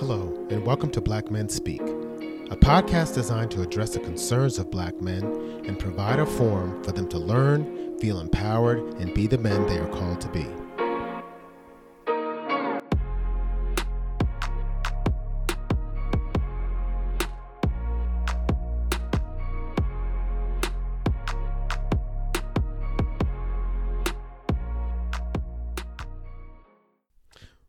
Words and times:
Hello, 0.00 0.34
and 0.48 0.64
welcome 0.64 0.90
to 0.92 1.00
Black 1.02 1.30
Men 1.30 1.46
Speak, 1.50 1.82
a 1.82 2.56
podcast 2.56 3.12
designed 3.12 3.50
to 3.50 3.60
address 3.60 3.90
the 3.90 4.00
concerns 4.00 4.58
of 4.58 4.70
black 4.70 4.98
men 4.98 5.22
and 5.66 5.78
provide 5.78 6.18
a 6.18 6.24
forum 6.24 6.82
for 6.82 6.90
them 6.90 7.06
to 7.10 7.18
learn, 7.18 7.98
feel 7.98 8.18
empowered, 8.18 8.78
and 8.94 9.12
be 9.12 9.26
the 9.26 9.36
men 9.36 9.66
they 9.66 9.76
are 9.76 9.86
called 9.88 10.18
to 10.22 10.28
be. 10.28 10.46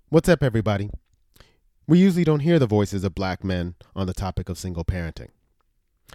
What's 0.08 0.30
up, 0.30 0.42
everybody? 0.42 0.90
We 1.88 2.00
usually 2.00 2.24
don't 2.24 2.42
hear 2.42 2.60
the 2.60 2.68
voices 2.68 3.04
of 3.04 3.16
black 3.16 3.44
men 3.44 3.76
on 3.96 4.08
the 4.08 4.14
topic 4.14 4.50
of 4.50 4.58
single 4.58 4.86
parenting. 4.86 5.30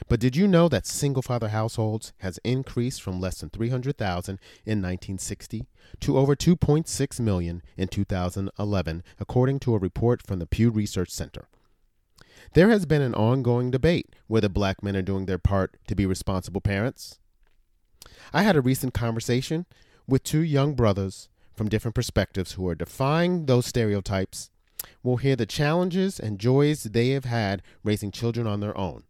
But 0.08 0.20
did 0.20 0.36
you 0.36 0.46
know 0.46 0.68
that 0.68 0.86
single 0.86 1.22
father 1.22 1.48
households 1.48 2.12
has 2.18 2.38
increased 2.44 3.02
from 3.02 3.20
less 3.20 3.40
than 3.40 3.50
300,000 3.50 4.38
in 4.64 4.82
1960 4.82 5.66
to 6.00 6.18
over 6.18 6.36
2.6 6.36 7.20
million 7.20 7.62
in 7.76 7.88
2011, 7.88 9.02
according 9.18 9.58
to 9.60 9.74
a 9.74 9.78
report 9.78 10.26
from 10.26 10.38
the 10.38 10.46
Pew 10.46 10.70
Research 10.70 11.10
Center? 11.10 11.48
There 12.52 12.68
has 12.68 12.86
been 12.86 13.02
an 13.02 13.14
ongoing 13.14 13.70
debate 13.70 14.14
whether 14.26 14.48
black 14.48 14.82
men 14.82 14.96
are 14.96 15.02
doing 15.02 15.26
their 15.26 15.38
part 15.38 15.76
to 15.88 15.94
be 15.94 16.06
responsible 16.06 16.60
parents. 16.60 17.18
I 18.32 18.42
had 18.42 18.56
a 18.56 18.60
recent 18.60 18.94
conversation 18.94 19.66
with 20.06 20.22
two 20.22 20.40
young 20.40 20.74
brothers 20.74 21.28
from 21.54 21.68
different 21.68 21.94
perspectives 21.94 22.52
who 22.52 22.68
are 22.68 22.74
defying 22.74 23.46
those 23.46 23.66
stereotypes. 23.66 24.50
We'll 25.02 25.16
hear 25.16 25.36
the 25.36 25.46
challenges 25.46 26.18
and 26.18 26.38
joys 26.38 26.84
they 26.84 27.10
have 27.10 27.24
had 27.24 27.62
raising 27.84 28.10
children 28.10 28.46
on 28.46 28.60
their 28.60 28.76
own. 28.76 29.04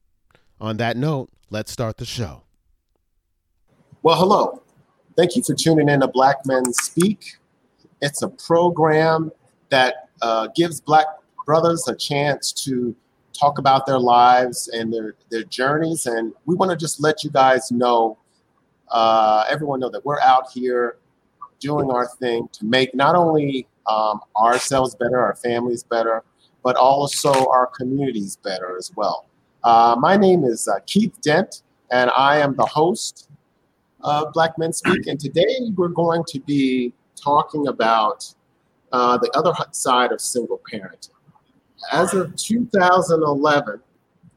On 0.61 0.77
that 0.79 0.97
note, 0.97 1.31
let's 1.51 1.71
start 1.71 1.99
the 1.99 2.05
show. 2.05 2.43
Well, 4.03 4.17
hello. 4.17 4.63
Thank 5.17 5.37
you 5.37 5.43
for 5.43 5.55
tuning 5.55 5.89
in 5.89 6.01
to 6.01 6.09
Black 6.09 6.47
Men 6.47 6.73
Speak. 6.73 7.39
It's 8.01 8.23
a 8.23 8.29
program 8.29 9.33
that 9.71 10.11
uh, 10.23 10.49
gives 10.55 10.81
Black 10.81 11.07
brothers 11.45 11.89
a 11.89 11.97
chance 11.97 12.53
to 12.53 12.95
talk 13.33 13.59
about 13.59 13.87
their 13.87 13.99
lives 13.99 14.69
and 14.69 14.93
their, 14.93 15.15
their 15.31 15.45
journeys. 15.45 16.07
And 16.07 16.33
we 16.45 16.55
want 16.55 16.71
to 16.71 16.77
just 16.77 17.01
let 17.01 17.25
you 17.25 17.31
guys 17.31 17.71
know, 17.71 18.19
uh, 18.91 19.45
everyone 19.49 19.81
know 19.81 19.91
that 19.91 20.05
we're 20.05 20.21
out 20.21 20.51
here 20.53 20.99
doing 21.59 21.91
our 21.91 22.07
thing 22.07 22.49
to 22.53 22.65
make 22.65 22.95
not 22.95 23.15
only 23.15 23.67
um, 23.89 24.21
ourselves 24.37 24.95
better, 24.95 25.19
our 25.19 25.37
families 25.37 25.83
better, 25.83 26.25
but 26.63 26.77
also 26.77 27.33
our 27.51 27.67
communities 27.67 28.37
better 28.37 28.77
as 28.77 28.93
well. 28.97 29.27
Uh, 29.65 29.97
my 29.99 30.17
name 30.17 30.45
is 30.45 30.69
uh, 30.69 30.79
Keith 30.87 31.21
Dent, 31.21 31.63
and 31.91 32.11
I 32.17 32.39
am 32.39 32.55
the 32.57 32.67
host 32.67 33.31
of 34.01 34.33
Black 34.33 34.59
Men 34.59 34.73
Speak. 34.73 35.07
And 35.07 35.19
today 35.19 35.71
we're 35.75 35.89
going 35.89 36.25
to 36.29 36.41
be 36.41 36.93
talking 37.15 37.69
about 37.69 38.33
uh, 38.93 39.19
the 39.19 39.31
other 39.37 39.53
side 39.73 40.13
of 40.13 40.21
single 40.21 40.61
parenting. 40.71 41.11
As 41.93 42.15
of 42.15 42.35
2011, 42.37 43.81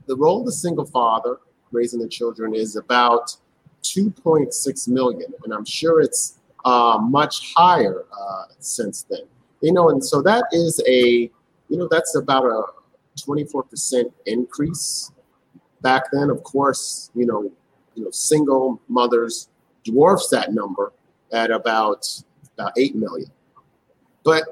the 0.08 0.16
role 0.16 0.40
of 0.40 0.46
the 0.46 0.52
single 0.52 0.86
father 0.86 1.38
raising 1.72 2.00
the 2.00 2.08
children 2.08 2.56
is 2.56 2.76
about 2.76 3.36
2.6 3.84 4.88
million, 4.88 5.34
and 5.44 5.54
I'm 5.54 5.66
sure 5.66 6.02
it's 6.02 6.40
uh, 6.66 6.98
much 7.02 7.54
higher 7.56 8.06
uh, 8.12 8.46
since 8.60 9.04
then. 9.04 9.22
You 9.62 9.74
know, 9.74 9.90
and 9.90 10.04
so 10.04 10.22
that 10.22 10.46
is 10.52 10.82
a, 10.88 11.30
you 11.70 11.78
know, 11.78 11.88
that's 11.90 12.16
about 12.16 12.46
a 12.46 12.64
24% 13.20 14.12
increase. 14.26 15.12
Back 15.82 16.04
then, 16.12 16.30
of 16.30 16.44
course, 16.44 17.12
you 17.14 17.26
know, 17.26 17.52
you 17.96 18.04
know, 18.04 18.12
single 18.12 18.82
mothers 18.88 19.50
dwarfs 19.84 20.30
that 20.30 20.54
number 20.54 20.94
at 21.32 21.52
about 21.52 22.08
about 22.58 22.74
eight 22.78 22.96
million. 22.96 23.30
But 24.24 24.44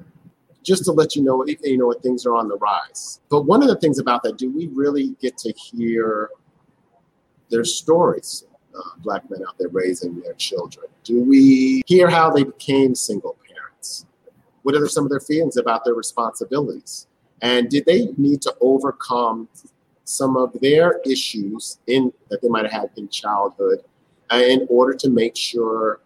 just 0.64 0.86
to 0.86 0.92
let 0.92 1.16
you 1.16 1.22
know, 1.24 1.46
you 1.46 1.78
know, 1.78 1.94
things 1.94 2.26
are 2.26 2.36
on 2.36 2.48
the 2.48 2.58
rise. 2.58 3.22
But 3.30 3.44
one 3.44 3.62
of 3.62 3.70
the 3.70 3.76
things 3.78 4.00
about 4.00 4.24
that, 4.24 4.38
do 4.38 4.50
we 4.50 4.68
really 4.68 5.16
get 5.22 5.38
to 5.40 5.54
hear 5.54 6.30
their 7.50 7.64
stories? 7.64 8.46
uh, 8.78 8.82
black 9.00 9.30
men 9.30 9.42
out 9.48 9.58
there 9.58 9.70
raising 9.70 10.20
their 10.22 10.34
children? 10.34 10.88
Do 11.04 11.22
we 11.22 11.82
hear 11.86 12.10
how 12.10 12.30
they 12.30 12.44
became 12.44 12.96
single? 12.96 13.37
What 14.68 14.76
are 14.76 14.86
some 14.90 15.06
of 15.06 15.10
their 15.10 15.22
feelings 15.22 15.56
about 15.56 15.86
their 15.86 15.94
responsibilities? 15.94 17.08
And 17.42 17.70
did 17.70 17.86
they 17.86 18.08
need 18.18 18.42
to 18.42 18.54
overcome 18.60 19.48
some 20.04 20.36
of 20.36 20.52
their 20.60 21.00
issues 21.06 21.80
in 21.88 22.12
that 22.28 22.42
they 22.42 22.50
might 22.50 22.64
have 22.64 22.74
had 22.74 22.90
in 22.98 23.08
childhood 23.08 23.80
uh, 24.30 24.36
in 24.36 24.68
order 24.70 24.94
to 24.96 25.10
make 25.10 25.38
sure 25.38 26.02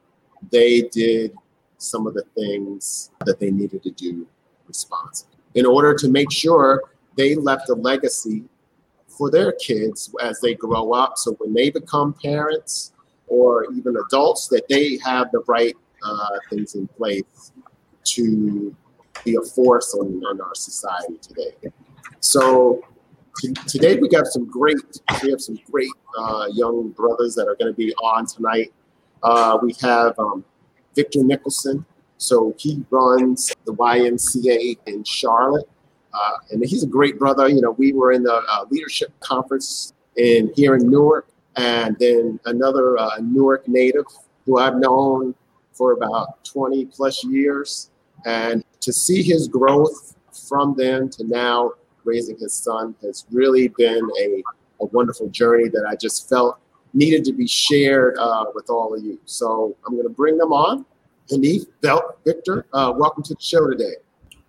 they 0.51 0.83
did 0.91 1.33
some 1.79 2.05
of 2.05 2.13
the 2.13 2.23
things 2.35 3.09
that 3.25 3.39
they 3.39 3.49
needed 3.49 3.81
to 3.81 3.89
do 3.89 4.27
responsibly? 4.67 5.39
In 5.55 5.65
order 5.65 5.95
to 5.95 6.07
make 6.07 6.31
sure 6.31 6.83
they 7.17 7.33
left 7.33 7.67
a 7.69 7.73
legacy 7.73 8.43
for 9.07 9.31
their 9.31 9.53
kids 9.53 10.13
as 10.21 10.39
they 10.39 10.53
grow 10.53 10.93
up. 10.93 11.17
So 11.17 11.31
when 11.39 11.55
they 11.55 11.71
become 11.71 12.13
parents 12.23 12.93
or 13.25 13.65
even 13.73 13.97
adults, 13.97 14.49
that 14.49 14.67
they 14.69 14.99
have 15.03 15.31
the 15.31 15.39
right 15.47 15.75
uh, 16.05 16.27
things 16.51 16.75
in 16.75 16.87
place 16.89 17.53
to 18.03 18.75
be 19.23 19.35
a 19.35 19.41
force 19.41 19.93
in 19.93 20.21
our 20.25 20.55
society 20.55 21.17
today. 21.21 21.53
So 22.19 22.81
t- 23.39 23.53
today 23.67 23.97
we 23.97 24.09
got 24.09 24.27
some 24.27 24.45
great, 24.45 24.77
we 25.23 25.31
have 25.31 25.41
some 25.41 25.59
great 25.69 25.91
uh, 26.17 26.47
young 26.53 26.89
brothers 26.89 27.35
that 27.35 27.47
are 27.47 27.55
going 27.55 27.71
to 27.71 27.77
be 27.77 27.93
on 27.95 28.25
tonight. 28.25 28.73
Uh, 29.23 29.57
we 29.61 29.75
have 29.81 30.17
um, 30.17 30.43
Victor 30.95 31.23
Nicholson. 31.23 31.85
So 32.17 32.53
he 32.57 32.83
runs 32.91 33.51
the 33.65 33.73
YMCA 33.73 34.77
in 34.85 35.03
Charlotte. 35.03 35.67
Uh, 36.13 36.37
and 36.51 36.65
he's 36.65 36.83
a 36.83 36.87
great 36.87 37.17
brother. 37.17 37.47
You 37.47 37.61
know, 37.61 37.71
we 37.71 37.93
were 37.93 38.11
in 38.11 38.23
the 38.23 38.43
uh, 38.47 38.65
leadership 38.69 39.17
conference 39.21 39.93
in 40.17 40.51
here 40.55 40.75
in 40.75 40.89
Newark, 40.89 41.27
and 41.55 41.95
then 41.99 42.39
another 42.45 42.97
uh, 42.97 43.17
Newark 43.21 43.67
native 43.67 44.05
who 44.45 44.59
I've 44.59 44.75
known 44.75 45.33
for 45.71 45.93
about 45.93 46.43
20 46.43 46.85
plus 46.85 47.23
years. 47.23 47.90
And 48.25 48.63
to 48.81 48.93
see 48.93 49.21
his 49.23 49.47
growth 49.47 50.15
from 50.47 50.75
then 50.77 51.09
to 51.09 51.23
now 51.25 51.71
raising 52.03 52.37
his 52.37 52.53
son 52.53 52.95
has 53.01 53.25
really 53.31 53.67
been 53.69 54.09
a, 54.19 54.43
a 54.81 54.85
wonderful 54.87 55.29
journey 55.29 55.69
that 55.69 55.85
I 55.87 55.95
just 55.95 56.29
felt 56.29 56.59
needed 56.93 57.23
to 57.25 57.33
be 57.33 57.47
shared 57.47 58.17
uh, 58.17 58.45
with 58.53 58.69
all 58.69 58.93
of 58.95 59.03
you. 59.03 59.19
So 59.25 59.75
I'm 59.85 59.93
going 59.93 60.07
to 60.07 60.13
bring 60.13 60.37
them 60.37 60.51
on. 60.51 60.85
Hanif, 61.31 61.65
Belt, 61.81 62.17
Victor, 62.25 62.65
uh, 62.73 62.93
welcome 62.95 63.23
to 63.23 63.33
the 63.33 63.41
show 63.41 63.69
today. 63.69 63.95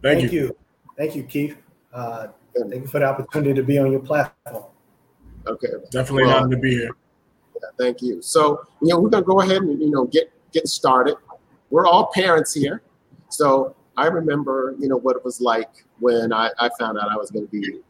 Thank, 0.03 0.21
Thank 0.21 0.33
you. 0.33 0.41
you. 0.41 0.57
Thank 0.97 1.15
you, 1.15 1.23
Keith. 1.23 1.57
Uh, 1.93 2.29
thank 2.57 2.83
you 2.83 2.87
for 2.89 2.99
the 2.99 3.07
opportunity 3.07 3.55
to 3.55 3.63
be 3.63 3.79
on 3.79 3.93
your 3.93 4.01
platform. 4.01 4.65
Okay. 5.47 5.69
Definitely 5.91 6.25
well, 6.25 6.49
to 6.49 6.57
be 6.57 6.73
here. 6.73 6.91
Yeah, 7.55 7.69
thank 7.79 8.03
you. 8.03 8.23
So, 8.23 8.63
you 8.81 8.89
know, 8.89 9.01
we're 9.01 9.11
gonna 9.11 9.25
go 9.25 9.41
ahead 9.41 9.63
and 9.63 9.81
you 9.81 9.91
know 9.91 10.07
get 10.07 10.33
get 10.53 10.67
started. 10.69 11.17
We're 11.71 11.87
all 11.87 12.11
parents 12.13 12.53
here, 12.53 12.83
so 13.33 13.75
I 13.97 14.07
remember 14.07 14.75
you 14.79 14.89
know 14.89 14.97
what 14.97 15.17
it 15.17 15.25
was 15.25 15.41
like 15.41 15.71
when 15.99 16.33
I, 16.33 16.51
I 16.59 16.71
found 16.79 16.99
out 16.99 17.11
I 17.11 17.17
was 17.17 17.31
going 17.31 17.47
to 17.47 17.51
be 17.51 17.81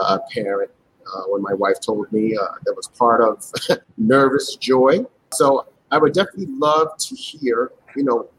a 0.00 0.18
parent. 0.32 0.70
Uh, 1.06 1.24
when 1.26 1.42
my 1.42 1.52
wife 1.52 1.78
told 1.80 2.10
me 2.12 2.34
uh, 2.34 2.46
that 2.64 2.74
was 2.74 2.88
part 2.88 3.20
of 3.20 3.44
nervous 3.98 4.56
joy. 4.56 5.04
So 5.34 5.66
I 5.90 5.98
would 5.98 6.14
definitely 6.14 6.46
love 6.46 6.96
to 6.96 7.14
hear, 7.14 7.72
you 7.94 8.04
know, 8.04 8.30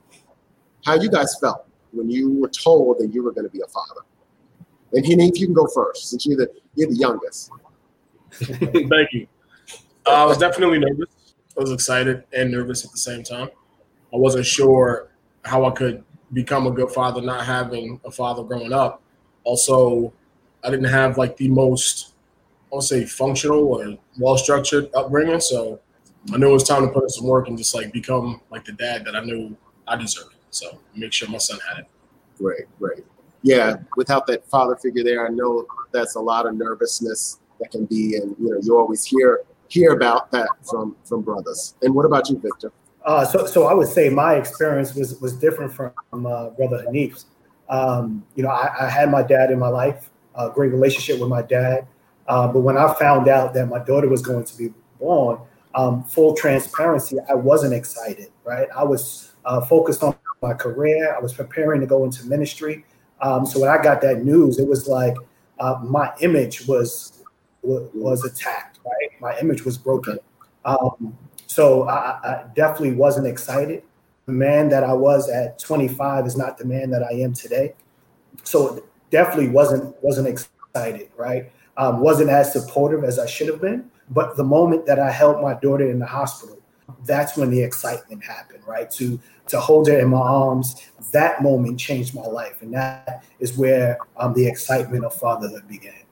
how 0.84 0.96
you 0.96 1.10
guys 1.10 1.38
felt 1.40 1.68
when 1.92 2.10
you 2.10 2.40
were 2.42 2.50
told 2.50 2.98
that 2.98 3.14
you 3.14 3.24
were 3.24 3.32
going 3.32 3.46
to 3.46 3.52
be 3.52 3.62
a 3.62 3.68
father. 3.68 4.02
And 4.94 5.06
Hanif, 5.06 5.38
you 5.38 5.46
can 5.46 5.54
go 5.54 5.68
first 5.68 6.10
since 6.10 6.26
you're 6.26 6.38
the 6.38 6.52
you're 6.76 6.90
the 6.90 6.96
youngest. 6.96 7.52
Thank 8.32 9.14
you. 9.14 9.28
Uh, 10.06 10.24
I 10.24 10.26
was 10.26 10.38
definitely 10.38 10.80
nervous. 10.80 11.34
I 11.58 11.62
was 11.62 11.72
excited 11.72 12.24
and 12.34 12.52
nervous 12.52 12.84
at 12.84 12.92
the 12.92 12.98
same 12.98 13.24
time. 13.24 13.50
I 14.14 14.18
wasn't 14.18 14.46
sure 14.46 15.10
how 15.44 15.66
I 15.66 15.72
could 15.72 16.04
become 16.34 16.68
a 16.68 16.72
good 16.72 16.92
father, 16.92 17.22
not 17.22 17.46
having 17.46 18.00
a 18.06 18.12
father 18.12 18.44
growing 18.44 18.74
up. 18.74 19.02
Also, 19.44 20.14
I 20.64 20.70
didn't 20.70 20.86
have 20.86 21.18
like 21.18 21.38
the 21.38 21.50
most, 21.50 22.14
I'll 22.74 22.82
say, 22.82 23.06
functional 23.06 23.66
or 23.66 23.98
well 24.18 24.38
structured 24.38 24.90
upbringing. 24.96 25.40
So 25.40 25.80
I 26.34 26.38
knew 26.38 26.50
it 26.50 26.54
was 26.54 26.64
time 26.64 26.86
to 26.86 26.92
put 26.92 27.04
in 27.04 27.10
some 27.10 27.26
work 27.26 27.48
and 27.48 27.58
just 27.58 27.76
like 27.76 27.94
become 27.94 28.42
like 28.50 28.66
the 28.66 28.74
dad 28.74 29.06
that 29.06 29.16
I 29.16 29.24
knew 29.24 29.56
I 29.88 29.96
deserved. 29.96 30.36
So 30.50 30.80
make 30.96 31.14
sure 31.14 31.30
my 31.30 31.38
son 31.38 31.60
had 31.68 31.80
it. 31.80 31.88
Great, 32.38 32.66
great 32.80 33.06
yeah, 33.46 33.76
without 33.96 34.26
that 34.26 34.44
father 34.50 34.76
figure 34.76 35.04
there, 35.04 35.28
I 35.28 35.30
know 35.30 35.68
that's 35.92 36.16
a 36.16 36.20
lot 36.20 36.48
of 36.48 36.56
nervousness 36.56 37.38
that 37.60 37.70
can 37.70 37.86
be, 37.86 38.16
and 38.16 38.36
you 38.40 38.50
know, 38.50 38.60
you 38.64 38.76
always 38.76 39.06
hear 39.06 39.42
hear 39.68 39.94
about 39.94 40.32
that 40.32 40.50
from 40.68 40.96
from 41.06 41.22
brothers. 41.22 41.76
And 41.84 41.94
what 41.94 42.06
about 42.06 42.28
you, 42.28 42.40
Victor? 42.40 42.72
Uh, 43.06 43.24
so, 43.24 43.46
so 43.46 43.68
I 43.68 43.74
would 43.74 43.88
say 43.88 44.10
my 44.10 44.34
experience 44.36 44.96
was 44.96 45.20
was 45.22 45.34
different 45.34 45.72
from 45.72 45.94
uh, 46.12 46.50
brother 46.50 46.84
Hanif's. 46.86 47.26
Um, 47.70 48.26
you 48.36 48.44
know, 48.44 48.50
I, 48.50 48.86
I, 48.86 48.90
had 48.90 49.10
my 49.10 49.24
dad 49.24 49.50
in 49.50 49.58
my 49.58 49.70
life 49.70 50.12
a 50.36 50.52
great 50.52 50.72
relationship 50.72 51.20
with 51.20 51.30
my 51.30 51.42
dad. 51.42 51.88
Uh, 52.28 52.48
but 52.48 52.60
when 52.60 52.78
I 52.78 52.94
found 52.96 53.28
out 53.28 53.54
that 53.56 53.68
my 53.68 53.80
daughter 53.80 54.08
was 54.08 54.22
going 54.22 54.44
to 54.44 54.58
be 54.58 54.72
born, 55.00 55.40
um, 55.74 56.04
full 56.04 56.36
transparency, 56.36 57.18
I 57.30 57.34
wasn't 57.34 57.74
excited, 57.74 58.28
right? 58.44 58.68
I 58.76 58.84
was 58.84 59.34
uh, 59.46 59.62
focused 59.62 60.04
on 60.04 60.16
my 60.42 60.54
career. 60.54 61.16
I 61.16 61.20
was 61.20 61.34
preparing 61.34 61.82
to 61.82 61.88
go 61.88 62.04
into 62.06 62.26
ministry. 62.28 62.86
Um, 63.22 63.46
so 63.46 63.60
when 63.60 63.70
I 63.70 63.82
got 63.82 64.02
that 64.02 64.24
news, 64.24 64.60
it 64.60 64.68
was 64.68 64.88
like 64.88 65.16
uh, 65.60 65.80
my 65.84 66.12
image 66.22 66.68
was 66.68 67.24
was 67.62 68.24
attacked, 68.24 68.80
right? 68.86 69.10
My 69.20 69.40
image 69.40 69.66
was 69.66 69.76
broken. 69.78 70.20
Um, 70.66 71.18
so 71.56 71.88
I, 71.88 72.20
I, 72.22 72.46
definitely 72.54 72.96
wasn't 72.96 73.28
excited. 73.28 73.82
The 74.26 74.34
man 74.34 74.68
that 74.68 74.84
I 74.84 74.92
was 74.92 75.30
at 75.30 75.58
25 75.58 76.28
is 76.28 76.36
not 76.36 76.58
the 76.58 76.66
man 76.66 76.90
that 76.90 77.02
I 77.02 77.14
am 77.14 77.34
today. 77.34 77.76
So 78.44 78.84
definitely 79.10 79.48
wasn't 79.48 79.96
wasn't 80.04 80.28
excited, 80.28 81.12
right? 81.16 81.50
Um, 81.78 82.02
wasn't 82.02 82.30
as 82.30 82.52
supportive 82.52 83.06
as 83.06 83.20
I 83.20 83.26
should 83.26 83.48
have 83.48 83.62
been. 83.62 83.90
But 84.10 84.36
the 84.36 84.44
moment 84.44 84.86
that 84.88 85.00
I 85.00 85.10
held 85.10 85.42
my 85.42 85.54
daughter 85.54 85.90
in 85.90 85.98
the 85.98 86.06
hospital, 86.06 86.58
that's 87.06 87.38
when 87.38 87.52
the 87.52 87.64
excitement 87.64 88.22
happened, 88.22 88.64
right? 88.68 88.92
To 88.92 89.18
to 89.48 89.58
hold 89.58 89.88
her 89.88 89.98
in 89.98 90.10
my 90.10 90.18
arms, 90.18 90.86
that 91.14 91.42
moment 91.42 91.80
changed 91.80 92.14
my 92.14 92.26
life, 92.26 92.62
and 92.64 92.74
that 92.74 93.24
is 93.40 93.58
where 93.58 93.98
um, 94.18 94.34
the 94.34 94.46
excitement 94.46 95.06
of 95.06 95.14
fatherhood 95.14 95.70
began. 95.70 96.05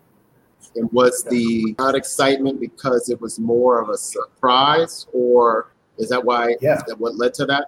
And 0.76 0.92
was 0.92 1.24
the 1.24 1.76
not 1.78 1.96
excitement 1.96 2.60
because 2.60 3.10
it 3.10 3.20
was 3.22 3.40
more 3.40 3.82
of 3.82 3.90
a 3.90 3.98
surprise, 3.98 5.08
or 5.14 5.74
is 5.98 6.10
that 6.10 6.24
why? 6.24 6.56
Yeah. 6.62 6.78
Is 6.78 6.84
that 6.88 7.00
what 7.00 7.16
led 7.16 7.34
to 7.36 7.46
that? 7.46 7.68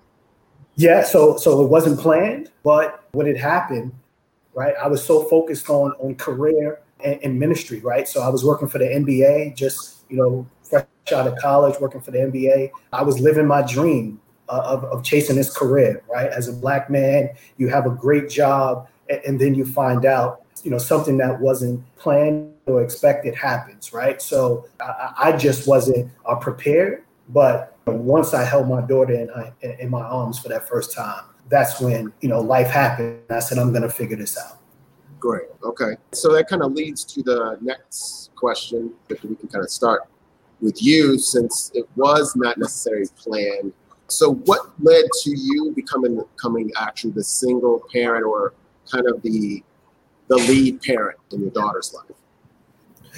Yeah. 0.75 1.03
So 1.03 1.37
so 1.37 1.63
it 1.63 1.69
wasn't 1.69 1.99
planned, 1.99 2.51
but 2.63 3.07
when 3.11 3.27
it 3.27 3.37
happened, 3.37 3.93
right? 4.53 4.73
I 4.81 4.87
was 4.87 5.03
so 5.03 5.23
focused 5.23 5.69
on 5.69 5.91
on 5.99 6.15
career 6.15 6.79
and, 7.03 7.19
and 7.23 7.39
ministry, 7.39 7.79
right? 7.79 8.07
So 8.07 8.21
I 8.21 8.29
was 8.29 8.43
working 8.43 8.67
for 8.67 8.79
the 8.79 8.85
NBA, 8.85 9.55
just 9.55 10.03
you 10.09 10.17
know, 10.17 10.47
fresh 10.63 10.85
out 11.13 11.27
of 11.27 11.37
college, 11.37 11.79
working 11.79 12.01
for 12.01 12.11
the 12.11 12.19
NBA. 12.19 12.71
I 12.93 13.03
was 13.03 13.19
living 13.19 13.47
my 13.47 13.61
dream 13.61 14.19
uh, 14.49 14.61
of, 14.65 14.83
of 14.85 15.03
chasing 15.03 15.35
this 15.35 15.55
career, 15.55 16.03
right? 16.11 16.29
As 16.29 16.47
a 16.47 16.53
black 16.53 16.89
man, 16.89 17.29
you 17.57 17.67
have 17.69 17.85
a 17.85 17.89
great 17.89 18.29
job, 18.29 18.87
and, 19.09 19.21
and 19.25 19.39
then 19.39 19.55
you 19.55 19.65
find 19.65 20.05
out, 20.05 20.41
you 20.63 20.71
know, 20.71 20.77
something 20.77 21.17
that 21.17 21.39
wasn't 21.39 21.83
planned 21.97 22.53
or 22.67 22.83
expected 22.83 23.35
happens, 23.35 23.93
right? 23.93 24.21
So 24.21 24.67
I, 24.79 25.13
I 25.17 25.37
just 25.37 25.67
wasn't 25.67 26.11
uh, 26.25 26.35
prepared. 26.35 27.03
But 27.29 27.77
once 27.87 28.33
I 28.33 28.43
held 28.43 28.69
my 28.69 28.81
daughter 28.81 29.13
in, 29.13 29.77
in 29.79 29.89
my 29.89 30.01
arms 30.01 30.39
for 30.39 30.49
that 30.49 30.67
first 30.67 30.93
time, 30.93 31.23
that's 31.49 31.79
when 31.79 32.11
you 32.21 32.29
know 32.29 32.41
life 32.41 32.67
happened. 32.67 33.19
I 33.29 33.39
said, 33.39 33.57
I'm 33.57 33.71
going 33.71 33.83
to 33.83 33.89
figure 33.89 34.17
this 34.17 34.37
out. 34.37 34.59
Great. 35.19 35.47
Okay. 35.63 35.95
So 36.11 36.33
that 36.33 36.47
kind 36.47 36.61
of 36.61 36.73
leads 36.73 37.03
to 37.05 37.23
the 37.23 37.57
next 37.61 38.31
question 38.35 38.93
we 39.09 39.15
can 39.15 39.35
kind 39.35 39.63
of 39.63 39.71
start 39.71 40.01
with 40.61 40.81
you, 40.81 41.17
since 41.17 41.71
it 41.73 41.87
was 41.95 42.35
not 42.35 42.57
necessarily 42.57 43.07
planned 43.15 43.73
so, 44.07 44.33
what 44.33 44.71
led 44.79 45.05
to 45.23 45.31
you 45.35 45.71
becoming 45.75 46.23
becoming 46.35 46.71
actually 46.79 47.11
the 47.11 47.23
single 47.23 47.83
parent 47.91 48.25
or 48.25 48.53
kind 48.91 49.07
of 49.07 49.21
the 49.23 49.63
the 50.27 50.35
lead 50.35 50.81
parent 50.81 51.17
in 51.31 51.41
your 51.41 51.51
daughter's 51.51 51.93
life? 51.93 52.15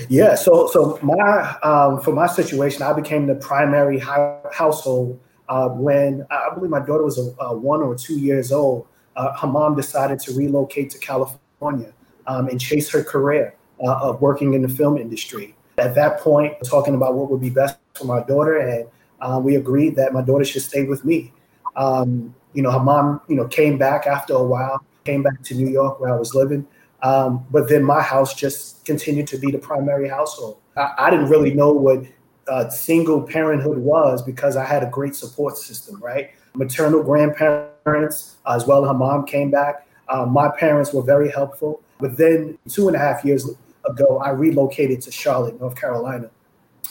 Yeah, 0.10 0.36
so 0.36 0.68
so 0.68 1.00
my 1.02 1.58
um, 1.64 2.02
for 2.02 2.12
my 2.12 2.28
situation, 2.28 2.84
I 2.84 2.94
became 2.94 3.28
the 3.28 3.36
primary 3.36 4.00
household 4.00 5.20
uh, 5.50 5.70
when 5.70 6.26
I 6.30 6.50
believe 6.54 6.70
my 6.70 6.80
daughter 6.80 7.04
was 7.04 7.18
a, 7.18 7.44
a 7.44 7.58
one 7.58 7.82
or 7.82 7.96
two 7.96 8.20
years 8.20 8.52
old. 8.52 8.88
Uh, 9.16 9.36
her 9.38 9.48
mom 9.48 9.76
decided 9.76 10.20
to 10.20 10.34
relocate 10.34 10.92
to 10.92 11.00
California 11.00 11.92
um, 12.28 12.48
and 12.50 12.62
chase 12.62 12.90
her 12.92 13.04
career 13.04 13.56
uh, 13.84 13.96
of 13.96 14.22
working 14.22 14.54
in 14.54 14.62
the 14.62 14.70
film 14.70 14.98
industry. 14.98 15.56
At 15.80 15.96
that 15.96 16.20
point, 16.20 16.56
talking 16.64 16.96
about 16.96 17.16
what 17.16 17.30
would 17.32 17.42
be 17.42 17.50
best 17.50 17.78
for 17.96 18.06
my 18.06 18.22
daughter, 18.24 18.58
and 18.58 18.88
uh, 19.22 19.40
we 19.40 19.56
agreed 19.56 19.96
that 19.96 20.14
my 20.14 20.22
daughter 20.22 20.46
should 20.46 20.62
stay 20.62 20.84
with 20.84 21.04
me. 21.06 21.34
Um, 21.76 22.36
you 22.54 22.62
know, 22.62 22.72
her 22.72 22.80
mom, 22.80 23.22
you 23.28 23.36
know, 23.36 23.48
came 23.48 23.78
back 23.78 24.08
after 24.08 24.34
a 24.34 24.44
while, 24.44 24.84
came 25.06 25.24
back 25.24 25.42
to 25.44 25.56
New 25.56 25.70
York 25.70 26.00
where 26.00 26.14
I 26.14 26.18
was 26.18 26.34
living. 26.34 26.68
Um, 27.08 27.46
but 27.52 27.70
then 27.70 27.84
my 27.84 28.02
house 28.02 28.34
just 28.34 28.84
continued 28.84 29.28
to 29.28 29.38
be 29.38 29.50
the 29.50 29.58
primary 29.58 30.10
household. 30.10 30.58
I, 30.76 30.94
I 30.98 31.10
didn't 31.10 31.30
really 31.30 31.54
know 31.54 31.72
what 31.72 32.04
uh, 32.50 32.70
single 32.70 33.22
parenthood 33.22 33.78
was 33.78 34.22
because 34.22 34.58
I 34.58 34.66
had 34.66 34.84
a 34.84 34.88
great 34.88 35.16
support 35.16 35.58
system, 35.58 36.02
right? 36.02 36.32
Maternal 36.54 37.04
grandparents, 37.04 38.36
uh, 38.46 38.56
as 38.56 38.66
well. 38.68 38.84
Her 38.84 38.94
mom 38.94 39.26
came 39.26 39.50
back. 39.50 39.88
Uh, 40.10 40.26
my 40.26 40.50
parents 40.50 40.94
were 40.94 41.02
very 41.02 41.32
helpful. 41.32 41.82
But 42.00 42.18
then 42.18 42.58
two 42.68 42.88
and 42.88 42.96
a 42.96 43.00
half 43.00 43.24
years 43.24 43.50
ago, 43.90 44.20
I 44.20 44.32
relocated 44.32 45.02
to 45.04 45.12
Charlotte, 45.12 45.60
North 45.62 45.76
Carolina, 45.76 46.30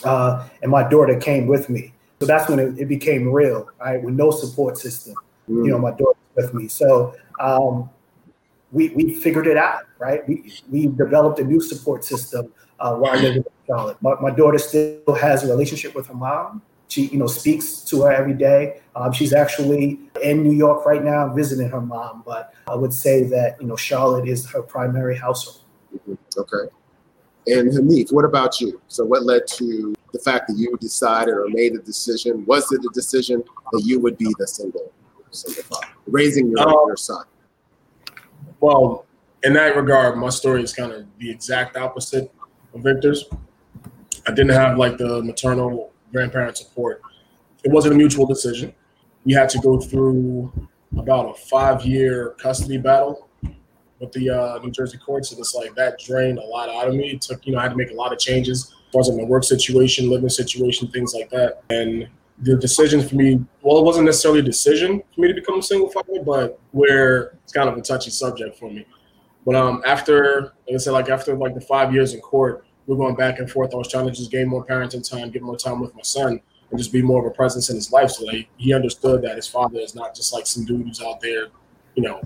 uh, 0.03 0.47
and 0.63 0.71
my 0.71 0.87
daughter 0.87 1.19
came 1.19 1.45
with 1.45 1.69
me. 1.69 1.93
So 2.19 2.25
that's 2.25 2.49
when 2.49 2.59
it, 2.59 2.79
it 2.79 2.87
became 2.87 3.31
real, 3.31 3.69
right? 3.79 4.01
With 4.01 4.15
no 4.15 4.31
support 4.31 4.77
system. 4.77 5.13
Mm. 5.47 5.65
You 5.65 5.71
know, 5.71 5.79
my 5.79 5.91
daughter 5.91 6.17
with 6.35 6.53
me. 6.55 6.67
So 6.67 7.15
um, 7.39 7.89
we 8.71 8.89
we 8.89 9.13
figured 9.13 9.47
it 9.47 9.57
out, 9.57 9.83
right? 9.99 10.27
We 10.27 10.51
we 10.69 10.87
developed 10.87 11.39
a 11.39 11.43
new 11.43 11.61
support 11.61 12.03
system 12.03 12.51
uh, 12.79 12.95
while 12.95 13.15
living 13.15 13.37
in 13.37 13.45
Charlotte. 13.65 13.97
My, 14.01 14.15
my 14.21 14.31
daughter 14.31 14.57
still 14.57 15.15
has 15.19 15.43
a 15.43 15.47
relationship 15.47 15.95
with 15.95 16.07
her 16.07 16.13
mom. 16.13 16.61
She, 16.89 17.07
you 17.07 17.17
know, 17.17 17.27
speaks 17.27 17.81
to 17.81 18.03
her 18.03 18.11
every 18.11 18.33
day. 18.33 18.79
Um, 18.95 19.11
she's 19.11 19.33
actually 19.33 19.99
in 20.23 20.41
New 20.41 20.53
York 20.53 20.85
right 20.85 21.03
now 21.03 21.33
visiting 21.33 21.69
her 21.69 21.81
mom. 21.81 22.23
But 22.25 22.53
I 22.67 22.75
would 22.75 22.93
say 22.93 23.23
that 23.23 23.57
you 23.61 23.67
know 23.67 23.75
Charlotte 23.75 24.27
is 24.27 24.49
her 24.51 24.61
primary 24.61 25.17
household. 25.17 25.63
Mm-hmm. 25.93 26.39
Okay. 26.39 26.73
And 27.47 27.71
Hanif, 27.71 28.11
what 28.11 28.25
about 28.25 28.59
you? 28.59 28.81
So, 28.89 29.05
what 29.05 29.23
led 29.23 29.47
to 29.47 29.95
the 30.11 30.19
fact 30.19 30.47
that 30.47 30.57
you 30.57 30.77
decided 30.81 31.33
or 31.33 31.47
made 31.49 31.73
a 31.75 31.79
decision? 31.79 32.45
Was 32.45 32.71
it 32.71 32.81
a 32.81 32.89
decision 32.93 33.43
that 33.71 33.83
you 33.85 33.99
would 33.99 34.17
be 34.17 34.33
the 34.37 34.47
single, 34.47 34.91
single 35.31 35.63
father, 35.63 35.87
raising 36.07 36.49
your, 36.49 36.67
um, 36.67 36.75
your 36.87 36.97
son? 36.97 37.23
Well, 38.59 39.05
in 39.43 39.53
that 39.53 39.75
regard, 39.75 40.17
my 40.17 40.29
story 40.29 40.63
is 40.63 40.73
kind 40.73 40.91
of 40.91 41.05
the 41.19 41.29
exact 41.29 41.77
opposite 41.77 42.31
of 42.73 42.81
Victor's. 42.81 43.25
I 44.27 44.31
didn't 44.31 44.49
have 44.49 44.77
like 44.77 44.97
the 44.97 45.21
maternal 45.23 45.91
grandparent 46.11 46.57
support. 46.57 47.01
It 47.63 47.71
wasn't 47.71 47.93
a 47.93 47.97
mutual 47.97 48.25
decision. 48.25 48.73
We 49.25 49.33
had 49.33 49.49
to 49.49 49.59
go 49.59 49.79
through 49.79 50.51
about 50.97 51.29
a 51.29 51.33
five 51.33 51.85
year 51.85 52.35
custody 52.39 52.77
battle 52.77 53.29
with 53.99 54.11
the 54.11 54.29
uh, 54.29 54.59
New 54.63 54.71
Jersey 54.71 54.97
courts, 54.97 55.31
and 55.31 55.39
it's 55.39 55.55
like 55.55 55.73
that 55.75 55.99
drained 55.99 56.39
a 56.39 56.45
lot 56.45 56.69
out 56.69 56.87
of 56.87 56.95
me. 56.95 57.11
It 57.11 57.21
took, 57.21 57.45
you 57.45 57.53
know, 57.53 57.59
I 57.59 57.63
had 57.63 57.71
to 57.71 57.77
make 57.77 57.91
a 57.91 57.95
lot 57.95 58.13
of 58.13 58.19
changes 58.19 58.73
as 58.87 58.91
far 58.93 59.01
as 59.01 59.11
my 59.11 59.23
work 59.23 59.43
situation, 59.43 60.09
living 60.09 60.29
situation, 60.29 60.87
things 60.89 61.13
like 61.13 61.29
that. 61.31 61.63
And 61.69 62.07
the 62.39 62.55
decision 62.55 63.07
for 63.07 63.15
me, 63.15 63.43
well, 63.61 63.79
it 63.79 63.83
wasn't 63.83 64.05
necessarily 64.05 64.39
a 64.39 64.43
decision 64.43 65.01
for 65.13 65.21
me 65.21 65.27
to 65.27 65.33
become 65.33 65.59
a 65.59 65.63
single 65.63 65.89
father, 65.89 66.21
but 66.23 66.59
where 66.71 67.37
it's 67.43 67.53
kind 67.53 67.67
of 67.67 67.77
a 67.77 67.81
touchy 67.81 68.11
subject 68.11 68.57
for 68.57 68.69
me. 68.69 68.85
But 69.45 69.55
um, 69.55 69.81
after, 69.85 70.53
like 70.67 70.75
I 70.75 70.77
said, 70.77 70.91
like 70.91 71.09
after 71.09 71.35
like 71.35 71.55
the 71.55 71.61
five 71.61 71.93
years 71.93 72.13
in 72.13 72.19
court, 72.19 72.65
we're 72.85 72.97
going 72.97 73.15
back 73.15 73.39
and 73.39 73.49
forth. 73.49 73.73
I 73.73 73.77
was 73.77 73.89
trying 73.89 74.05
to 74.05 74.11
just 74.11 74.31
gain 74.31 74.47
more 74.47 74.65
parenting 74.65 75.07
time, 75.07 75.31
get 75.31 75.41
more 75.41 75.57
time 75.57 75.79
with 75.79 75.95
my 75.95 76.01
son, 76.01 76.39
and 76.69 76.79
just 76.79 76.91
be 76.91 77.01
more 77.01 77.25
of 77.25 77.31
a 77.31 77.35
presence 77.35 77.69
in 77.69 77.75
his 77.75 77.91
life, 77.91 78.11
so 78.11 78.25
that 78.25 78.33
he, 78.33 78.49
he 78.57 78.73
understood 78.73 79.21
that 79.23 79.35
his 79.35 79.47
father 79.47 79.79
is 79.79 79.95
not 79.95 80.15
just 80.15 80.33
like 80.33 80.45
some 80.45 80.65
dude 80.65 80.85
who's 80.85 81.01
out 81.01 81.19
there, 81.21 81.47
you 81.95 82.03
know, 82.03 82.21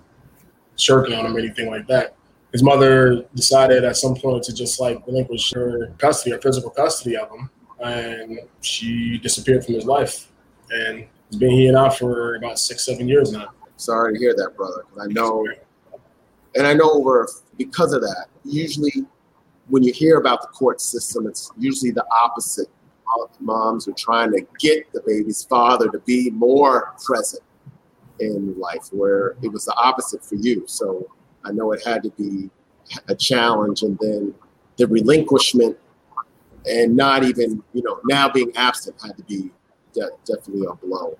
shirking 0.75 1.13
on 1.13 1.25
him 1.25 1.35
or 1.35 1.39
anything 1.39 1.69
like 1.69 1.87
that 1.87 2.15
his 2.51 2.63
mother 2.63 3.25
decided 3.33 3.83
at 3.83 3.95
some 3.95 4.15
point 4.15 4.43
to 4.43 4.53
just 4.53 4.79
like 4.79 5.05
relinquish 5.07 5.53
her 5.53 5.93
custody, 5.97 6.31
her 6.31 6.41
physical 6.41 6.69
custody 6.69 7.15
of 7.15 7.31
him, 7.31 7.49
and 7.81 8.39
she 8.61 9.17
disappeared 9.17 9.65
from 9.65 9.75
his 9.75 9.85
life. 9.85 10.31
And 10.71 11.07
he's 11.29 11.39
been 11.39 11.51
here 11.51 11.73
now 11.73 11.89
for 11.89 12.35
about 12.35 12.59
six, 12.59 12.85
seven 12.85 13.07
years 13.07 13.31
now. 13.31 13.49
Sorry 13.77 14.13
to 14.13 14.19
hear 14.19 14.35
that, 14.35 14.55
brother. 14.55 14.85
I 15.01 15.07
know, 15.07 15.45
and 16.55 16.67
I 16.67 16.73
know 16.73 16.91
over 16.91 17.27
because 17.57 17.93
of 17.93 18.01
that. 18.01 18.27
Usually, 18.45 18.93
when 19.67 19.83
you 19.83 19.91
hear 19.93 20.17
about 20.17 20.41
the 20.41 20.47
court 20.47 20.81
system, 20.81 21.27
it's 21.27 21.51
usually 21.57 21.91
the 21.91 22.05
opposite. 22.23 22.67
Moms 23.41 23.89
are 23.89 23.93
trying 23.93 24.31
to 24.31 24.41
get 24.59 24.91
the 24.93 25.01
baby's 25.05 25.43
father 25.43 25.89
to 25.89 25.99
be 25.99 26.29
more 26.29 26.93
present 27.03 27.43
in 28.19 28.57
life, 28.57 28.87
where 28.91 29.35
it 29.41 29.51
was 29.51 29.65
the 29.65 29.73
opposite 29.75 30.23
for 30.23 30.35
you. 30.35 30.63
So 30.67 31.09
I 31.43 31.51
know 31.51 31.73
it 31.73 31.85
had 31.85 32.03
to 32.03 32.09
be 32.11 32.49
a 33.09 33.15
challenge, 33.15 33.81
and 33.81 33.97
then 33.99 34.33
the 34.77 34.87
relinquishment 34.87 35.77
and 36.65 36.95
not 36.95 37.23
even 37.23 37.63
you 37.73 37.81
know 37.81 37.99
now 38.05 38.29
being 38.29 38.51
absent 38.55 38.95
had 39.01 39.17
to 39.17 39.23
be 39.23 39.51
de- 39.93 40.09
definitely 40.25 40.67
a 40.67 40.75
blow. 40.75 41.17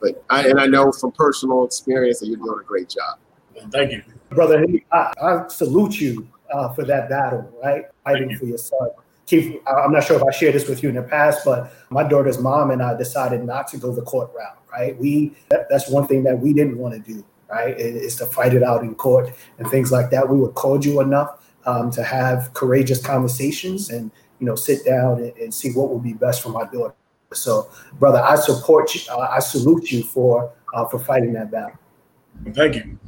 But 0.00 0.24
I, 0.30 0.48
and 0.48 0.58
I 0.58 0.66
know 0.66 0.92
from 0.92 1.12
personal 1.12 1.64
experience 1.64 2.20
that 2.20 2.26
you're 2.28 2.38
doing 2.38 2.58
a 2.60 2.64
great 2.64 2.88
job. 2.88 3.18
Thank 3.70 3.92
you, 3.92 4.02
brother. 4.30 4.64
I, 4.92 5.12
I 5.22 5.48
salute 5.48 6.00
you 6.00 6.26
uh, 6.52 6.72
for 6.72 6.84
that 6.84 7.10
battle, 7.10 7.52
right? 7.62 7.84
Fighting 8.04 8.34
for 8.38 8.46
your 8.46 8.56
son. 8.56 8.88
Keith, 9.26 9.60
I'm 9.66 9.92
not 9.92 10.04
sure 10.04 10.16
if 10.16 10.22
I 10.22 10.30
shared 10.32 10.54
this 10.54 10.66
with 10.66 10.82
you 10.82 10.88
in 10.88 10.94
the 10.94 11.02
past, 11.02 11.44
but 11.44 11.72
my 11.90 12.02
daughter's 12.02 12.38
mom 12.38 12.70
and 12.70 12.82
I 12.82 12.96
decided 12.96 13.44
not 13.44 13.68
to 13.68 13.76
go 13.76 13.92
the 13.92 14.02
court 14.02 14.32
route. 14.34 14.56
Right? 14.72 14.96
We 14.98 15.34
that, 15.50 15.66
that's 15.68 15.90
one 15.90 16.06
thing 16.06 16.22
that 16.24 16.38
we 16.38 16.52
didn't 16.52 16.78
want 16.78 16.94
to 16.94 17.12
do 17.12 17.24
right? 17.50 17.78
Is 17.78 18.16
to 18.16 18.26
fight 18.26 18.54
it 18.54 18.62
out 18.62 18.82
in 18.82 18.94
court 18.94 19.32
and 19.58 19.68
things 19.68 19.90
like 19.92 20.10
that. 20.10 20.28
We 20.28 20.38
were 20.38 20.52
cordial 20.52 21.00
enough 21.00 21.44
um, 21.66 21.90
to 21.92 22.02
have 22.02 22.52
courageous 22.54 23.04
conversations 23.04 23.90
and 23.90 24.10
you 24.40 24.46
know 24.46 24.56
sit 24.56 24.84
down 24.84 25.18
and, 25.18 25.36
and, 25.36 25.54
see 25.54 25.72
what 25.72 25.90
would 25.90 26.02
be 26.02 26.14
best 26.14 26.42
for 26.42 26.48
my 26.48 26.64
daughter. 26.64 26.94
So, 27.32 27.70
brother, 27.98 28.20
I 28.20 28.34
support 28.36 28.94
you. 28.94 29.02
Uh, 29.12 29.18
I 29.18 29.38
salute 29.38 29.92
you 29.92 30.02
for 30.02 30.52
uh, 30.74 30.86
for 30.86 30.98
fighting 30.98 31.32
that 31.34 31.50
battle. 31.50 31.78
Thank 32.54 32.76
you. 32.76 32.98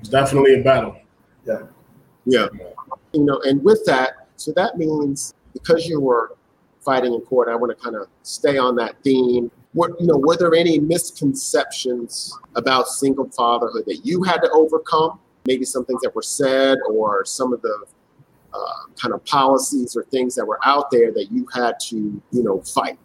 It's 0.00 0.08
definitely 0.08 0.60
a 0.60 0.62
battle. 0.62 0.96
Yeah. 1.46 1.62
Yeah. 2.24 2.46
You 3.12 3.24
know, 3.24 3.40
and 3.44 3.62
with 3.64 3.84
that, 3.86 4.28
so 4.36 4.52
that 4.52 4.78
means 4.78 5.34
because 5.52 5.86
you 5.86 6.00
were 6.00 6.36
fighting 6.80 7.12
in 7.12 7.20
court, 7.22 7.48
I 7.48 7.56
want 7.56 7.76
to 7.76 7.82
kind 7.82 7.96
of 7.96 8.06
stay 8.22 8.56
on 8.56 8.76
that 8.76 9.02
theme. 9.02 9.50
What 9.72 10.00
you 10.00 10.06
know, 10.06 10.16
were 10.16 10.36
there 10.36 10.54
any 10.54 10.78
misconceptions 10.78 12.36
about 12.56 12.88
single 12.88 13.28
fatherhood 13.30 13.84
that 13.86 14.00
you 14.04 14.22
had 14.22 14.38
to 14.38 14.50
overcome? 14.50 15.18
Maybe 15.46 15.64
some 15.64 15.84
things 15.84 16.02
that 16.02 16.14
were 16.14 16.22
said, 16.22 16.78
or 16.88 17.24
some 17.24 17.52
of 17.52 17.62
the 17.62 17.84
uh, 18.52 18.86
kind 19.00 19.14
of 19.14 19.24
policies 19.24 19.96
or 19.96 20.04
things 20.04 20.34
that 20.34 20.44
were 20.44 20.58
out 20.64 20.90
there 20.90 21.12
that 21.12 21.28
you 21.30 21.46
had 21.54 21.78
to, 21.80 21.96
you 21.96 22.42
know, 22.42 22.60
fight. 22.62 22.98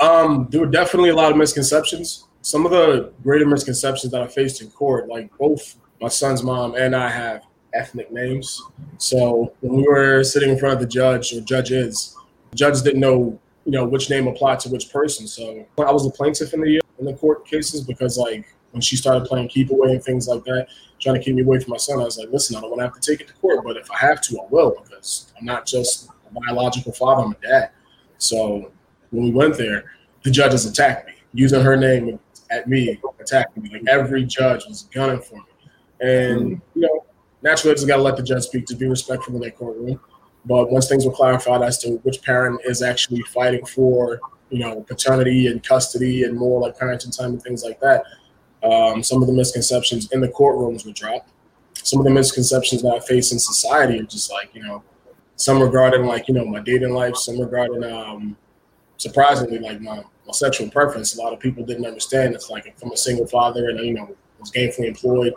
Um, 0.00 0.48
there 0.50 0.60
were 0.60 0.66
definitely 0.66 1.10
a 1.10 1.14
lot 1.14 1.30
of 1.30 1.38
misconceptions. 1.38 2.26
Some 2.42 2.64
of 2.64 2.72
the 2.72 3.12
greater 3.22 3.46
misconceptions 3.46 4.12
that 4.12 4.20
I 4.20 4.26
faced 4.26 4.62
in 4.62 4.70
court, 4.70 5.08
like 5.08 5.30
both 5.38 5.76
my 6.00 6.08
son's 6.08 6.42
mom 6.42 6.74
and 6.74 6.96
I 6.96 7.08
have 7.08 7.44
ethnic 7.72 8.12
names. 8.12 8.60
So 8.98 9.52
when 9.60 9.76
we 9.76 9.86
were 9.86 10.24
sitting 10.24 10.50
in 10.50 10.58
front 10.58 10.74
of 10.74 10.80
the 10.80 10.86
judge 10.86 11.32
or 11.32 11.40
judges, 11.40 12.16
the 12.50 12.56
judge 12.56 12.82
didn't 12.82 13.00
know, 13.00 13.38
you 13.64 13.72
know, 13.72 13.84
which 13.84 14.10
name 14.10 14.26
applied 14.26 14.60
to 14.60 14.68
which 14.68 14.90
person. 14.90 15.26
So 15.26 15.64
I 15.78 15.92
was 15.92 16.06
a 16.06 16.10
plaintiff 16.10 16.52
in 16.52 16.60
the 16.60 16.80
in 16.98 17.06
the 17.06 17.14
court 17.14 17.46
cases 17.46 17.80
because 17.80 18.18
like 18.18 18.54
when 18.72 18.80
she 18.80 18.96
started 18.96 19.26
playing 19.26 19.48
keep 19.48 19.70
away 19.70 19.92
and 19.92 20.02
things 20.02 20.28
like 20.28 20.44
that, 20.44 20.66
trying 21.00 21.14
to 21.14 21.22
keep 21.22 21.34
me 21.34 21.42
away 21.42 21.60
from 21.60 21.70
my 21.70 21.76
son, 21.76 22.00
I 22.00 22.04
was 22.04 22.18
like, 22.18 22.30
listen, 22.30 22.56
I 22.56 22.60
don't 22.60 22.70
want 22.70 22.80
to 22.80 22.86
have 22.86 22.98
to 22.98 23.00
take 23.00 23.20
it 23.20 23.28
to 23.28 23.34
court, 23.34 23.64
but 23.64 23.76
if 23.76 23.90
I 23.90 23.98
have 23.98 24.20
to, 24.22 24.40
I 24.40 24.46
will 24.50 24.76
because 24.82 25.32
I'm 25.38 25.46
not 25.46 25.66
just 25.66 26.08
a 26.08 26.40
biological 26.40 26.92
father, 26.92 27.22
I'm 27.22 27.32
a 27.32 27.46
dad. 27.46 27.70
So 28.18 28.72
when 29.10 29.24
we 29.24 29.30
went 29.30 29.56
there, 29.56 29.92
the 30.22 30.30
judges 30.30 30.66
attacked 30.66 31.06
me, 31.06 31.14
using 31.34 31.60
her 31.60 31.76
name 31.76 32.18
at 32.50 32.68
me, 32.68 33.00
attacking 33.20 33.62
me. 33.62 33.70
Like 33.70 33.82
every 33.88 34.24
judge 34.24 34.64
was 34.66 34.88
gunning 34.94 35.20
for 35.20 35.36
me. 35.36 35.42
And, 36.00 36.40
hmm. 36.40 36.54
you 36.74 36.82
know, 36.82 37.04
naturally, 37.42 37.72
I 37.72 37.74
just 37.74 37.86
got 37.88 37.96
to 37.96 38.02
let 38.02 38.16
the 38.16 38.22
judge 38.22 38.44
speak 38.44 38.66
to 38.66 38.76
be 38.76 38.86
respectful 38.86 39.34
in 39.34 39.40
that 39.42 39.56
courtroom. 39.56 40.00
But 40.44 40.70
once 40.70 40.88
things 40.88 41.06
were 41.06 41.12
clarified 41.12 41.62
as 41.62 41.78
to 41.78 41.96
which 42.02 42.22
parent 42.22 42.60
is 42.64 42.82
actually 42.82 43.22
fighting 43.22 43.64
for, 43.64 44.20
you 44.50 44.58
know, 44.58 44.82
paternity 44.82 45.46
and 45.46 45.62
custody 45.62 46.24
and 46.24 46.36
more 46.36 46.60
like 46.60 46.76
parenting 46.76 47.16
time 47.16 47.30
and 47.30 47.42
things 47.42 47.62
like 47.64 47.78
that, 47.80 48.04
um, 48.62 49.02
some 49.02 49.22
of 49.22 49.26
the 49.26 49.34
misconceptions 49.34 50.10
in 50.12 50.20
the 50.20 50.28
courtrooms 50.28 50.86
were 50.86 50.92
dropped. 50.92 51.30
Some 51.74 51.98
of 51.98 52.04
the 52.04 52.10
misconceptions 52.10 52.82
that 52.82 52.94
I 52.94 53.00
face 53.00 53.32
in 53.32 53.38
society 53.38 53.98
are 53.98 54.04
just 54.04 54.30
like, 54.30 54.54
you 54.54 54.62
know, 54.62 54.82
some 55.36 55.60
regarding 55.60 56.06
like, 56.06 56.28
you 56.28 56.34
know, 56.34 56.44
my 56.44 56.60
dating 56.60 56.92
life, 56.92 57.16
some 57.16 57.40
regarding, 57.40 57.82
um, 57.84 58.36
surprisingly, 58.98 59.58
like 59.58 59.80
my, 59.80 59.96
my 59.96 60.32
sexual 60.32 60.70
preference. 60.70 61.16
A 61.16 61.20
lot 61.20 61.32
of 61.32 61.40
people 61.40 61.64
didn't 61.64 61.86
understand. 61.86 62.34
It's 62.34 62.50
like 62.50 62.66
if 62.66 62.80
I'm 62.82 62.92
a 62.92 62.96
single 62.96 63.26
father 63.26 63.68
and, 63.70 63.80
you 63.80 63.94
know, 63.94 64.14
was 64.38 64.52
gainfully 64.52 64.86
employed 64.86 65.34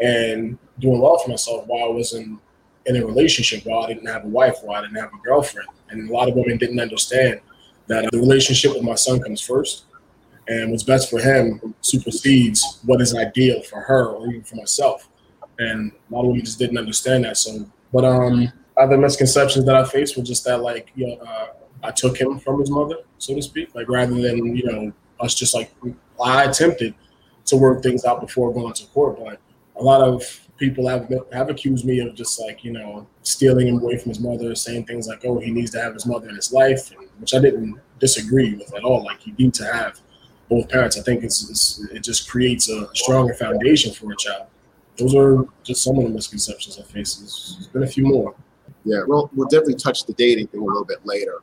and 0.00 0.56
doing 0.78 1.00
well 1.00 1.18
for 1.18 1.30
myself 1.30 1.66
while 1.66 1.84
I 1.84 1.88
was 1.88 2.14
in, 2.14 2.38
in 2.86 2.96
a 2.96 3.04
relationship, 3.04 3.64
while 3.64 3.82
I 3.82 3.88
didn't 3.88 4.06
have 4.06 4.24
a 4.24 4.28
wife, 4.28 4.58
while 4.62 4.78
I 4.78 4.82
didn't 4.82 4.96
have 4.96 5.12
a 5.12 5.18
girlfriend. 5.24 5.68
And 5.90 6.08
a 6.08 6.12
lot 6.12 6.28
of 6.28 6.36
women 6.36 6.56
didn't 6.56 6.78
understand 6.78 7.40
that 7.88 8.08
the 8.12 8.18
relationship 8.18 8.74
with 8.74 8.84
my 8.84 8.94
son 8.94 9.20
comes 9.20 9.40
first 9.40 9.86
and 10.48 10.70
what's 10.70 10.82
best 10.82 11.10
for 11.10 11.20
him 11.20 11.74
supersedes 11.80 12.80
what 12.84 13.00
is 13.00 13.14
ideal 13.14 13.62
for 13.62 13.80
her 13.80 14.06
or 14.06 14.26
even 14.28 14.42
for 14.42 14.56
myself. 14.56 15.08
And 15.58 15.92
a 15.92 16.14
lot 16.14 16.22
of 16.22 16.28
women 16.28 16.44
just 16.44 16.58
didn't 16.58 16.78
understand 16.78 17.24
that. 17.24 17.36
So, 17.36 17.66
but 17.92 18.04
um, 18.04 18.50
other 18.76 18.96
misconceptions 18.96 19.64
that 19.66 19.76
I 19.76 19.84
faced 19.84 20.16
were 20.16 20.22
just 20.22 20.44
that 20.44 20.58
like, 20.58 20.90
you 20.94 21.08
know, 21.08 21.16
uh, 21.16 21.46
I 21.82 21.90
took 21.90 22.18
him 22.20 22.38
from 22.38 22.60
his 22.60 22.70
mother, 22.70 22.96
so 23.18 23.34
to 23.34 23.42
speak. 23.42 23.74
Like 23.74 23.88
rather 23.88 24.14
than 24.14 24.56
you 24.56 24.64
know 24.64 24.92
us 25.20 25.34
just 25.34 25.54
like 25.54 25.72
I 26.22 26.44
attempted 26.44 26.94
to 27.46 27.56
work 27.56 27.82
things 27.82 28.04
out 28.04 28.20
before 28.20 28.52
going 28.52 28.72
to 28.74 28.86
court, 28.86 29.18
but 29.18 29.40
a 29.76 29.82
lot 29.82 30.02
of 30.02 30.22
people 30.56 30.86
have 30.88 31.10
have 31.32 31.48
accused 31.48 31.84
me 31.84 32.00
of 32.00 32.14
just 32.14 32.40
like 32.40 32.62
you 32.64 32.72
know 32.72 33.06
stealing 33.22 33.68
him 33.68 33.78
away 33.78 33.96
from 33.96 34.10
his 34.10 34.20
mother, 34.20 34.54
saying 34.54 34.86
things 34.86 35.08
like, 35.08 35.24
"Oh, 35.24 35.38
he 35.38 35.50
needs 35.50 35.70
to 35.72 35.80
have 35.80 35.94
his 35.94 36.06
mother 36.06 36.28
in 36.28 36.36
his 36.36 36.52
life," 36.52 36.90
which 37.18 37.34
I 37.34 37.40
didn't 37.40 37.80
disagree 37.98 38.54
with 38.54 38.74
at 38.74 38.84
all. 38.84 39.04
Like 39.04 39.26
you 39.26 39.34
need 39.38 39.54
to 39.54 39.64
have 39.64 40.00
both 40.50 40.68
parents. 40.68 40.98
I 40.98 41.02
think 41.02 41.22
it's, 41.22 41.48
it's 41.48 41.88
it 41.92 42.02
just 42.02 42.28
creates 42.28 42.68
a 42.68 42.88
stronger 42.94 43.32
foundation 43.34 43.94
for 43.94 44.12
a 44.12 44.16
child. 44.16 44.46
Those 44.98 45.14
are 45.14 45.46
just 45.62 45.82
some 45.82 45.96
of 45.96 46.04
the 46.04 46.10
misconceptions 46.10 46.78
I 46.78 46.82
face. 46.82 47.14
There's 47.14 47.68
been 47.68 47.84
a 47.84 47.86
few 47.86 48.04
more. 48.04 48.34
Yeah, 48.84 49.02
we'll 49.06 49.30
we'll 49.34 49.48
definitely 49.48 49.76
touch 49.76 50.04
the 50.04 50.12
dating 50.14 50.48
thing 50.48 50.60
a 50.60 50.64
little 50.64 50.84
bit 50.84 50.98
later 51.04 51.42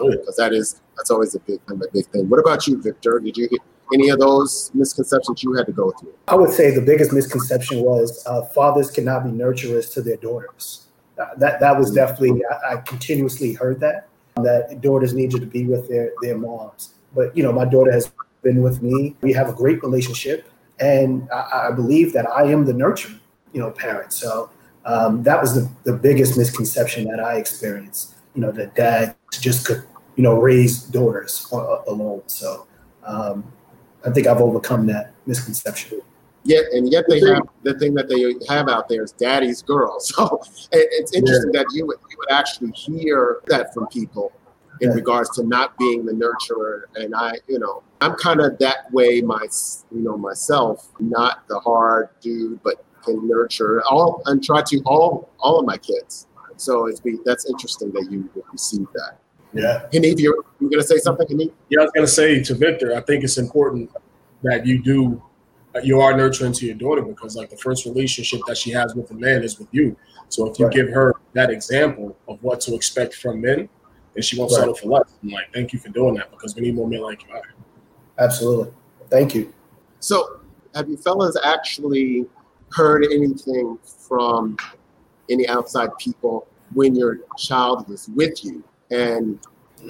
because 0.00 0.38
uh, 0.38 0.44
that 0.44 0.52
is 0.52 0.80
that's 0.96 1.10
always 1.10 1.34
a 1.34 1.40
big 1.40 1.60
a 1.68 1.74
big 1.92 2.06
thing. 2.06 2.28
What 2.28 2.40
about 2.40 2.66
you, 2.66 2.80
Victor? 2.80 3.20
Did 3.20 3.36
you 3.36 3.48
get 3.48 3.60
any 3.92 4.10
of 4.10 4.18
those 4.18 4.70
misconceptions 4.74 5.42
you 5.42 5.54
had 5.54 5.66
to 5.66 5.72
go 5.72 5.90
through? 5.92 6.14
I 6.28 6.34
would 6.34 6.50
say 6.50 6.70
the 6.70 6.82
biggest 6.82 7.12
misconception 7.12 7.82
was 7.82 8.22
uh, 8.26 8.42
fathers 8.46 8.90
cannot 8.90 9.24
be 9.24 9.30
nurturers 9.30 9.92
to 9.94 10.02
their 10.02 10.16
daughters. 10.16 10.86
Uh, 11.18 11.26
that 11.36 11.60
that 11.60 11.78
was 11.78 11.90
definitely 11.92 12.42
I, 12.50 12.72
I, 12.72 12.76
continuously 12.78 13.52
heard 13.52 13.78
that 13.80 14.08
that 14.36 14.80
daughters 14.80 15.14
needed 15.14 15.40
to 15.40 15.46
be 15.46 15.64
with 15.64 15.88
their 15.88 16.12
their 16.22 16.36
moms. 16.36 16.94
But 17.14 17.36
you 17.36 17.42
know, 17.42 17.52
my 17.52 17.64
daughter 17.64 17.92
has 17.92 18.10
been 18.44 18.62
with 18.62 18.82
me. 18.82 19.16
We 19.22 19.32
have 19.32 19.48
a 19.48 19.52
great 19.52 19.82
relationship, 19.82 20.48
and 20.78 21.28
I, 21.32 21.68
I 21.68 21.70
believe 21.72 22.12
that 22.12 22.30
I 22.30 22.44
am 22.44 22.64
the 22.64 22.72
nurturing, 22.72 23.18
you 23.52 23.60
know, 23.60 23.70
parent. 23.70 24.12
So 24.12 24.50
um, 24.84 25.22
that 25.22 25.40
was 25.40 25.54
the, 25.54 25.70
the 25.84 25.96
biggest 25.96 26.36
misconception 26.36 27.04
that 27.06 27.20
I 27.20 27.36
experienced. 27.36 28.14
You 28.34 28.42
know, 28.42 28.52
that 28.52 28.74
dad 28.74 29.16
just 29.32 29.66
could, 29.66 29.82
you 30.16 30.22
know, 30.22 30.34
raise 30.34 30.82
daughters 30.82 31.46
alone. 31.50 32.22
So 32.26 32.66
um, 33.04 33.50
I 34.06 34.10
think 34.10 34.26
I've 34.26 34.40
overcome 34.40 34.86
that 34.86 35.12
misconception. 35.26 36.00
Yeah, 36.46 36.60
and 36.72 36.92
yet 36.92 37.06
they 37.08 37.20
have 37.20 37.48
the 37.62 37.72
thing 37.78 37.94
that 37.94 38.08
they 38.08 38.34
have 38.52 38.68
out 38.68 38.88
there 38.88 39.02
is 39.02 39.12
daddy's 39.12 39.62
girl. 39.62 39.98
So 40.00 40.42
it's 40.72 41.14
interesting 41.14 41.52
yeah. 41.54 41.62
that 41.62 41.66
you 41.72 41.86
would, 41.86 41.96
you 42.10 42.16
would 42.18 42.30
actually 42.30 42.70
hear 42.72 43.40
that 43.46 43.72
from 43.72 43.86
people 43.86 44.32
in 44.80 44.90
regards 44.90 45.30
to 45.30 45.44
not 45.44 45.76
being 45.78 46.04
the 46.04 46.12
nurturer. 46.12 46.82
And 46.96 47.14
I, 47.14 47.34
you 47.48 47.58
know, 47.58 47.82
I'm 48.00 48.14
kind 48.14 48.40
of 48.40 48.58
that 48.58 48.92
way, 48.92 49.20
my, 49.20 49.46
you 49.92 50.00
know, 50.00 50.16
myself, 50.16 50.88
not 50.98 51.46
the 51.48 51.58
hard 51.60 52.08
dude, 52.20 52.62
but 52.62 52.84
can 53.04 53.28
nurture 53.28 53.82
all 53.90 54.22
and 54.26 54.42
try 54.42 54.62
to 54.62 54.82
all 54.86 55.30
all 55.38 55.60
of 55.60 55.66
my 55.66 55.76
kids. 55.76 56.26
So 56.56 56.86
it's 56.86 57.00
be 57.00 57.18
that's 57.24 57.48
interesting 57.48 57.92
that 57.92 58.08
you 58.10 58.28
receive 58.52 58.86
that. 58.94 59.18
Yeah. 59.52 59.86
Hanif, 59.92 60.18
you're, 60.18 60.44
you're 60.60 60.70
gonna 60.70 60.82
say 60.82 60.98
something, 60.98 61.26
Hanif? 61.28 61.52
Yeah, 61.68 61.80
I 61.80 61.82
was 61.84 61.92
gonna 61.94 62.06
say 62.06 62.42
to 62.42 62.54
Victor, 62.54 62.96
I 62.96 63.00
think 63.00 63.24
it's 63.24 63.38
important 63.38 63.90
that 64.42 64.66
you 64.66 64.82
do 64.82 65.22
you 65.82 66.00
are 66.00 66.16
nurturing 66.16 66.52
to 66.52 66.66
your 66.66 66.76
daughter 66.76 67.02
because 67.02 67.34
like 67.34 67.50
the 67.50 67.56
first 67.56 67.84
relationship 67.84 68.40
that 68.46 68.56
she 68.56 68.70
has 68.70 68.94
with 68.94 69.10
a 69.10 69.14
man 69.14 69.42
is 69.42 69.58
with 69.58 69.68
you. 69.72 69.96
So 70.28 70.48
if 70.48 70.58
you 70.58 70.66
right. 70.66 70.74
give 70.74 70.88
her 70.90 71.16
that 71.32 71.50
example 71.50 72.16
of 72.28 72.40
what 72.42 72.60
to 72.62 72.74
expect 72.74 73.14
from 73.14 73.40
men, 73.40 73.68
then 74.14 74.22
she 74.22 74.38
won't 74.38 74.50
right. 74.52 74.60
settle 74.60 74.74
for 74.74 74.88
less. 74.88 75.14
I'm 75.22 75.30
like, 75.30 75.52
thank 75.52 75.72
you 75.72 75.78
for 75.78 75.88
doing 75.90 76.14
that 76.14 76.30
because 76.30 76.54
we 76.54 76.62
need 76.62 76.74
more 76.74 76.88
men 76.88 77.02
like 77.02 77.22
you. 77.22 77.40
Absolutely. 78.18 78.72
Thank 79.10 79.34
you. 79.34 79.52
So 80.00 80.40
have 80.74 80.88
you 80.88 80.96
fellas 80.96 81.36
actually 81.44 82.26
heard 82.72 83.04
anything 83.04 83.78
from 83.84 84.56
any 85.30 85.46
outside 85.48 85.90
people 85.98 86.46
when 86.72 86.94
your 86.94 87.20
child 87.38 87.88
was 87.88 88.08
with 88.14 88.44
you? 88.44 88.62
And 88.90 89.38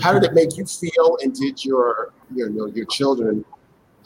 how 0.01 0.13
did 0.13 0.25
it 0.25 0.35
make 0.35 0.57
you 0.57 0.65
feel? 0.67 1.19
And 1.23 1.35
did 1.35 1.65
your 1.65 2.13
you 2.35 2.49
know 2.51 2.67
your 2.67 2.87
children 2.87 3.45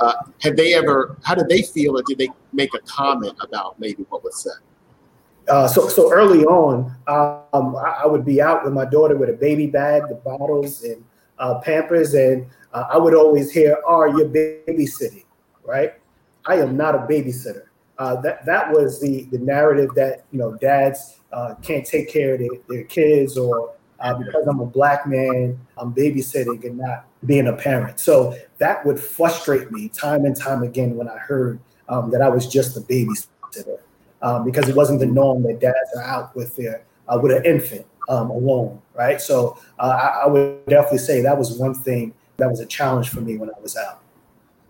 uh, 0.00 0.14
had 0.40 0.56
they 0.56 0.75
ever 0.75 1.16
how 1.25 1.34
did 1.34 1.48
they 1.48 1.62
feel 1.62 1.98
or 1.98 2.02
did 2.06 2.18
they 2.18 2.28
make 2.52 2.75
a 2.75 2.78
comment 2.80 3.37
about 3.40 3.78
maybe 3.78 4.04
what 4.08 4.25
was 4.25 4.42
said? 4.42 4.60
Uh, 5.49 5.67
so 5.67 5.88
so 5.88 6.12
early 6.12 6.45
on, 6.45 6.95
um, 7.07 7.76
I, 7.76 8.02
I, 8.02 8.07
would 8.07 8.25
be 8.25 8.43
out 8.43 8.64
with 8.64 8.73
my 8.75 8.85
daughter 8.85 9.17
with 9.17 9.31
a 9.31 9.35
baby 9.35 9.67
bag, 9.67 10.02
the 10.09 10.17
bottles 10.17 10.83
and 10.83 11.02
uh, 11.38 11.59
Pampers, 11.61 12.14
and 12.14 12.47
uh, 12.75 12.85
I 12.90 12.99
would 12.99 13.14
always 13.14 13.50
hear, 13.50 13.78
"Are 13.87 14.09
you 14.09 14.25
babysitting?" 14.26 15.25
Right? 15.64 15.95
I 16.45 16.57
am 16.57 16.76
not 16.76 16.95
a 16.95 16.99
babysitter 16.99 17.69
uh, 17.99 18.21
that 18.21 18.45
that 18.47 18.71
was 18.71 19.00
the 19.00 19.25
the 19.31 19.38
narrative 19.38 19.90
that 19.97 20.25
you 20.31 20.38
know 20.38 20.55
dads 20.55 21.21
uh, 21.33 21.55
can't 21.62 21.85
take 21.85 22.09
care 22.09 22.35
of 22.35 22.40
their, 22.40 22.49
their 22.69 22.85
kids 22.85 23.37
or 23.37 23.75
uh, 24.00 24.14
because 24.14 24.47
I'm 24.47 24.61
a 24.61 24.67
black 24.67 25.07
man, 25.07 25.59
I'm 25.76 25.93
babysitting 25.93 26.64
and 26.64 26.78
not 26.78 27.05
being 27.26 27.49
a 27.49 27.52
parent. 27.52 27.99
So 27.99 28.37
that 28.59 28.87
would 28.87 29.00
frustrate 29.00 29.73
me 29.73 29.88
time 29.88 30.25
and 30.25 30.37
time 30.37 30.62
again 30.62 30.95
when 30.95 31.09
I 31.09 31.19
heard 31.19 31.59
um, 31.88 32.11
that 32.12 32.23
I 32.23 32.28
was 32.28 32.47
just 32.47 32.76
a 32.76 32.81
babysitter 32.81 33.78
um, 34.22 34.44
because 34.44 34.68
it 34.68 34.76
wasn't 34.76 35.00
the 35.00 35.06
norm 35.06 35.42
that 35.44 35.60
dads 35.60 35.76
are 35.96 36.02
out 36.02 36.34
with 36.37 36.56
their 36.56 36.84
uh, 37.08 37.18
with 37.20 37.32
an 37.32 37.44
infant 37.44 37.87
um, 38.08 38.30
alone, 38.30 38.80
right? 38.94 39.20
So 39.20 39.58
uh, 39.78 39.88
I, 39.88 40.25
I 40.25 40.26
would 40.26 40.66
definitely 40.66 40.98
say 40.98 41.20
that 41.22 41.37
was 41.37 41.52
one 41.58 41.75
thing 41.75 42.14
that 42.38 42.48
was 42.48 42.60
a 42.60 42.66
challenge 42.66 43.10
for 43.10 43.20
me 43.20 43.37
when 43.37 43.50
I 43.50 43.60
was 43.60 43.76
out. 43.76 44.00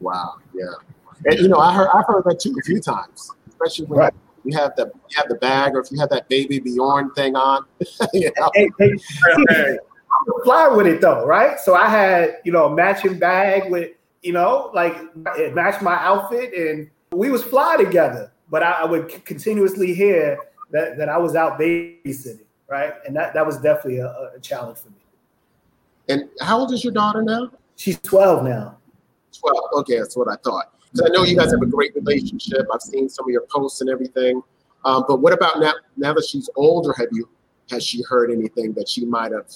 Wow. 0.01 0.37
Yeah. 0.55 0.67
And 1.25 1.39
you 1.39 1.49
know, 1.49 1.59
I 1.59 1.75
heard 1.75 1.89
I've 1.95 2.07
heard 2.07 2.25
that 2.25 2.41
too 2.41 2.55
a 2.59 2.63
few 2.63 2.81
times, 2.81 3.33
especially 3.49 3.87
when 3.87 3.99
right. 3.99 4.15
you 4.45 4.57
have 4.57 4.77
the 4.77 4.87
you 4.87 5.17
have 5.17 5.29
the 5.29 5.35
bag, 5.37 5.75
or 5.75 5.81
if 5.81 5.91
you 5.91 5.99
have 5.99 6.11
that 6.11 6.29
baby 6.29 6.61
Bjorn 6.61 7.13
thing 7.15 7.35
on. 7.35 7.65
you 8.13 8.31
know? 8.37 8.51
Hey, 8.55 8.69
hey, 8.79 8.93
hey, 9.49 9.79
fly 10.45 10.69
with 10.69 10.87
it 10.87 11.01
though, 11.01 11.27
right? 11.27 11.59
So 11.59 11.75
I 11.75 11.89
had 11.89 12.39
you 12.45 12.53
know 12.53 12.67
a 12.67 12.75
matching 12.75 13.19
bag 13.19 13.71
with 13.71 13.93
you 14.23 14.33
know 14.33 14.71
like 14.75 14.97
it 15.37 15.55
matched 15.55 15.83
my 15.83 15.97
outfit, 15.97 16.55
and 16.55 16.89
we 17.13 17.31
was 17.31 17.43
fly 17.43 17.77
together. 17.77 18.31
But 18.51 18.63
I, 18.63 18.73
I 18.73 18.85
would 18.85 19.25
continuously 19.25 19.95
hear 19.95 20.39
that 20.71 20.97
that 20.99 21.09
I 21.09 21.19
was 21.19 21.35
out 21.35 21.59
babysitting, 21.59 22.41
right? 22.69 22.95
And 23.07 23.15
that 23.17 23.35
that 23.35 23.47
was 23.47 23.59
definitely 23.59 23.99
a, 23.99 24.31
a 24.37 24.41
challenge 24.41 24.79
for 24.79 24.91
me. 24.91 24.97
And 26.09 26.29
how 26.41 26.59
old 26.59 26.73
is 26.73 26.83
your 26.83 26.93
daughter 26.93 27.23
now? 27.23 27.51
She's 27.77 27.99
12 28.01 28.45
now. 28.45 28.79
12. 29.39 29.57
Okay, 29.81 29.99
that's 29.99 30.17
what 30.17 30.29
I 30.29 30.37
thought. 30.43 30.73
Because 30.91 31.09
I 31.09 31.13
know 31.13 31.23
you 31.23 31.37
guys 31.37 31.51
have 31.53 31.61
a 31.61 31.67
great 31.67 31.95
relationship. 31.95 32.67
I've 32.73 32.81
seen 32.81 33.09
some 33.09 33.27
of 33.27 33.31
your 33.31 33.47
posts 33.51 33.83
and 33.83 33.91
everything. 33.91 34.43
Um, 34.85 35.05
but 35.07 35.21
what 35.21 35.33
about 35.33 35.61
now? 35.61 35.75
Now 35.97 36.15
that 36.15 36.25
she's 36.25 36.49
older, 36.57 36.95
have 36.95 37.09
you 37.13 37.29
has 37.71 37.85
she 37.85 38.03
heard 38.03 38.31
anything 38.31 38.73
that 38.75 38.89
she 38.89 39.05
might 39.05 39.33
have, 39.33 39.53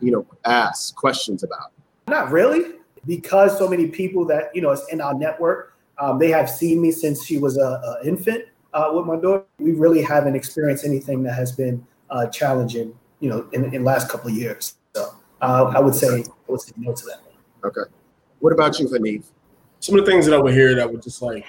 you 0.00 0.10
know, 0.10 0.26
asked 0.44 0.96
questions 0.96 1.42
about? 1.42 1.72
Not 2.06 2.30
really, 2.30 2.74
because 3.06 3.56
so 3.56 3.66
many 3.66 3.86
people 3.86 4.26
that 4.26 4.54
you 4.54 4.60
know 4.60 4.72
is 4.72 4.84
in 4.90 5.00
our 5.00 5.14
network, 5.14 5.73
um, 5.98 6.18
they 6.18 6.30
have 6.30 6.50
seen 6.50 6.80
me 6.80 6.90
since 6.90 7.24
she 7.24 7.38
was 7.38 7.58
a, 7.58 7.60
a 7.62 8.06
infant 8.06 8.44
uh, 8.72 8.90
with 8.92 9.06
my 9.06 9.16
daughter. 9.16 9.44
We 9.58 9.72
really 9.72 10.02
haven't 10.02 10.34
experienced 10.34 10.84
anything 10.84 11.22
that 11.24 11.34
has 11.34 11.52
been 11.52 11.86
uh, 12.10 12.26
challenging, 12.26 12.96
you 13.20 13.30
know, 13.30 13.48
in 13.52 13.70
the 13.70 13.78
last 13.78 14.08
couple 14.08 14.30
of 14.30 14.36
years. 14.36 14.76
So 14.94 15.14
uh, 15.40 15.72
I 15.74 15.80
would 15.80 15.94
say 15.94 16.22
I 16.22 16.52
would 16.52 16.60
say 16.60 16.72
no 16.76 16.92
to 16.92 17.04
that. 17.06 17.20
Okay. 17.64 17.90
What 18.40 18.52
about 18.52 18.78
you, 18.78 18.88
Hanif? 18.88 19.24
Some 19.80 19.98
of 19.98 20.04
the 20.04 20.10
things 20.10 20.26
that 20.26 20.34
I 20.34 20.38
would 20.38 20.54
hear 20.54 20.74
that 20.74 20.90
would 20.90 21.02
just 21.02 21.22
like 21.22 21.46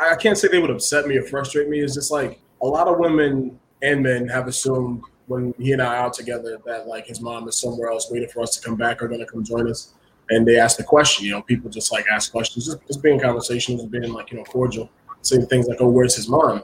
I 0.00 0.14
can't 0.16 0.36
say 0.36 0.48
they 0.48 0.58
would 0.58 0.70
upset 0.70 1.06
me 1.06 1.16
or 1.16 1.22
frustrate 1.22 1.68
me. 1.68 1.80
Is 1.80 1.94
just 1.94 2.10
like 2.10 2.40
a 2.62 2.66
lot 2.66 2.88
of 2.88 2.98
women 2.98 3.58
and 3.82 4.02
men 4.02 4.28
have 4.28 4.46
assumed 4.46 5.02
when 5.26 5.54
he 5.58 5.72
and 5.72 5.82
I 5.82 5.86
are 5.86 5.96
out 5.96 6.14
together 6.14 6.58
that 6.66 6.86
like 6.86 7.06
his 7.06 7.20
mom 7.20 7.48
is 7.48 7.60
somewhere 7.60 7.90
else 7.90 8.10
waiting 8.10 8.28
for 8.28 8.42
us 8.42 8.56
to 8.56 8.62
come 8.62 8.76
back 8.76 9.02
or 9.02 9.08
gonna 9.08 9.26
come 9.26 9.44
join 9.44 9.68
us. 9.68 9.94
And 10.30 10.46
they 10.46 10.58
ask 10.58 10.76
the 10.76 10.84
question, 10.84 11.24
you 11.24 11.32
know, 11.32 11.42
people 11.42 11.70
just 11.70 11.92
like 11.92 12.04
ask 12.12 12.32
questions, 12.32 12.66
just, 12.66 12.86
just 12.86 13.02
being 13.02 13.20
conversations, 13.20 13.84
being 13.84 14.12
like, 14.12 14.30
you 14.30 14.38
know, 14.38 14.44
cordial, 14.44 14.90
saying 15.22 15.46
things 15.46 15.66
like, 15.66 15.80
oh, 15.80 15.88
where's 15.88 16.16
his 16.16 16.28
mom? 16.28 16.62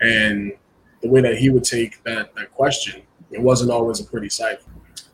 And 0.00 0.52
the 1.00 1.08
way 1.08 1.20
that 1.20 1.36
he 1.36 1.50
would 1.50 1.64
take 1.64 2.02
that 2.04 2.34
that 2.36 2.52
question, 2.52 3.02
it 3.30 3.40
wasn't 3.40 3.70
always 3.70 4.00
a 4.00 4.04
pretty 4.04 4.28
sight. 4.28 4.58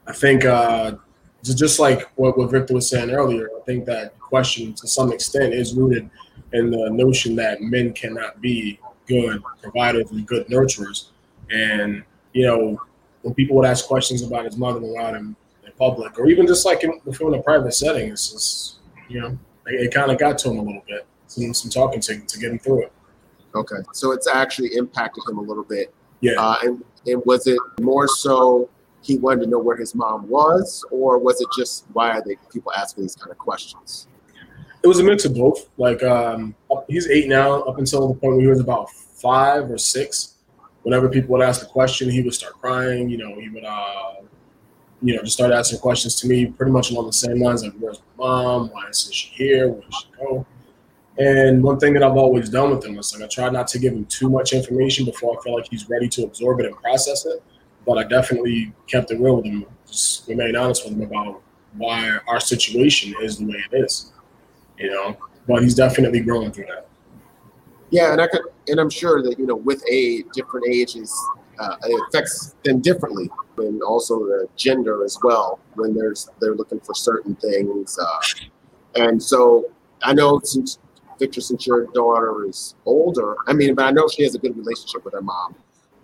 I 0.07 0.12
think 0.12 0.45
uh, 0.45 0.97
just 1.42 1.78
like 1.78 2.11
what, 2.16 2.37
what 2.37 2.50
Victor 2.50 2.75
was 2.75 2.88
saying 2.88 3.11
earlier, 3.11 3.49
I 3.57 3.61
think 3.64 3.87
that 3.87 4.18
question 4.18 4.75
to 4.75 4.87
some 4.87 5.12
extent 5.12 5.54
is 5.54 5.75
rooted 5.75 6.11
in 6.52 6.71
the 6.71 6.90
notion 6.90 7.37
that 7.37 7.61
men 7.62 7.92
cannot 7.92 8.40
be 8.40 8.78
good 9.07 9.42
providers 9.62 10.11
and 10.11 10.26
good 10.26 10.47
nurturers. 10.49 11.09
And, 11.50 12.02
you 12.33 12.47
know, 12.47 12.80
when 13.23 13.35
people 13.35 13.57
would 13.57 13.66
ask 13.66 13.87
questions 13.87 14.23
about 14.23 14.45
his 14.45 14.57
mother 14.57 14.80
around 14.80 15.14
him 15.14 15.37
public, 15.78 16.18
or 16.18 16.28
even 16.28 16.47
just 16.47 16.66
like 16.66 16.85
in, 16.85 17.00
in 17.06 17.35
a 17.35 17.42
private 17.42 17.73
setting, 17.73 18.11
it's 18.11 18.30
just, 18.30 18.76
you 19.08 19.20
know, 19.20 19.38
it, 19.66 19.87
it 19.87 19.94
kind 19.94 20.11
of 20.11 20.18
got 20.18 20.38
to 20.38 20.50
him 20.50 20.58
a 20.58 20.62
little 20.62 20.85
bit. 20.87 21.06
Some, 21.28 21.54
some 21.54 21.70
talking 21.70 22.00
to, 22.00 22.20
to 22.20 22.38
get 22.38 22.50
him 22.50 22.58
through 22.58 22.85
it. 22.85 22.92
Okay. 23.54 23.76
So 23.92 24.12
it's 24.12 24.26
actually 24.26 24.75
impacted 24.75 25.25
him 25.28 25.38
a 25.38 25.42
little 25.42 25.64
bit. 25.64 25.94
Yeah. 26.20 26.32
Uh, 26.38 26.56
and, 26.62 26.85
and 27.06 27.23
was 27.25 27.47
it 27.47 27.58
more 27.80 28.08
so 28.08 28.68
he 29.02 29.18
wanted 29.18 29.44
to 29.44 29.50
know 29.50 29.58
where 29.58 29.76
his 29.76 29.94
mom 29.94 30.28
was, 30.28 30.85
or 30.90 31.18
was 31.18 31.40
it 31.40 31.49
just 31.56 31.87
why 31.92 32.11
are 32.11 32.23
they 32.23 32.37
people 32.52 32.73
asking 32.73 33.04
these 33.04 33.14
kind 33.14 33.30
of 33.30 33.38
questions? 33.38 34.08
It 34.82 34.87
was 34.87 34.99
a 35.00 35.04
mix 35.04 35.25
of 35.25 35.35
both. 35.35 35.68
Like 35.76 36.02
um, 36.02 36.54
he's 36.88 37.08
eight 37.08 37.28
now. 37.28 37.62
Up 37.62 37.78
until 37.78 38.08
the 38.08 38.14
point 38.14 38.35
where 38.35 38.40
he 38.40 38.47
was 38.47 38.61
about 38.61 38.90
five 38.90 39.70
or 39.70 39.78
six, 39.78 40.35
whenever 40.82 41.08
people 41.08 41.30
would 41.32 41.42
ask 41.42 41.62
a 41.62 41.66
question, 41.66 42.11
he 42.11 42.23
would 42.23 42.35
start 42.35 42.54
crying. 42.54 43.08
You 43.08 43.18
know, 43.18 43.38
he 43.38 43.49
would, 43.49 43.64
uh, 43.64 44.14
you 45.02 45.14
know, 45.14 45.22
just 45.22 45.34
start 45.34 45.52
asking 45.52 45.78
questions 45.78 46.14
to 46.16 46.28
me, 46.28 46.46
pretty 46.46 46.72
much 46.72 46.90
along 46.90 47.06
the 47.06 47.12
same 47.12 47.40
lines 47.40 47.62
like, 47.62 47.74
"Where's 47.78 48.00
my 48.16 48.26
mom? 48.26 48.68
Why 48.68 48.88
isn't 48.88 49.14
she 49.14 49.28
here? 49.28 49.68
Where 49.68 49.80
did 49.80 49.94
she 49.94 50.06
go?" 50.18 50.46
And 51.18 51.62
one 51.62 51.78
thing 51.78 51.94
that 51.94 52.02
I've 52.02 52.16
always 52.16 52.48
done 52.48 52.70
with 52.70 52.84
him 52.84 52.98
is 52.98 53.12
like 53.12 53.24
I 53.24 53.26
try 53.26 53.50
not 53.50 53.66
to 53.68 53.78
give 53.78 53.92
him 53.92 54.04
too 54.06 54.28
much 54.28 54.52
information 54.52 55.04
before 55.04 55.38
I 55.38 55.42
feel 55.42 55.54
like 55.54 55.66
he's 55.68 55.88
ready 55.88 56.08
to 56.08 56.24
absorb 56.24 56.61
it 56.61 56.66
and 56.66 56.76
process 56.76 57.26
it 57.26 57.42
but 57.88 57.96
I 57.96 58.04
definitely 58.04 58.72
kept 58.87 59.11
it 59.11 59.18
real 59.18 59.37
with 59.37 59.46
him. 59.46 59.64
Just 59.87 60.28
remain 60.28 60.54
honest 60.54 60.84
with 60.84 60.92
him 60.92 61.02
about 61.02 61.42
why 61.78 62.18
our 62.28 62.38
situation 62.38 63.14
is 63.22 63.38
the 63.38 63.46
way 63.46 63.64
it 63.72 63.82
is. 63.82 64.12
You 64.78 64.90
know, 64.90 65.16
but 65.48 65.62
he's 65.62 65.74
definitely 65.74 66.20
growing 66.20 66.52
through 66.52 66.66
that. 66.66 66.87
Yeah, 67.90 68.12
and 68.12 68.20
I 68.20 68.28
could, 68.28 68.42
and 68.68 68.78
I'm 68.78 68.90
sure 68.90 69.22
that 69.22 69.38
you 69.38 69.46
know, 69.46 69.56
with 69.56 69.82
age, 69.90 70.26
different 70.34 70.66
ages, 70.68 71.12
uh, 71.59 71.77
it 71.85 72.01
affects 72.09 72.55
them 72.64 72.81
differently, 72.81 73.31
and 73.59 73.83
also 73.83 74.21
the 74.21 74.49
gender 74.57 75.05
as 75.05 75.18
well. 75.23 75.59
When 75.75 75.94
there's 75.94 76.29
they're 76.40 76.55
looking 76.55 76.81
for 76.81 76.94
certain 76.94 77.35
things, 77.37 77.99
uh, 77.99 78.21
and 78.94 79.23
so 79.23 79.71
I 80.03 80.14
know 80.14 80.40
since 80.42 80.79
Victor, 81.18 81.40
since 81.40 81.66
your 81.66 81.87
daughter 81.87 82.47
is 82.47 82.75
older, 82.85 83.37
I 83.47 83.53
mean, 83.53 83.75
but 83.75 83.87
I 83.87 83.90
know 83.90 84.09
she 84.09 84.23
has 84.23 84.35
a 84.35 84.38
good 84.38 84.57
relationship 84.57 85.05
with 85.05 85.14
her 85.14 85.23
mom. 85.23 85.55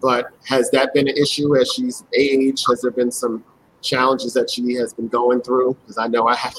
But 0.01 0.27
has 0.47 0.71
that 0.71 0.93
been 0.93 1.09
an 1.09 1.17
issue 1.17 1.57
as 1.57 1.73
she's 1.73 2.05
aged? 2.19 2.65
Has 2.69 2.83
there 2.83 2.91
been 2.91 3.11
some 3.11 3.45
challenges 3.81 4.35
that 4.35 4.51
she 4.51 4.75
has 4.75 4.93
been 4.93 5.09
going 5.09 5.41
through? 5.41 5.77
Because 5.81 5.99
I 5.99 6.09
know 6.09 6.27
I 6.27 6.35
have 6.37 6.55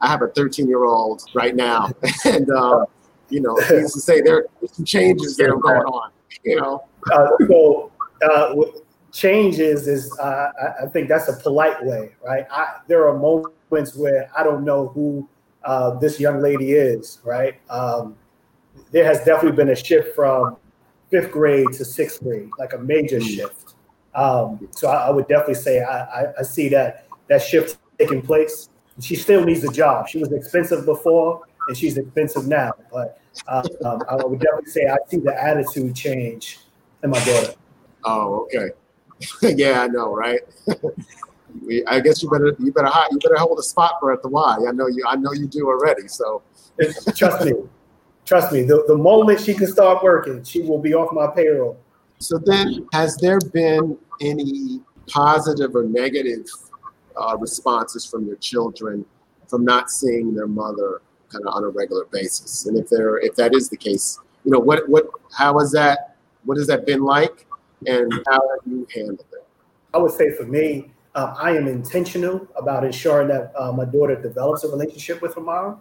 I 0.00 0.08
have 0.08 0.22
a 0.22 0.28
13 0.28 0.68
year 0.68 0.84
old 0.84 1.22
right 1.34 1.54
now, 1.54 1.90
and 2.24 2.50
um, 2.50 2.86
you 3.28 3.40
know, 3.40 3.54
needs 3.70 3.92
to 3.94 4.00
say 4.00 4.20
there 4.20 4.38
are 4.38 4.68
some 4.72 4.84
changes 4.84 5.36
that 5.36 5.48
are 5.48 5.56
going 5.56 5.82
on. 5.82 6.10
You 6.44 6.60
know, 6.60 6.84
uh, 7.12 7.28
so 7.48 7.89
uh, 8.22 8.54
changes 9.12 9.88
is 9.88 10.16
uh, 10.18 10.50
I 10.82 10.86
think 10.86 11.08
that's 11.08 11.28
a 11.28 11.34
polite 11.34 11.82
way, 11.84 12.14
right? 12.24 12.46
I, 12.50 12.78
there 12.86 13.08
are 13.08 13.18
moments 13.18 13.96
where 13.96 14.30
I 14.36 14.42
don't 14.42 14.64
know 14.64 14.88
who 14.88 15.28
uh, 15.64 15.98
this 15.98 16.20
young 16.20 16.40
lady 16.40 16.72
is, 16.72 17.20
right? 17.24 17.60
Um, 17.70 18.16
there 18.92 19.04
has 19.04 19.18
definitely 19.18 19.56
been 19.56 19.70
a 19.70 19.76
shift 19.76 20.14
from 20.14 20.56
fifth 21.10 21.32
grade 21.32 21.66
to 21.74 21.84
sixth 21.84 22.22
grade, 22.22 22.50
like 22.58 22.72
a 22.72 22.78
major 22.78 23.18
mm. 23.18 23.36
shift. 23.36 23.74
Um, 24.14 24.68
so 24.72 24.88
I, 24.88 25.08
I, 25.08 25.10
would 25.10 25.28
definitely 25.28 25.54
say 25.54 25.82
I, 25.82 26.02
I, 26.02 26.32
I, 26.40 26.42
see 26.42 26.68
that 26.70 27.06
that 27.28 27.40
shift 27.42 27.78
taking 27.96 28.22
place. 28.22 28.68
She 29.00 29.14
still 29.14 29.44
needs 29.44 29.62
a 29.62 29.72
job. 29.72 30.08
She 30.08 30.18
was 30.18 30.32
expensive 30.32 30.84
before, 30.84 31.42
and 31.68 31.76
she's 31.76 31.96
expensive 31.96 32.48
now. 32.48 32.72
But 32.92 33.20
um, 33.46 33.64
I 34.08 34.16
would 34.16 34.40
definitely 34.40 34.70
say 34.70 34.86
I 34.86 34.96
see 35.08 35.18
the 35.18 35.40
attitude 35.40 35.94
change 35.94 36.58
in 37.04 37.10
my 37.10 37.24
daughter. 37.24 37.54
Oh, 38.04 38.46
okay. 38.46 38.70
yeah, 39.56 39.82
I 39.82 39.86
know, 39.88 40.14
right? 40.14 40.40
I 41.88 42.00
guess 42.00 42.22
you 42.22 42.30
better 42.30 42.54
you 42.58 42.72
better 42.72 42.90
you 43.10 43.18
better 43.18 43.36
hold 43.36 43.58
a 43.58 43.62
spot 43.62 43.94
for 44.00 44.12
at 44.12 44.22
the 44.22 44.28
Y. 44.28 44.56
I 44.68 44.72
know 44.72 44.86
you 44.86 45.04
I 45.06 45.16
know 45.16 45.32
you 45.32 45.46
do 45.46 45.66
already. 45.66 46.06
So 46.06 46.42
trust 47.16 47.44
me, 47.44 47.54
Trust 48.30 48.52
me, 48.52 48.62
the, 48.62 48.84
the 48.86 48.96
moment 48.96 49.40
she 49.40 49.54
can 49.54 49.66
start 49.66 50.04
working, 50.04 50.44
she 50.44 50.62
will 50.62 50.78
be 50.78 50.94
off 50.94 51.12
my 51.12 51.26
payroll. 51.26 51.76
So 52.20 52.38
then, 52.38 52.86
has 52.92 53.16
there 53.16 53.40
been 53.40 53.98
any 54.20 54.80
positive 55.08 55.74
or 55.74 55.82
negative 55.82 56.46
uh, 57.20 57.36
responses 57.38 58.06
from 58.06 58.26
your 58.26 58.36
children 58.36 59.04
from 59.48 59.64
not 59.64 59.90
seeing 59.90 60.32
their 60.32 60.46
mother 60.46 61.02
kind 61.28 61.44
of 61.44 61.54
on 61.54 61.64
a 61.64 61.70
regular 61.70 62.04
basis? 62.12 62.66
And 62.66 62.78
if 62.78 62.88
there, 62.88 63.18
if 63.18 63.34
that 63.34 63.52
is 63.52 63.68
the 63.68 63.76
case, 63.76 64.20
you 64.44 64.52
know, 64.52 64.60
what, 64.60 64.88
what, 64.88 65.06
how 65.36 65.58
has 65.58 65.72
that, 65.72 66.14
what 66.44 66.56
has 66.56 66.68
that 66.68 66.86
been 66.86 67.02
like, 67.02 67.48
and 67.86 68.12
how 68.28 68.40
you 68.66 68.86
handled 68.94 69.20
it? 69.32 69.46
I 69.92 69.98
would 69.98 70.12
say 70.12 70.32
for 70.32 70.44
me, 70.44 70.90
um, 71.14 71.34
I 71.36 71.56
am 71.56 71.66
intentional 71.66 72.46
about 72.56 72.84
ensuring 72.84 73.28
that 73.28 73.52
uh, 73.56 73.72
my 73.72 73.84
daughter 73.84 74.20
develops 74.20 74.62
a 74.64 74.68
relationship 74.68 75.20
with 75.22 75.34
her 75.34 75.40
mom 75.40 75.80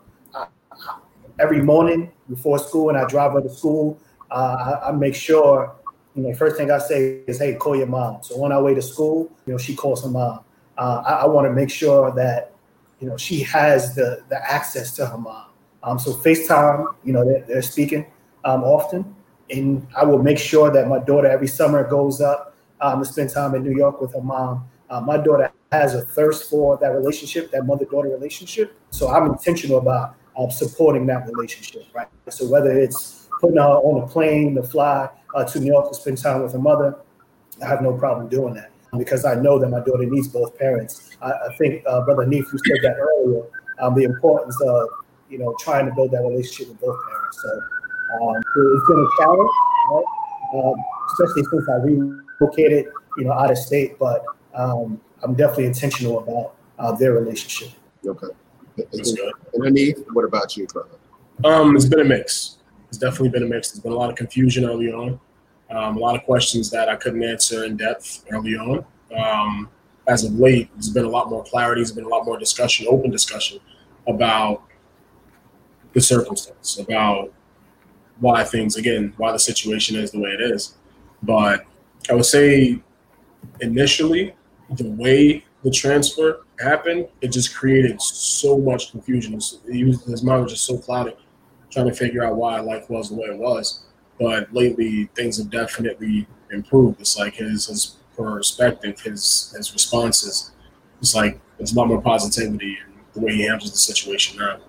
every 1.40 1.62
morning 1.62 2.12
before 2.30 2.60
school 2.60 2.90
and 2.90 2.98
I 2.98 3.06
drive 3.06 3.32
her 3.34 3.42
to 3.42 3.50
school, 3.50 4.00
uh, 4.30 4.80
I, 4.84 4.90
I, 4.90 4.92
make 4.92 5.16
sure, 5.16 5.76
you 6.16 6.24
know, 6.24 6.34
first 6.36 6.58
thing 6.58 6.70
I 6.70 6.78
say 6.78 7.22
is, 7.28 7.40
hey, 7.40 7.56
call 7.56 7.76
your 7.76 7.88
mom. 7.88 8.22
So 8.22 8.44
on 8.44 8.52
our 8.52 8.62
way 8.62 8.76
to 8.76 8.82
school, 8.82 9.32
you 9.46 9.54
know, 9.54 9.58
she 9.58 9.76
calls 9.76 10.04
her 10.04 10.10
mom. 10.10 10.42
Uh, 10.78 11.02
I, 11.06 11.14
I 11.22 11.26
want 11.28 11.48
to 11.48 11.54
make 11.54 11.70
sure 11.70 12.12
that, 12.16 12.54
you 13.00 13.08
know, 13.08 13.18
she 13.18 13.42
has 13.44 13.96
the, 13.96 14.24
the 14.30 14.52
access 14.52 14.96
to 14.98 15.06
her 15.06 15.18
mom. 15.18 15.46
Um, 15.82 15.98
so 15.98 16.14
FaceTime, 16.14 16.94
you 17.04 17.14
know, 17.14 17.26
they're, 17.26 17.44
they're 17.48 17.62
speaking 17.62 18.06
um, 18.44 18.64
often. 18.64 19.16
And 19.52 19.88
I 19.96 20.04
will 20.04 20.22
make 20.22 20.38
sure 20.38 20.72
that 20.72 20.88
my 20.88 21.00
daughter 21.00 21.28
every 21.28 21.48
summer 21.48 21.88
goes 21.88 22.22
up 22.22 22.56
um, 22.82 23.00
to 23.00 23.06
spend 23.06 23.32
time 23.32 23.56
in 23.56 23.64
New 23.64 23.76
York 23.76 24.02
with 24.02 24.14
her 24.14 24.22
mom. 24.22 24.68
Uh, 24.90 25.02
my 25.02 25.18
daughter 25.18 25.52
has 25.72 25.94
a 25.94 26.02
thirst 26.02 26.50
for 26.50 26.78
that 26.78 26.90
relationship, 26.90 27.52
that 27.52 27.66
mother 27.66 27.86
daughter 27.86 28.10
relationship. 28.10 28.76
So 28.92 29.10
I'm 29.10 29.28
intentional 29.28 29.78
about 29.78 30.16
of 30.36 30.54
supporting 30.54 31.06
that 31.08 31.28
relationship, 31.28 31.84
right? 31.94 32.08
So 32.30 32.48
whether 32.48 32.72
it's 32.72 33.28
putting 33.42 33.58
her 33.58 33.64
on 33.64 34.04
a 34.04 34.08
plane 34.08 34.56
to 34.56 34.64
fly 34.64 35.10
uh, 35.36 35.44
to 35.44 35.60
New 35.60 35.68
York 35.68 35.90
to 35.90 35.96
spend 35.96 36.18
time 36.18 36.42
with 36.42 36.54
her 36.54 36.60
mother, 36.60 36.96
I 37.62 37.68
have 37.68 37.82
no 37.82 37.94
problem 37.94 38.30
doing 38.30 38.54
that 38.54 38.72
because 38.98 39.26
I 39.26 39.36
know 39.36 39.60
that 39.60 39.70
my 39.70 39.80
daughter 39.80 40.06
needs 40.06 40.28
both 40.30 40.58
parents. 40.58 41.12
I, 41.22 41.32
I 41.32 41.56
think 41.58 41.84
uh, 41.86 42.02
Brother 42.06 42.26
Neef, 42.26 42.46
you 42.52 42.60
said 42.66 42.80
that 42.84 42.98
earlier, 42.98 43.44
um, 43.82 43.96
the 43.96 44.04
importance 44.04 44.60
of 44.62 44.88
you 45.30 45.38
know 45.38 45.56
trying 45.60 45.86
to 45.86 45.94
build 45.94 46.12
that 46.12 46.22
relationship 46.22 46.70
with 46.70 46.80
both 46.80 46.98
parents. 47.08 47.42
So 47.42 47.62
um, 48.22 48.36
it's 48.38 48.88
been 48.88 49.00
a 49.00 49.24
challenge, 49.24 49.52
right? 49.92 50.06
um, 50.56 50.76
especially 51.12 51.44
since 51.44 51.70
I 51.70 51.76
relocated, 51.76 52.86
you 53.18 53.26
know, 53.26 53.34
out 53.34 53.52
of 53.52 53.58
state. 53.58 53.98
But 54.00 54.24
um, 54.54 55.00
I'm 55.24 55.36
definitely 55.36 55.66
intentional 55.66 56.20
about 56.20 56.56
uh, 56.78 56.92
their 56.94 57.14
relationship. 57.14 57.70
Okay. 58.06 58.28
That's 58.78 59.14
good. 59.14 59.34
And 59.54 59.64
Hanif, 59.64 60.04
what 60.14 60.26
about 60.26 60.56
you, 60.56 60.66
brother? 60.68 60.90
Um, 61.44 61.76
it's 61.76 61.86
been 61.86 62.00
a 62.00 62.06
mix. 62.06 62.58
It's 62.88 62.98
definitely 62.98 63.30
been 63.30 63.44
a 63.44 63.48
mix. 63.48 63.72
There's 63.72 63.84
been 63.84 63.92
a 63.92 63.96
lot 63.96 64.10
of 64.10 64.16
confusion 64.16 64.66
early 64.66 64.92
on, 64.92 65.20
um, 65.70 65.98
a 65.98 66.00
lot 66.00 66.16
of 66.16 66.24
questions 66.24 66.70
that 66.72 66.90
I 66.90 66.96
couldn't 66.96 67.24
answer 67.24 67.66
in 67.66 67.78
depth 67.78 68.26
early 68.32 68.56
on. 68.56 68.86
Um, 69.16 69.70
as 70.08 70.24
of 70.24 70.34
late, 70.34 70.70
there's 70.74 70.90
been 70.90 71.06
a 71.06 71.10
lot 71.10 71.30
more 71.30 71.44
clarity. 71.44 71.82
There's 71.82 71.92
been 71.92 72.06
a 72.06 72.10
lot 72.10 72.26
more 72.26 72.38
discussion, 72.38 72.88
open 72.90 73.12
discussion 73.12 73.60
about 74.08 74.64
the 75.94 76.02
circumstance, 76.02 76.80
about 76.80 77.32
why 78.20 78.44
things, 78.44 78.76
again, 78.76 79.14
why 79.18 79.32
the 79.32 79.40
situation 79.40 79.96
is 79.96 80.12
the 80.12 80.20
way 80.20 80.30
it 80.30 80.42
is. 80.42 80.76
But 81.24 81.66
I 82.10 82.14
would 82.14 82.26
say 82.26 82.82
initially, 83.62 84.34
the 84.72 84.90
way 84.92 85.46
the 85.64 85.72
transfer 85.72 86.42
happened, 86.60 87.08
it 87.22 87.30
just 87.30 87.56
created 87.56 88.02
so 88.02 88.58
much 88.58 88.92
confusion. 88.92 89.34
his 89.34 90.24
mind 90.24 90.44
was 90.44 90.54
just 90.54 90.66
so 90.66 90.78
clouded, 90.78 91.16
trying 91.70 91.88
to 91.88 91.94
figure 91.94 92.24
out 92.24 92.36
why 92.36 92.60
life 92.60 92.90
was 92.90 93.10
the 93.10 93.16
way 93.16 93.28
it 93.28 93.38
was. 93.38 93.84
But 94.20 94.54
lately, 94.54 95.10
things 95.16 95.38
have 95.38 95.50
definitely 95.50 96.28
improved. 96.52 97.00
It's 97.00 97.18
like 97.18 97.36
his 97.36 97.68
his 97.68 97.96
perspective, 98.18 99.00
his 99.00 99.54
his 99.56 99.72
responses. 99.72 100.52
It's 101.00 101.16
like 101.16 101.40
it's 101.58 101.72
a 101.72 101.76
lot 101.76 101.88
more 101.88 102.02
positivity 102.02 102.78
in 102.86 102.96
the 103.14 103.20
way 103.22 103.34
he 103.36 103.44
handles 103.44 103.72
the 103.72 103.78
situation 103.78 104.40
now. 104.40 104.60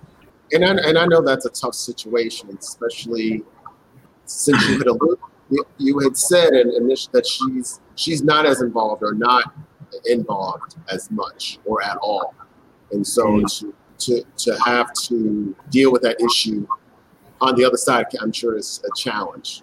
And 0.52 0.64
I, 0.64 0.70
and 0.70 0.98
I 0.98 1.06
know 1.06 1.20
that's 1.20 1.46
a 1.46 1.50
tough 1.50 1.74
situation, 1.74 2.56
especially 2.58 3.42
since 4.24 4.68
you 4.68 4.78
had 4.78 4.86
alluded, 4.86 5.18
you, 5.78 5.98
had 6.00 6.16
said 6.16 6.52
in, 6.52 6.72
in 6.74 6.88
this, 6.88 7.06
that 7.08 7.26
she's 7.26 7.80
she's 7.94 8.22
not 8.22 8.46
as 8.46 8.62
involved 8.62 9.02
or 9.02 9.14
not 9.14 9.52
involved 10.06 10.76
as 10.88 11.10
much 11.10 11.58
or 11.64 11.82
at 11.82 11.96
all. 11.98 12.34
And 12.92 13.06
so 13.06 13.24
mm-hmm. 13.26 13.46
to, 13.46 13.74
to, 13.98 14.24
to 14.36 14.60
have 14.64 14.92
to 15.08 15.54
deal 15.70 15.92
with 15.92 16.02
that 16.02 16.20
issue 16.20 16.66
on 17.40 17.56
the 17.56 17.64
other 17.64 17.76
side, 17.76 18.06
I'm 18.20 18.32
sure 18.32 18.56
is 18.56 18.82
a 18.84 18.96
challenge. 18.96 19.62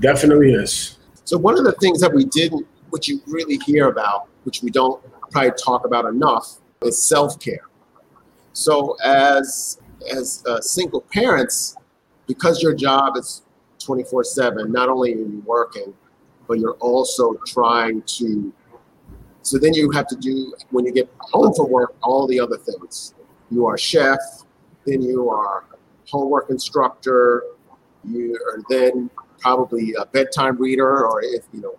Definitely 0.00 0.52
is. 0.52 0.98
So 1.24 1.38
one 1.38 1.58
of 1.58 1.64
the 1.64 1.72
things 1.72 2.00
that 2.00 2.12
we 2.12 2.24
didn't, 2.24 2.66
which 2.90 3.08
you 3.08 3.20
really 3.26 3.58
hear 3.64 3.88
about, 3.88 4.28
which 4.44 4.62
we 4.62 4.70
don't 4.70 5.02
probably 5.30 5.52
talk 5.62 5.84
about 5.86 6.06
enough, 6.06 6.58
is 6.82 7.00
self-care. 7.02 7.68
So 8.52 8.96
as 9.04 9.78
as 10.10 10.42
uh, 10.46 10.60
single 10.60 11.02
parents, 11.12 11.76
because 12.26 12.62
your 12.62 12.74
job 12.74 13.16
is 13.16 13.42
24/7, 13.78 14.70
not 14.70 14.88
only 14.88 15.14
are 15.14 15.18
you 15.18 15.42
working, 15.44 15.92
but 16.46 16.58
you're 16.58 16.76
also 16.80 17.34
trying 17.46 18.02
to 18.02 18.52
so 19.42 19.58
then 19.58 19.74
you 19.74 19.90
have 19.90 20.06
to 20.06 20.16
do, 20.16 20.54
when 20.70 20.86
you 20.86 20.92
get 20.92 21.10
home 21.18 21.52
from 21.52 21.68
work, 21.70 21.94
all 22.02 22.26
the 22.26 22.38
other 22.38 22.56
things. 22.56 23.14
You 23.50 23.66
are 23.66 23.76
chef, 23.76 24.18
then 24.86 25.02
you 25.02 25.30
are 25.30 25.64
homework 26.08 26.48
instructor, 26.50 27.42
you 28.08 28.34
are 28.34 28.62
then 28.68 29.10
probably 29.40 29.94
a 29.98 30.06
bedtime 30.06 30.56
reader, 30.56 31.06
or 31.06 31.22
if, 31.22 31.44
you 31.52 31.60
know, 31.60 31.74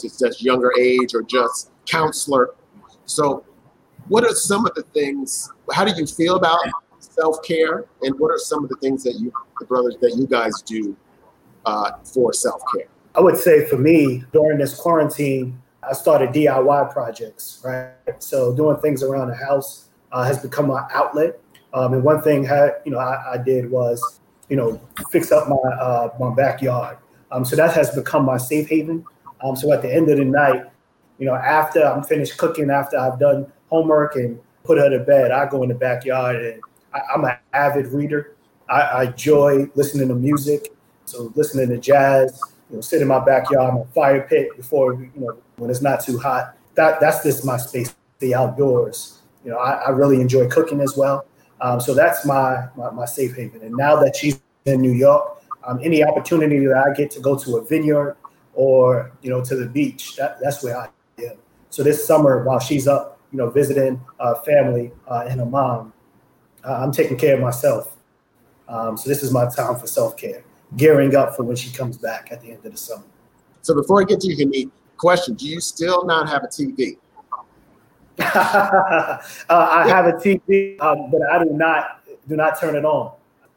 just, 0.00 0.20
just 0.20 0.42
younger 0.42 0.72
age, 0.78 1.14
or 1.14 1.22
just 1.22 1.70
counselor. 1.86 2.54
So, 3.04 3.44
what 4.08 4.24
are 4.24 4.34
some 4.34 4.66
of 4.66 4.74
the 4.74 4.82
things, 4.94 5.52
how 5.72 5.84
do 5.84 5.92
you 5.94 6.06
feel 6.06 6.36
about 6.36 6.58
self 7.12 7.42
care? 7.42 7.86
And 8.02 8.18
what 8.18 8.30
are 8.30 8.38
some 8.38 8.64
of 8.64 8.70
the 8.70 8.76
things 8.76 9.04
that 9.04 9.14
you, 9.14 9.32
the 9.60 9.66
brothers, 9.66 9.96
that 10.00 10.16
you 10.16 10.26
guys 10.26 10.62
do 10.62 10.96
uh, 11.66 11.92
for 12.04 12.32
self 12.32 12.62
care? 12.74 12.88
I 13.14 13.20
would 13.20 13.36
say 13.36 13.66
for 13.66 13.76
me, 13.76 14.24
during 14.32 14.58
this 14.58 14.74
quarantine, 14.74 15.60
I 15.88 15.92
started 15.92 16.30
DIY 16.30 16.92
projects, 16.92 17.60
right? 17.64 17.92
So 18.22 18.54
doing 18.54 18.76
things 18.78 19.02
around 19.02 19.28
the 19.28 19.36
house 19.36 19.88
uh, 20.12 20.24
has 20.24 20.38
become 20.38 20.68
my 20.68 20.86
outlet. 20.92 21.40
Um, 21.74 21.94
and 21.94 22.04
one 22.04 22.22
thing 22.22 22.44
had, 22.44 22.76
you 22.84 22.92
know, 22.92 22.98
I, 22.98 23.34
I, 23.34 23.38
did 23.38 23.70
was, 23.70 24.20
you 24.48 24.56
know, 24.56 24.80
fix 25.10 25.32
up 25.32 25.48
my 25.48 25.56
uh, 25.56 26.10
my 26.20 26.34
backyard. 26.34 26.98
Um, 27.30 27.44
so 27.44 27.56
that 27.56 27.74
has 27.74 27.90
become 27.90 28.24
my 28.24 28.36
safe 28.36 28.68
haven. 28.68 29.04
Um, 29.42 29.56
so 29.56 29.72
at 29.72 29.82
the 29.82 29.92
end 29.92 30.10
of 30.10 30.18
the 30.18 30.24
night, 30.24 30.64
you 31.18 31.26
know, 31.26 31.34
after 31.34 31.82
I'm 31.82 32.02
finished 32.04 32.36
cooking, 32.36 32.70
after 32.70 32.98
I've 32.98 33.18
done 33.18 33.50
homework 33.68 34.16
and 34.16 34.38
put 34.64 34.78
her 34.78 34.90
to 34.90 35.00
bed, 35.00 35.30
I 35.30 35.48
go 35.48 35.62
in 35.62 35.70
the 35.70 35.74
backyard 35.74 36.36
and 36.36 36.60
I, 36.94 37.00
am 37.14 37.24
an 37.24 37.36
avid 37.52 37.86
reader. 37.86 38.36
I, 38.68 38.80
I 38.80 39.04
enjoy 39.04 39.70
listening 39.74 40.08
to 40.08 40.14
music, 40.14 40.68
so 41.04 41.32
listening 41.34 41.68
to 41.70 41.78
jazz, 41.78 42.40
you 42.70 42.76
know, 42.76 42.80
sit 42.80 43.02
in 43.02 43.08
my 43.08 43.24
backyard, 43.24 43.74
my 43.74 43.84
fire 43.94 44.22
pit 44.22 44.56
before, 44.56 44.94
you 44.94 45.10
know, 45.16 45.38
when 45.56 45.70
it's 45.70 45.82
not 45.82 46.04
too 46.04 46.18
hot. 46.18 46.56
That 46.74 47.00
that's 47.00 47.22
just 47.22 47.44
my 47.44 47.56
space, 47.56 47.94
the 48.18 48.34
outdoors. 48.34 49.20
You 49.44 49.50
know, 49.50 49.58
I, 49.58 49.72
I 49.72 49.90
really 49.90 50.20
enjoy 50.20 50.48
cooking 50.48 50.80
as 50.80 50.96
well. 50.96 51.26
Um, 51.60 51.80
so 51.80 51.94
that's 51.94 52.24
my, 52.24 52.68
my, 52.76 52.90
my 52.90 53.04
safe 53.04 53.36
haven. 53.36 53.62
And 53.62 53.76
now 53.76 53.96
that 53.96 54.16
she's 54.16 54.40
in 54.64 54.80
New 54.80 54.92
York, 54.92 55.42
um, 55.64 55.80
any 55.82 56.04
opportunity 56.04 56.64
that 56.66 56.76
I 56.76 56.94
get 56.94 57.10
to 57.12 57.20
go 57.20 57.36
to 57.38 57.56
a 57.56 57.64
vineyard 57.64 58.16
or 58.54 59.12
you 59.22 59.30
know 59.30 59.42
to 59.44 59.56
the 59.56 59.66
beach, 59.66 60.16
that, 60.16 60.38
that's 60.40 60.62
where 60.62 60.76
I 60.76 60.88
am. 61.18 61.36
So 61.70 61.82
this 61.82 62.06
summer, 62.06 62.44
while 62.44 62.58
she's 62.58 62.86
up, 62.86 63.18
you 63.32 63.38
know, 63.38 63.48
visiting 63.48 64.00
uh, 64.20 64.34
family 64.42 64.92
uh, 65.08 65.24
and 65.28 65.40
her 65.40 65.46
mom, 65.46 65.91
I'm 66.64 66.92
taking 66.92 67.16
care 67.16 67.34
of 67.34 67.40
myself. 67.40 67.96
Um, 68.68 68.96
so 68.96 69.08
this 69.08 69.22
is 69.22 69.32
my 69.32 69.48
time 69.48 69.78
for 69.78 69.86
self 69.86 70.16
care 70.16 70.44
gearing 70.76 71.14
up 71.14 71.36
for 71.36 71.42
when 71.42 71.56
she 71.56 71.70
comes 71.70 71.98
back 71.98 72.28
at 72.30 72.40
the 72.40 72.50
end 72.50 72.64
of 72.64 72.72
the 72.72 72.78
summer. 72.78 73.04
So 73.60 73.74
before 73.74 74.00
I 74.00 74.04
get 74.04 74.20
to 74.20 74.32
you, 74.32 74.46
Hanif, 74.46 74.70
question: 74.96 75.34
Do 75.34 75.46
you 75.46 75.60
still 75.60 76.04
not 76.04 76.28
have 76.28 76.44
a 76.44 76.46
TV? 76.46 76.96
uh, 78.18 79.18
I 79.48 79.88
have 79.88 80.06
a 80.06 80.12
TV, 80.12 80.80
um, 80.80 81.10
but 81.10 81.22
I 81.30 81.42
do 81.44 81.50
not 81.50 82.02
do 82.28 82.36
not 82.36 82.58
turn 82.58 82.76
it 82.76 82.84
on. 82.84 83.12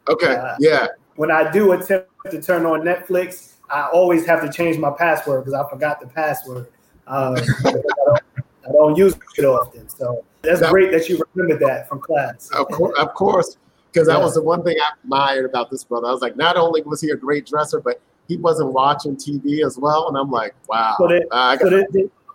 Okay. 0.08 0.36
Uh, 0.36 0.56
yeah. 0.60 0.88
When 1.16 1.32
I 1.32 1.50
do 1.52 1.72
attempt 1.72 2.10
to 2.30 2.42
turn 2.42 2.66
on 2.66 2.82
Netflix, 2.82 3.54
I 3.70 3.88
always 3.88 4.26
have 4.26 4.42
to 4.42 4.52
change 4.52 4.78
my 4.78 4.92
password 4.92 5.46
because 5.46 5.54
I 5.54 5.68
forgot 5.70 6.02
the 6.02 6.08
password. 6.08 6.68
Um, 7.08 7.36
I, 7.66 7.72
don't, 7.72 8.22
I, 8.68 8.72
don't, 8.72 8.98
use 8.98 9.16
it 9.38 9.46
often, 9.46 9.88
so 9.90 10.26
that's 10.46 10.60
that, 10.62 10.72
great 10.72 10.92
that 10.92 11.10
you 11.10 11.22
remembered 11.34 11.66
that 11.68 11.90
from 11.90 12.00
class. 12.00 12.50
Of 12.52 12.68
course, 12.68 12.98
of 12.98 13.14
course 13.14 13.58
because 13.96 14.08
that 14.10 14.20
was 14.20 14.34
the 14.34 14.42
one 14.42 14.62
thing 14.62 14.76
I 14.78 14.92
admired 15.02 15.46
about 15.46 15.72
this 15.72 15.86
brother. 15.86 16.08
I 16.08 16.12
was 16.12 16.22
like, 16.22 16.36
not 16.36 16.58
only 16.58 16.82
was 16.82 17.00
he 17.00 17.12
a 17.12 17.16
great 17.16 17.46
dresser, 17.46 17.80
but 17.80 18.02
he 18.28 18.36
wasn't 18.36 18.74
watching 18.74 19.16
TV 19.16 19.66
as 19.66 19.78
well. 19.78 20.10
And 20.10 20.18
I'm 20.18 20.30
like, 20.30 20.54
wow. 20.68 20.96
So, 20.98 21.08
there, 21.08 21.22
uh, 21.32 21.58
so 21.58 21.70
there, 21.70 21.88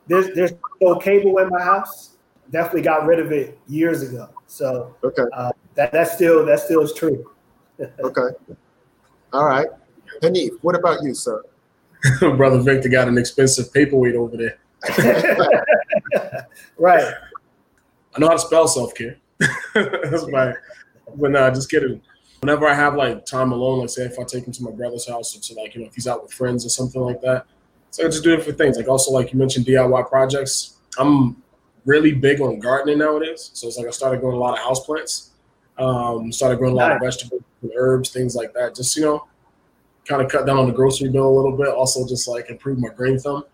there's 0.07 0.35
there's 0.35 0.53
no 0.81 0.96
cable 0.96 1.37
in 1.38 1.51
my 1.51 1.62
house. 1.62 2.16
Definitely 2.51 2.83
got 2.83 3.05
rid 3.05 3.20
of 3.20 3.31
it 3.31 3.59
years 3.68 4.03
ago. 4.03 4.31
So 4.46 4.96
okay, 5.05 5.25
uh, 5.35 5.53
that 5.75 5.92
that 5.92 6.09
still 6.09 6.46
that 6.46 6.61
still 6.61 6.81
is 6.81 6.94
true. 6.94 7.31
okay, 7.81 8.57
all 9.33 9.44
right. 9.44 9.68
Hanif, 10.23 10.51
what 10.62 10.75
about 10.75 11.03
you, 11.03 11.12
sir? 11.12 11.42
Brother 12.20 12.61
Victor 12.61 12.88
got 12.88 13.07
an 13.07 13.18
expensive 13.18 13.73
paperweight 13.73 14.14
over 14.14 14.37
there. 14.37 14.59
right. 16.79 17.14
I 18.14 18.20
know 18.20 18.29
how 18.29 18.35
to 18.35 18.38
spell 18.38 18.68
self 18.68 18.94
care. 18.94 19.16
That's 19.75 20.27
my 20.29 20.55
when 21.07 21.37
uh, 21.37 21.51
just 21.51 21.70
kidding. 21.70 22.01
Whenever 22.40 22.66
I 22.66 22.75
have 22.75 22.94
like 22.94 23.27
time 23.27 23.53
alone, 23.53 23.81
like 23.81 23.90
say 23.90 24.05
if 24.05 24.18
I 24.18 24.25
take 24.25 24.46
him 24.46 24.53
to 24.53 24.62
my 24.62 24.70
brother's 24.70 25.09
house 25.09 25.37
or 25.37 25.40
to 25.40 25.61
like 25.61 25.75
you 25.75 25.83
know 25.83 25.88
if 25.88 25.94
he's 25.94 26.07
out 26.07 26.23
with 26.23 26.33
friends 26.33 26.64
or 26.64 26.70
something 26.70 27.01
like 27.01 27.20
that, 27.20 27.46
so 27.90 28.05
I 28.05 28.09
just 28.09 28.25
do 28.25 28.35
different 28.35 28.59
things. 28.59 28.77
Like 28.77 28.88
also 28.88 29.11
like 29.12 29.33
you 29.33 29.38
mentioned 29.38 29.66
DIY 29.66 30.09
projects. 30.09 30.77
I'm 30.99 31.42
really 31.85 32.12
big 32.12 32.40
on 32.40 32.59
gardening 32.59 32.99
nowadays, 32.99 33.51
so 33.55 33.68
it's 33.68 33.77
like 33.77 33.87
I 33.87 33.90
started 33.90 34.20
growing 34.20 34.37
a 34.37 34.40
lot 34.40 34.55
of 34.55 34.64
house 34.64 34.85
plants. 34.85 35.31
Um, 35.79 36.31
started 36.31 36.59
growing 36.59 36.75
a 36.75 36.77
lot 36.77 36.92
of 36.92 37.01
vegetables 37.01 37.42
and 37.62 37.73
herbs, 37.75 38.11
things 38.11 38.35
like 38.35 38.53
that. 38.55 38.75
Just 38.75 38.96
you 38.96 39.03
know, 39.03 39.27
kind 40.05 40.23
of 40.23 40.31
cut 40.31 40.46
down 40.46 40.59
on 40.59 40.66
the 40.66 40.73
grocery 40.73 41.09
bill 41.09 41.29
a 41.29 41.35
little 41.35 41.57
bit. 41.57 41.68
Also, 41.68 42.07
just 42.07 42.29
like 42.29 42.51
improve 42.51 42.79
my 42.79 42.88
green 42.88 43.18
thumb. 43.18 43.44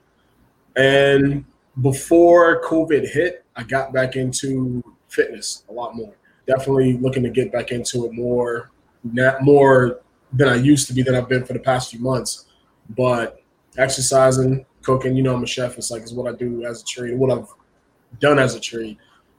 And 0.77 1.45
before 1.83 2.63
COVID 2.63 3.09
hit, 3.09 3.46
I 3.57 3.63
got 3.63 3.93
back 3.93 4.17
into 4.17 4.83
fitness 5.09 5.65
a 5.69 5.73
lot 5.73 5.97
more 5.97 6.15
definitely 6.47 6.95
looking 6.99 7.23
to 7.25 7.31
get 7.31 7.53
back 7.53 7.73
into 7.73 8.07
it 8.07 8.13
more, 8.13 8.71
more 9.43 10.01
than 10.33 10.49
I 10.49 10.55
used 10.55 10.87
to 10.89 10.95
be 10.95 11.03
than 11.03 11.15
I've 11.15 11.29
been 11.29 11.45
for 11.45 11.53
the 11.53 11.59
past 11.59 11.91
few 11.91 12.01
months. 12.01 12.47
But 12.91 13.43
exercising, 13.77 14.65
cooking, 14.83 15.17
you 15.17 15.23
know, 15.23 15.35
I'm 15.35 15.43
a 15.43 15.47
chef. 15.47 15.77
It's 15.77 15.91
like 15.91 16.03
it's 16.03 16.13
what 16.13 16.33
I 16.33 16.37
do 16.37 16.65
as 16.65 16.83
a 16.83 16.85
trade, 16.85 17.19
what 17.19 17.37
I've 17.37 17.49
done 18.21 18.39
as 18.39 18.55
a 18.55 18.61
trade. 18.61 18.97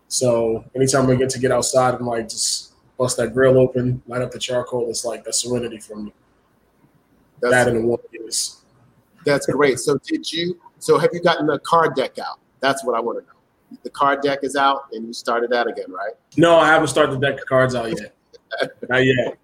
So 0.09 0.63
anytime 0.75 1.09
I 1.09 1.15
get 1.15 1.29
to 1.31 1.39
get 1.39 1.51
outside 1.51 1.95
and 1.95 2.05
like 2.05 2.29
just 2.29 2.73
bust 2.97 3.17
that 3.17 3.33
grill 3.33 3.57
open, 3.57 4.01
light 4.07 4.21
up 4.21 4.31
the 4.31 4.39
charcoal, 4.39 4.89
it's 4.89 5.05
like 5.05 5.25
a 5.27 5.33
serenity 5.33 5.79
for 5.79 5.95
me. 5.95 6.13
That's, 7.41 7.51
that 7.51 7.67
in 7.69 7.85
one 7.85 7.99
is. 8.13 8.61
That's 9.25 9.45
great. 9.45 9.79
So 9.79 9.97
did 10.05 10.31
you? 10.31 10.59
So 10.79 10.97
have 10.97 11.11
you 11.13 11.21
gotten 11.21 11.47
the 11.47 11.59
card 11.59 11.95
deck 11.95 12.19
out? 12.19 12.39
That's 12.59 12.83
what 12.83 12.95
I 12.95 12.99
want 12.99 13.19
to 13.19 13.25
know 13.25 13.36
the 13.83 13.89
card 13.89 14.21
deck 14.21 14.39
is 14.43 14.55
out 14.55 14.83
and 14.93 15.05
you 15.05 15.13
started 15.13 15.49
that 15.51 15.67
again, 15.67 15.91
right? 15.91 16.13
No, 16.37 16.57
I 16.57 16.67
haven't 16.67 16.87
started 16.87 17.19
the 17.19 17.27
deck 17.27 17.39
of 17.41 17.45
cards 17.47 17.75
out 17.75 17.89
yet. 17.89 18.13
Not 18.89 19.05
yet. 19.05 19.37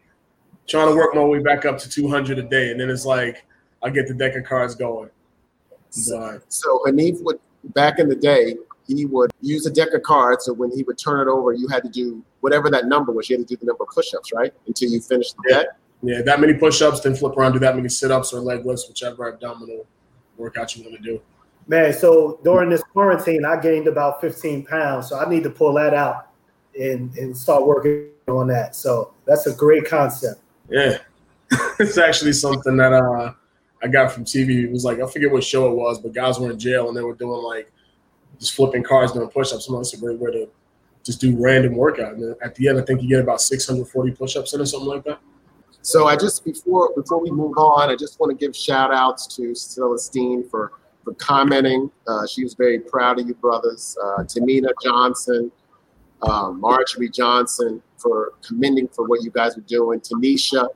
Trying 0.68 0.88
to 0.90 0.96
work 0.96 1.14
my 1.14 1.24
way 1.24 1.40
back 1.40 1.66
up 1.66 1.78
to 1.80 1.90
200 1.90 2.40
a 2.40 2.44
day. 2.44 2.72
And 2.72 2.80
then 2.80 2.90
it's 2.90 3.06
like, 3.06 3.46
I 3.84 3.90
get 3.90 4.08
the 4.08 4.14
deck 4.14 4.36
of 4.36 4.46
cards 4.46 4.76
going. 4.76 5.10
So, 5.90 6.40
so 6.48 6.82
Hanif 6.88 7.22
would 7.24 7.40
back 7.76 8.00
in 8.00 8.08
the 8.10 8.16
day, 8.16 8.56
he 8.88 9.06
would 9.06 9.32
use 9.42 9.66
a 9.66 9.72
deck 9.72 9.94
of 9.94 10.04
cards. 10.04 10.46
So 10.46 10.54
when 10.54 10.72
he 10.72 10.84
would 10.84 10.98
turn 10.98 11.28
it 11.28 11.32
over, 11.32 11.54
you 11.54 11.68
had 11.68 11.84
to 11.84 11.90
do 11.90 12.24
whatever 12.40 12.70
that 12.70 12.86
number 12.88 13.12
was. 13.12 13.30
You 13.30 13.38
had 13.38 13.48
to 13.48 13.56
do 13.56 13.60
the 13.60 13.66
number 13.66 13.84
of 13.84 13.90
push-ups, 13.90 14.32
right, 14.34 14.54
until 14.68 14.90
you 14.90 15.00
finished 15.02 15.36
the 15.38 15.44
Yeah. 15.50 15.58
deck. 15.58 15.68
Yeah, 16.06 16.22
that 16.24 16.42
many 16.42 16.54
push-ups, 16.54 17.00
then 17.00 17.16
flip 17.16 17.38
around, 17.38 17.54
do 17.54 17.60
that 17.60 17.76
many 17.78 17.88
sit-ups 17.88 18.34
or 18.34 18.42
leg 18.42 18.66
lifts, 18.66 18.88
whichever 18.90 19.30
abdominal 19.32 19.86
workout 20.38 20.76
you 20.76 20.84
want 20.84 20.98
to 20.98 21.02
do. 21.02 21.22
Man, 21.68 21.94
so 21.94 22.40
during 22.44 22.70
this 22.70 22.84
quarantine, 22.84 23.46
I 23.46 23.60
gained 23.60 23.88
about 23.88 24.20
15 24.20 24.66
pounds. 24.66 25.10
So 25.10 25.18
I 25.18 25.30
need 25.30 25.44
to 25.44 25.50
pull 25.50 25.74
that 25.74 25.94
out 25.94 26.28
and, 26.80 27.16
and 27.18 27.36
start 27.36 27.66
working 27.66 28.10
on 28.28 28.48
that. 28.48 28.76
So 28.76 29.14
that's 29.26 29.48
a 29.48 29.54
great 29.54 29.86
concept. 29.86 30.42
Yeah, 30.70 30.98
it's 31.80 31.98
actually 31.98 32.34
something 32.34 32.78
that 32.78 32.94
uh, 32.94 33.34
I 33.82 33.88
got 33.88 34.12
from 34.12 34.26
TV. 34.26 34.64
It 34.64 34.72
was 34.72 34.86
like 34.86 35.00
I 35.00 35.08
forget 35.08 35.32
what 35.32 35.44
show 35.44 35.70
it 35.70 35.76
was, 35.76 36.00
but 36.00 36.14
guys 36.14 36.40
were 36.40 36.52
in 36.52 36.60
jail 36.60 36.88
and 36.88 36.98
they 36.98 37.02
were 37.02 37.16
doing 37.16 37.42
like 37.42 37.72
just 38.40 38.54
flipping 38.56 38.84
cars, 38.84 39.12
doing 39.12 39.28
push-ups. 39.30 39.68
I'm 39.68 39.76
like, 39.76 39.82
That's 39.82 39.94
a 39.94 39.98
great 39.98 40.20
way 40.20 40.32
to 40.32 40.50
just 41.04 41.20
do 41.20 41.36
random 41.38 41.76
workout. 41.76 42.16
And 42.16 42.36
at 42.42 42.56
the 42.56 42.70
end, 42.70 42.80
I 42.80 42.84
think 42.84 43.02
you 43.02 43.10
get 43.10 43.22
about 43.22 43.42
640 43.42 44.12
push-ups 44.12 44.54
in 44.54 44.62
or 44.62 44.66
something 44.66 44.88
like 44.88 45.04
that. 45.04 45.20
So 45.82 46.08
I 46.08 46.16
just 46.16 46.46
before 46.46 46.92
before 46.96 47.22
we 47.22 47.30
move 47.30 47.58
on, 47.58 47.90
I 47.90 47.96
just 47.96 48.20
want 48.20 48.38
to 48.38 48.46
give 48.46 48.56
shout 48.56 48.94
outs 48.94 49.28
to 49.36 49.54
Celestine 49.54 50.50
for 50.50 50.72
for 51.04 51.14
commenting. 51.16 51.92
Uh, 52.08 52.26
she 52.26 52.44
was 52.44 52.54
very 52.54 52.80
proud 52.80 53.20
of 53.20 53.28
you 53.28 53.34
brothers. 53.36 53.98
Uh, 54.02 54.24
Tamina 54.24 54.70
Johnson, 54.82 55.52
uh, 56.22 56.52
Marjorie 56.52 57.10
Johnson 57.10 57.82
for 57.98 58.34
commending 58.46 58.88
for 58.90 59.06
what 59.06 59.24
you 59.24 59.32
guys 59.32 59.58
are 59.58 59.62
doing. 59.62 60.00
Tanisha, 60.00 60.68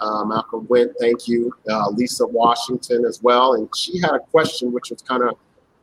uh, 0.00 0.24
Malcolm 0.24 0.66
Went, 0.68 0.92
thank 1.00 1.28
you. 1.28 1.52
Uh, 1.68 1.90
Lisa 1.90 2.26
Washington 2.26 3.04
as 3.04 3.22
well, 3.22 3.54
and 3.54 3.68
she 3.76 4.00
had 4.00 4.12
a 4.12 4.20
question 4.20 4.72
which 4.72 4.90
was 4.90 5.02
kind 5.02 5.22
of 5.22 5.36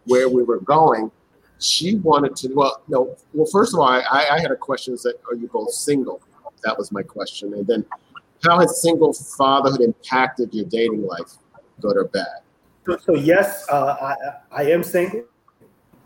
where 0.06 0.30
we 0.30 0.44
were 0.44 0.60
going. 0.60 1.12
She 1.60 1.96
wanted 1.96 2.36
to 2.38 2.54
well, 2.54 2.82
no, 2.88 3.16
well, 3.34 3.48
first 3.52 3.74
of 3.74 3.80
all, 3.80 3.88
I, 3.88 4.02
I 4.10 4.40
had 4.40 4.52
a 4.52 4.56
question: 4.56 4.94
Is 4.94 5.04
that 5.04 5.16
are 5.30 5.36
you 5.36 5.48
both 5.48 5.72
single? 5.72 6.22
That 6.64 6.78
was 6.78 6.92
my 6.92 7.04
question, 7.04 7.54
and 7.54 7.66
then 7.66 7.86
how 8.44 8.60
has 8.60 8.82
single 8.82 9.14
fatherhood 9.14 9.82
impacted 9.82 10.54
your 10.54 10.66
dating 10.66 11.06
life, 11.06 11.38
good 11.82 11.98
or 11.98 12.06
bad? 12.06 12.44
So, 12.86 12.98
so 12.98 13.16
yes, 13.16 13.68
uh, 13.70 14.14
I, 14.52 14.62
I 14.62 14.64
am 14.72 14.84
single. 14.84 15.24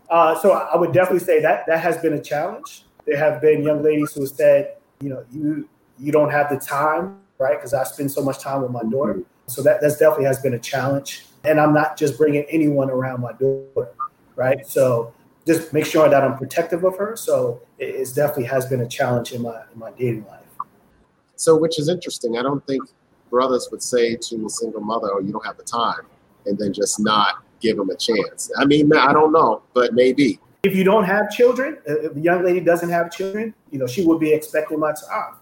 Uh, 0.08 0.38
so 0.38 0.52
I 0.52 0.76
would 0.76 0.92
definitely 0.92 1.24
say 1.24 1.40
that 1.42 1.66
that 1.66 1.80
has 1.80 1.98
been 1.98 2.14
a 2.14 2.22
challenge. 2.22 2.84
There 3.06 3.18
have 3.18 3.40
been 3.40 3.62
young 3.62 3.82
ladies 3.82 4.12
who 4.12 4.22
have 4.22 4.30
said, 4.30 4.76
you 5.00 5.10
know, 5.10 5.24
you 5.30 5.68
you 5.98 6.12
don't 6.12 6.30
have 6.30 6.48
the 6.48 6.58
time, 6.58 7.20
right? 7.38 7.56
Because 7.56 7.74
I 7.74 7.84
spend 7.84 8.10
so 8.10 8.22
much 8.22 8.38
time 8.38 8.62
with 8.62 8.70
my 8.70 8.82
daughter. 8.84 9.22
So 9.46 9.62
that 9.62 9.80
that's 9.80 9.98
definitely 9.98 10.26
has 10.26 10.40
been 10.40 10.54
a 10.54 10.58
challenge. 10.58 11.24
And 11.44 11.60
I'm 11.60 11.74
not 11.74 11.96
just 11.96 12.16
bringing 12.16 12.44
anyone 12.50 12.90
around 12.90 13.20
my 13.20 13.32
daughter, 13.32 13.90
right? 14.36 14.66
So 14.66 15.12
just 15.46 15.72
make 15.72 15.86
sure 15.86 16.08
that 16.08 16.22
I'm 16.22 16.36
protective 16.36 16.84
of 16.84 16.96
her. 16.96 17.16
So 17.16 17.60
it 17.78 17.86
it's 17.86 18.12
definitely 18.12 18.44
has 18.44 18.66
been 18.66 18.80
a 18.80 18.88
challenge 18.88 19.32
in 19.32 19.42
my 19.42 19.62
in 19.72 19.78
my 19.78 19.90
dating 19.92 20.26
life. 20.26 20.44
So, 21.36 21.56
which 21.56 21.78
is 21.78 21.88
interesting. 21.88 22.36
I 22.36 22.42
don't 22.42 22.66
think 22.66 22.82
brothers 23.30 23.68
would 23.70 23.82
say 23.82 24.16
to 24.16 24.46
a 24.46 24.50
single 24.50 24.80
mother, 24.80 25.08
"Oh, 25.12 25.20
you 25.20 25.32
don't 25.32 25.46
have 25.46 25.56
the 25.56 25.62
time," 25.62 26.06
and 26.46 26.58
then 26.58 26.72
just 26.72 27.00
not 27.00 27.36
give 27.60 27.76
them 27.76 27.90
a 27.90 27.96
chance. 27.96 28.50
I 28.58 28.64
mean, 28.64 28.92
I 28.94 29.12
don't 29.12 29.32
know, 29.32 29.62
but 29.74 29.94
maybe. 29.94 30.38
if 30.62 30.74
you 30.74 30.84
don't 30.84 31.04
have 31.04 31.30
children, 31.30 31.78
uh, 31.88 31.98
if 32.06 32.14
the 32.14 32.20
young 32.20 32.44
lady 32.44 32.60
doesn't 32.60 32.90
have 32.90 33.10
children, 33.12 33.54
you 33.70 33.78
know, 33.78 33.86
she 33.86 34.04
would 34.06 34.20
be 34.20 34.32
expecting 34.32 34.78
my 34.78 34.92
time. 34.92 35.34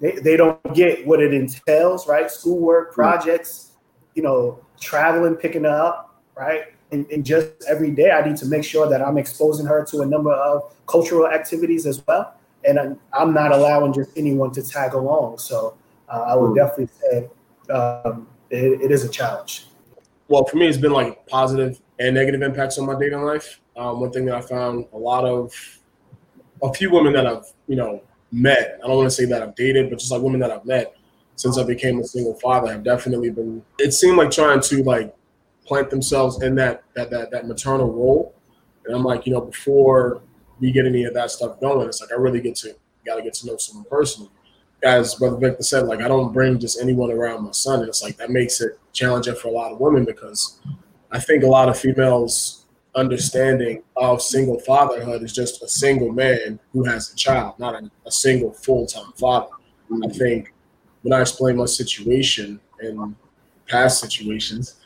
They, 0.00 0.12
they 0.12 0.36
don't 0.36 0.60
get 0.74 1.06
what 1.06 1.20
it 1.20 1.34
entails, 1.34 2.06
right? 2.06 2.30
Schoolwork, 2.30 2.92
projects, 2.92 3.72
you 4.14 4.22
know, 4.22 4.60
traveling, 4.80 5.34
picking 5.34 5.66
up, 5.66 6.22
right? 6.36 6.66
And, 6.92 7.06
and 7.10 7.24
just 7.26 7.50
every 7.68 7.90
day, 7.90 8.10
I 8.10 8.26
need 8.26 8.36
to 8.38 8.46
make 8.46 8.64
sure 8.64 8.88
that 8.88 9.02
I'm 9.02 9.18
exposing 9.18 9.66
her 9.66 9.84
to 9.86 10.00
a 10.02 10.06
number 10.06 10.32
of 10.32 10.72
cultural 10.86 11.26
activities 11.26 11.84
as 11.86 12.02
well. 12.06 12.34
And 12.64 12.78
I'm, 12.78 12.98
I'm 13.12 13.32
not 13.34 13.52
allowing 13.52 13.92
just 13.92 14.10
anyone 14.16 14.52
to 14.52 14.62
tag 14.62 14.94
along. 14.94 15.38
So 15.38 15.74
uh, 16.08 16.24
I 16.28 16.34
would 16.36 16.50
Mm. 16.50 16.56
definitely 16.56 16.88
say 17.00 17.28
um, 17.72 18.26
it, 18.50 18.80
it 18.82 18.90
is 18.90 19.04
a 19.04 19.08
challenge. 19.08 19.66
Well, 20.28 20.44
for 20.44 20.56
me, 20.56 20.68
it's 20.68 20.78
been 20.78 20.92
like 20.92 21.26
positive 21.26 21.80
and 21.98 22.14
negative 22.14 22.42
impacts 22.42 22.78
on 22.78 22.86
my 22.86 22.98
dating 22.98 23.22
life. 23.22 23.60
Um, 23.76 24.00
one 24.00 24.12
thing 24.12 24.26
that 24.26 24.34
I 24.34 24.40
found 24.40 24.86
a 24.92 24.98
lot 24.98 25.24
of, 25.24 25.54
a 26.62 26.72
few 26.72 26.90
women 26.90 27.12
that 27.14 27.26
I've, 27.26 27.44
you 27.66 27.76
know, 27.76 28.02
met, 28.30 28.78
I 28.82 28.86
don't 28.86 28.96
want 28.96 29.06
to 29.06 29.14
say 29.14 29.24
that 29.26 29.42
I've 29.42 29.54
dated, 29.54 29.90
but 29.90 29.98
just 29.98 30.12
like 30.12 30.20
women 30.20 30.40
that 30.40 30.50
I've 30.50 30.64
met 30.64 30.94
since 31.36 31.56
I 31.56 31.64
became 31.64 32.00
a 32.00 32.04
single 32.04 32.34
father 32.34 32.70
have 32.72 32.82
definitely 32.82 33.30
been, 33.30 33.62
it 33.78 33.92
seemed 33.92 34.18
like 34.18 34.30
trying 34.30 34.60
to 34.60 34.82
like 34.82 35.14
plant 35.64 35.88
themselves 35.88 36.42
in 36.42 36.54
that, 36.56 36.82
that, 36.94 37.10
that, 37.10 37.30
that 37.30 37.46
maternal 37.46 37.90
role. 37.90 38.34
And 38.84 38.94
I'm 38.94 39.04
like, 39.04 39.26
you 39.26 39.32
know, 39.32 39.40
before 39.40 40.20
we 40.60 40.72
get 40.72 40.84
any 40.84 41.04
of 41.04 41.14
that 41.14 41.30
stuff 41.30 41.60
going, 41.60 41.86
it's 41.88 42.00
like, 42.00 42.10
I 42.10 42.16
really 42.16 42.40
get 42.40 42.56
to, 42.56 42.74
got 43.06 43.16
to 43.16 43.22
get 43.22 43.34
to 43.34 43.46
know 43.46 43.56
someone 43.56 43.86
personally. 43.88 44.30
As 44.82 45.16
Brother 45.16 45.36
Victor 45.36 45.62
said, 45.62 45.86
like, 45.86 46.00
I 46.00 46.08
don't 46.08 46.32
bring 46.32 46.58
just 46.58 46.80
anyone 46.80 47.10
around 47.10 47.44
my 47.44 47.50
son. 47.50 47.80
And 47.80 47.88
it's 47.88 48.02
like, 48.02 48.16
that 48.18 48.30
makes 48.30 48.60
it 48.60 48.78
challenging 48.92 49.34
for 49.34 49.48
a 49.48 49.50
lot 49.50 49.72
of 49.72 49.80
women 49.80 50.04
because 50.04 50.60
I 51.10 51.18
think 51.18 51.42
a 51.42 51.48
lot 51.48 51.68
of 51.68 51.78
females 51.78 52.66
understanding 52.94 53.82
of 53.96 54.22
single 54.22 54.58
fatherhood 54.60 55.22
is 55.22 55.32
just 55.32 55.62
a 55.62 55.68
single 55.68 56.12
man 56.12 56.58
who 56.72 56.84
has 56.84 57.12
a 57.12 57.16
child, 57.16 57.58
not 57.58 57.74
a, 57.74 57.90
a 58.06 58.10
single 58.10 58.52
full 58.52 58.86
time 58.86 59.12
father. 59.16 59.50
I 60.04 60.08
think 60.08 60.52
when 61.02 61.12
I 61.12 61.22
explained 61.22 61.58
my 61.58 61.66
situation 61.66 62.60
and 62.80 63.14
past 63.68 64.00
situations, 64.00 64.76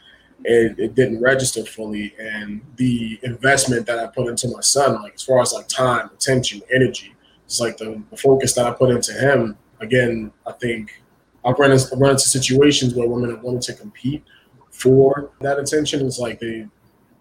it, 0.44 0.78
it 0.78 0.94
didn't 0.94 1.20
register 1.20 1.64
fully, 1.64 2.14
and 2.18 2.60
the 2.76 3.18
investment 3.22 3.86
that 3.86 3.98
I 3.98 4.06
put 4.08 4.28
into 4.28 4.48
my 4.48 4.60
son, 4.60 5.00
like 5.02 5.14
as 5.14 5.22
far 5.22 5.40
as 5.40 5.52
like 5.52 5.68
time, 5.68 6.10
attention, 6.12 6.62
energy, 6.72 7.14
it's 7.44 7.60
like 7.60 7.76
the, 7.76 8.02
the 8.10 8.16
focus 8.16 8.54
that 8.54 8.66
I 8.66 8.72
put 8.72 8.90
into 8.90 9.12
him. 9.12 9.56
Again, 9.82 10.32
I 10.46 10.52
think 10.52 11.02
I've 11.44 11.58
run, 11.58 11.72
into, 11.72 11.88
I've 11.92 12.00
run 12.00 12.12
into 12.12 12.28
situations 12.28 12.94
where 12.94 13.08
women 13.08 13.30
have 13.30 13.42
wanted 13.42 13.62
to 13.62 13.74
compete 13.74 14.24
for 14.70 15.30
that 15.40 15.58
attention. 15.58 16.06
It's 16.06 16.18
like 16.18 16.40
they 16.40 16.66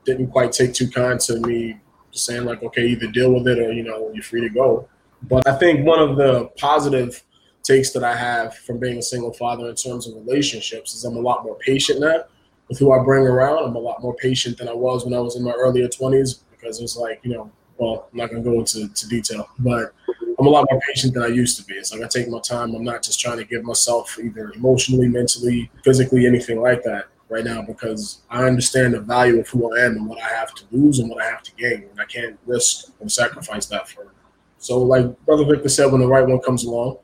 didn't 0.06 0.28
quite 0.28 0.52
take 0.52 0.74
too 0.74 0.90
kind 0.90 1.20
to 1.22 1.40
me 1.40 1.80
saying 2.12 2.46
like, 2.46 2.62
okay, 2.64 2.86
either 2.88 3.08
deal 3.08 3.34
with 3.34 3.48
it 3.48 3.60
or 3.60 3.72
you 3.72 3.84
know 3.84 4.12
you're 4.14 4.24
free 4.24 4.42
to 4.42 4.50
go. 4.50 4.88
But 5.24 5.48
I 5.48 5.56
think 5.58 5.86
one 5.86 6.00
of 6.00 6.18
the 6.18 6.50
positive 6.58 7.24
takes 7.64 7.92
that 7.92 8.04
I 8.04 8.16
have 8.16 8.56
from 8.56 8.80
being 8.80 8.98
a 8.98 9.02
single 9.02 9.34
father 9.34 9.70
in 9.70 9.76
terms 9.76 10.08
of 10.08 10.16
relationships 10.16 10.94
is 10.94 11.04
I'm 11.04 11.16
a 11.16 11.20
lot 11.20 11.44
more 11.44 11.58
patient 11.58 12.00
now 12.00 12.24
with 12.68 12.80
who 12.80 12.92
I 12.92 13.04
bring 13.04 13.26
around. 13.28 13.64
I'm 13.64 13.76
a 13.76 13.80
lot 13.80 14.02
more 14.02 14.16
patient 14.16 14.58
than 14.58 14.68
I 14.68 14.74
was 14.74 15.06
when 15.06 15.14
I 15.14 15.20
was 15.20 15.36
in 15.36 15.44
my 15.44 15.52
earlier 15.52 15.88
20s 15.88 16.40
because 16.52 16.82
it's 16.82 16.98
like 16.98 17.20
you 17.24 17.34
know, 17.34 17.52
well, 17.78 18.08
I'm 18.12 18.18
not 18.18 18.30
gonna 18.30 18.44
go 18.44 18.60
into 18.60 18.88
to 18.88 19.08
detail, 19.08 19.48
but 19.60 19.94
I'm 20.42 20.48
a 20.48 20.50
lot 20.50 20.66
more 20.72 20.82
patient 20.88 21.14
than 21.14 21.22
I 21.22 21.28
used 21.28 21.56
to 21.60 21.66
be. 21.66 21.76
It's 21.76 21.94
like 21.94 22.02
I 22.02 22.08
take 22.08 22.28
my 22.28 22.40
time. 22.40 22.74
I'm 22.74 22.84
not 22.84 23.04
just 23.04 23.20
trying 23.20 23.38
to 23.38 23.46
give 23.46 23.64
myself 23.64 24.18
either 24.20 24.52
emotionally, 24.54 25.08
mentally, 25.08 25.70
physically, 25.84 26.26
anything 26.26 26.60
like 26.60 26.82
that 26.82 27.10
right 27.30 27.46
now 27.46 27.62
because 27.62 28.24
I 28.28 28.46
understand 28.46 28.96
the 28.96 29.02
value 29.02 29.40
of 29.40 29.48
who 29.48 29.78
I 29.78 29.86
am 29.86 29.98
and 29.98 30.08
what 30.08 30.20
I 30.20 30.30
have 30.30 30.56
to 30.56 30.64
lose 30.72 30.98
and 30.98 31.12
what 31.12 31.22
I 31.24 31.28
have 31.28 31.44
to 31.44 31.52
gain. 31.58 31.86
And 31.92 32.02
I 32.02 32.06
can't 32.06 32.40
risk 32.48 32.92
and 33.02 33.12
sacrifice 33.12 33.68
that 33.68 33.88
for 33.88 34.06
her. 34.06 34.12
So 34.58 34.80
like 34.80 35.06
Brother 35.28 35.46
Victor 35.46 35.70
said, 35.70 35.92
when 35.92 36.02
the 36.02 36.08
right 36.08 36.28
one 36.28 36.40
comes 36.40 36.64
along, 36.64 36.98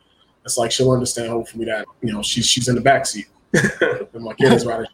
it's 0.43 0.58
like 0.58 0.71
she'll 0.71 0.91
understand 0.91 1.30
hopefully 1.30 1.65
that, 1.65 1.86
you 2.02 2.12
know, 2.12 2.23
she's 2.23 2.47
she's 2.47 2.67
in 2.69 2.73
the 2.73 2.82
back 2.82 3.06
seat. 3.06 3.28
and 3.54 4.08
my 4.23 4.34
kid 4.34 4.52
is 4.52 4.65
riding. 4.65 4.88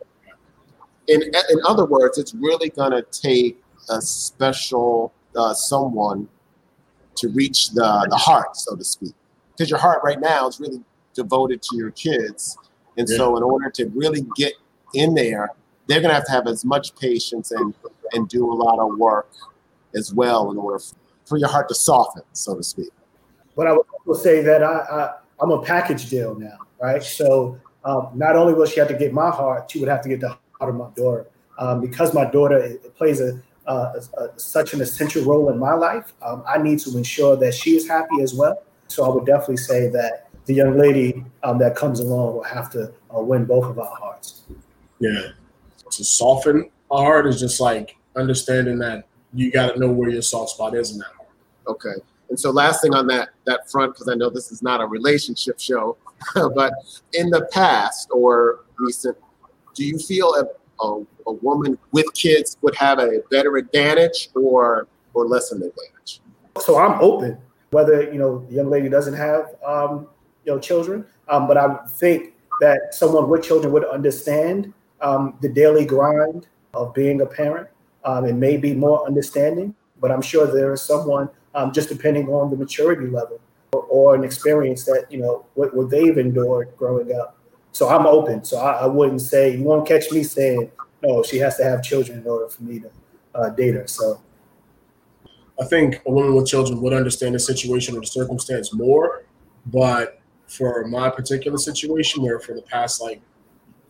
In, 1.07 1.21
in 1.21 1.59
other 1.65 1.85
words, 1.85 2.17
it's 2.17 2.33
really 2.33 2.71
going 2.71 2.91
to 2.91 3.03
take 3.03 3.63
a 3.89 4.01
special 4.01 5.13
uh, 5.33 5.53
someone 5.53 6.27
to 7.17 7.29
reach 7.29 7.71
the, 7.71 8.07
the 8.09 8.17
heart, 8.17 8.55
so 8.55 8.75
to 8.75 8.83
speak. 8.83 9.13
Because 9.51 9.69
your 9.69 9.79
heart 9.79 10.01
right 10.03 10.19
now 10.19 10.47
is 10.47 10.59
really 10.59 10.81
devoted 11.13 11.61
to 11.61 11.77
your 11.77 11.91
kids. 11.91 12.57
And 12.97 13.07
so, 13.07 13.37
in 13.37 13.43
order 13.43 13.69
to 13.71 13.85
really 13.89 14.25
get 14.35 14.53
in 14.93 15.15
there, 15.15 15.49
they're 15.87 15.99
going 15.99 16.09
to 16.09 16.15
have 16.15 16.25
to 16.25 16.31
have 16.31 16.47
as 16.47 16.63
much 16.63 16.95
patience 16.95 17.51
and, 17.51 17.73
and 18.13 18.27
do 18.29 18.51
a 18.51 18.53
lot 18.53 18.79
of 18.79 18.97
work 18.97 19.29
as 19.95 20.13
well 20.13 20.51
in 20.51 20.57
order 20.57 20.83
for 21.25 21.37
your 21.37 21.49
heart 21.49 21.67
to 21.69 21.75
soften, 21.75 22.23
so 22.33 22.55
to 22.55 22.63
speak. 22.63 22.91
But 23.55 23.67
I 23.67 23.73
would 23.73 23.85
also 24.05 24.21
say 24.21 24.41
that 24.41 24.63
I, 24.63 24.73
I 24.73 25.13
I'm 25.41 25.51
a 25.51 25.61
package 25.61 26.09
deal 26.09 26.35
now, 26.35 26.57
right? 26.81 27.03
So 27.03 27.59
um, 27.83 28.09
not 28.13 28.35
only 28.35 28.53
will 28.53 28.65
she 28.65 28.79
have 28.79 28.89
to 28.89 28.93
get 28.93 29.13
my 29.13 29.29
heart, 29.29 29.69
she 29.69 29.79
would 29.79 29.89
have 29.89 30.01
to 30.01 30.09
get 30.09 30.21
the 30.21 30.29
heart 30.29 30.69
of 30.69 30.75
my 30.75 30.89
daughter. 30.95 31.27
Um, 31.59 31.81
because 31.81 32.13
my 32.13 32.25
daughter 32.25 32.57
it 32.57 32.95
plays 32.95 33.21
a, 33.21 33.39
uh, 33.67 33.93
a, 33.95 34.21
a, 34.23 34.39
such 34.39 34.73
an 34.73 34.81
essential 34.81 35.23
role 35.23 35.49
in 35.49 35.57
my 35.57 35.73
life, 35.73 36.13
um, 36.21 36.43
I 36.47 36.57
need 36.57 36.79
to 36.79 36.97
ensure 36.97 37.35
that 37.37 37.53
she 37.53 37.75
is 37.75 37.87
happy 37.87 38.21
as 38.21 38.33
well. 38.33 38.63
So 38.87 39.05
I 39.05 39.13
would 39.13 39.25
definitely 39.25 39.57
say 39.57 39.87
that 39.89 40.27
the 40.45 40.53
young 40.53 40.77
lady 40.77 41.23
um, 41.43 41.57
that 41.59 41.75
comes 41.75 41.99
along 41.99 42.33
will 42.33 42.43
have 42.43 42.69
to 42.71 42.91
uh, 43.15 43.21
win 43.21 43.45
both 43.45 43.65
of 43.65 43.79
our 43.79 43.95
hearts. 43.95 44.43
Yeah. 44.99 45.29
To 45.91 46.03
soften 46.03 46.69
a 46.91 46.97
heart 46.97 47.27
is 47.27 47.39
just 47.39 47.59
like 47.59 47.95
understanding 48.15 48.77
that 48.79 49.05
you 49.33 49.51
got 49.51 49.73
to 49.73 49.79
know 49.79 49.91
where 49.91 50.09
your 50.09 50.21
soft 50.21 50.51
spot 50.51 50.75
is 50.75 50.91
in 50.91 50.99
that 50.99 51.07
heart. 51.15 51.29
Okay. 51.67 52.01
And 52.29 52.39
so, 52.39 52.51
last 52.51 52.81
thing 52.81 52.93
on 52.93 53.07
that 53.07 53.29
that 53.45 53.69
front, 53.69 53.93
because 53.93 54.07
I 54.07 54.15
know 54.15 54.29
this 54.29 54.51
is 54.51 54.63
not 54.63 54.81
a 54.81 54.87
relationship 54.87 55.59
show, 55.59 55.97
but 56.33 56.73
in 57.13 57.29
the 57.29 57.47
past 57.51 58.09
or 58.11 58.65
recent 58.77 59.17
do 59.73 59.83
you 59.83 59.97
feel 59.97 60.33
a, 60.81 61.01
a, 61.27 61.33
woman 61.33 61.77
with 61.91 62.05
kids 62.13 62.57
would 62.61 62.75
have 62.75 62.99
a 62.99 63.19
better 63.29 63.57
advantage 63.57 64.29
or 64.35 64.87
or 65.13 65.25
less 65.25 65.51
an 65.51 65.57
advantage? 65.57 66.21
So 66.59 66.77
I'm 66.77 66.99
open, 67.01 67.37
whether 67.71 68.03
you 68.03 68.19
know 68.19 68.45
the 68.49 68.55
young 68.55 68.69
lady 68.69 68.89
doesn't 68.89 69.15
have 69.15 69.55
um, 69.65 70.07
you 70.45 70.53
know 70.53 70.59
children, 70.59 71.05
um, 71.27 71.47
but 71.47 71.57
I 71.57 71.77
think 71.87 72.33
that 72.61 72.93
someone 72.93 73.29
with 73.29 73.43
children 73.43 73.73
would 73.73 73.85
understand 73.85 74.73
um, 75.01 75.37
the 75.41 75.49
daily 75.49 75.85
grind 75.85 76.47
of 76.73 76.93
being 76.93 77.21
a 77.21 77.25
parent 77.25 77.67
um, 78.05 78.39
may 78.39 78.57
be 78.57 78.73
more 78.73 79.05
understanding. 79.05 79.75
But 79.99 80.11
I'm 80.11 80.21
sure 80.21 80.47
there 80.47 80.73
is 80.73 80.81
someone, 80.81 81.29
um, 81.55 81.71
just 81.71 81.89
depending 81.89 82.27
on 82.27 82.49
the 82.49 82.57
maturity 82.57 83.07
level 83.07 83.39
or, 83.71 83.81
or, 83.83 84.15
an 84.15 84.23
experience 84.23 84.83
that 84.85 85.05
you 85.09 85.19
know 85.19 85.45
what, 85.53 85.73
what 85.75 85.89
they've 85.89 86.17
endured 86.17 86.75
growing 86.77 87.15
up. 87.15 87.37
So 87.73 87.89
I'm 87.89 88.05
open. 88.05 88.43
So 88.43 88.57
I, 88.59 88.83
I, 88.83 88.85
wouldn't 88.85 89.21
say 89.21 89.57
you 89.57 89.63
won't 89.63 89.87
catch 89.87 90.11
me 90.11 90.23
saying 90.23 90.71
no. 91.01 91.23
She 91.23 91.37
has 91.39 91.57
to 91.57 91.63
have 91.63 91.83
children 91.83 92.19
in 92.19 92.27
order 92.27 92.47
for 92.47 92.63
me 92.63 92.79
to 92.79 92.91
uh, 93.33 93.49
date 93.49 93.73
her. 93.73 93.87
So 93.87 94.21
I 95.59 95.65
think 95.65 95.99
a 96.05 96.11
woman 96.11 96.35
with 96.35 96.47
children 96.47 96.79
would 96.81 96.93
understand 96.93 97.33
the 97.33 97.39
situation 97.39 97.97
or 97.97 98.01
the 98.01 98.07
circumstance 98.07 98.73
more, 98.73 99.25
but 99.65 100.21
for 100.47 100.85
my 100.85 101.09
particular 101.09 101.57
situation, 101.57 102.21
where 102.21 102.39
for 102.39 102.53
the 102.53 102.61
past 102.61 103.01
like 103.01 103.21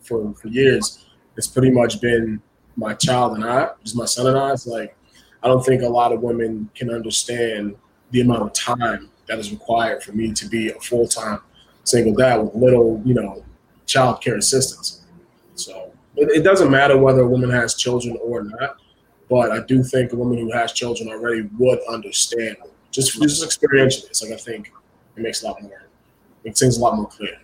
for 0.00 0.32
for 0.34 0.48
years, 0.48 1.04
it's 1.36 1.46
pretty 1.46 1.70
much 1.70 2.00
been 2.00 2.40
my 2.76 2.94
child 2.94 3.36
and 3.36 3.44
I, 3.44 3.68
just 3.82 3.96
my 3.96 4.06
son 4.06 4.28
and 4.28 4.38
I. 4.38 4.52
It's 4.52 4.66
like 4.66 4.96
I 5.42 5.48
don't 5.48 5.64
think 5.64 5.82
a 5.82 5.88
lot 5.88 6.10
of 6.10 6.22
women 6.22 6.70
can 6.74 6.90
understand 6.90 7.76
the 8.12 8.22
amount 8.22 8.42
of 8.42 8.52
time 8.54 9.10
that 9.26 9.38
is 9.38 9.50
required 9.50 10.02
for 10.02 10.12
me 10.12 10.32
to 10.32 10.48
be 10.48 10.70
a 10.70 10.80
full 10.80 11.06
time 11.06 11.40
single 11.84 12.14
dad 12.14 12.36
with 12.36 12.54
little, 12.54 13.02
you 13.04 13.12
know, 13.12 13.44
child 13.86 14.20
care 14.20 14.36
assistance. 14.36 15.02
So 15.54 15.92
it, 16.16 16.30
it, 16.38 16.42
doesn't 16.42 16.70
matter 16.70 16.98
whether 16.98 17.20
a 17.22 17.28
woman 17.28 17.50
has 17.50 17.74
children 17.74 18.18
or 18.22 18.42
not, 18.42 18.80
but 19.28 19.50
I 19.52 19.60
do 19.60 19.82
think 19.82 20.12
a 20.12 20.16
woman 20.16 20.38
who 20.38 20.52
has 20.52 20.72
children 20.72 21.08
already 21.08 21.42
would 21.58 21.80
understand 21.88 22.56
just 22.90 23.20
just 23.20 23.44
experientially. 23.44 24.06
It's 24.06 24.22
like 24.22 24.32
I 24.32 24.36
think 24.36 24.72
it 25.16 25.20
makes 25.22 25.42
a 25.42 25.46
lot 25.46 25.60
more, 25.62 25.88
it 26.44 26.56
seems 26.56 26.78
a 26.78 26.80
lot 26.80 26.96
more 26.96 27.08
clear. 27.08 27.36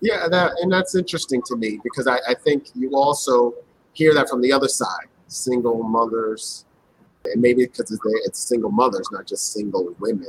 Yeah, 0.00 0.28
that 0.28 0.52
and 0.60 0.70
that's 0.70 0.94
interesting 0.94 1.42
to 1.46 1.56
me 1.56 1.80
because 1.82 2.06
I, 2.06 2.18
I 2.28 2.34
think 2.34 2.68
you 2.74 2.94
also 2.94 3.54
hear 3.94 4.12
that 4.14 4.28
from 4.28 4.42
the 4.42 4.52
other 4.52 4.68
side, 4.68 5.06
single 5.28 5.82
mothers, 5.82 6.66
and 7.24 7.40
maybe 7.40 7.64
because 7.64 7.90
it's, 7.90 8.00
it's 8.26 8.38
single 8.38 8.70
mothers, 8.70 9.08
not 9.10 9.26
just 9.26 9.52
single 9.52 9.94
women. 9.98 10.28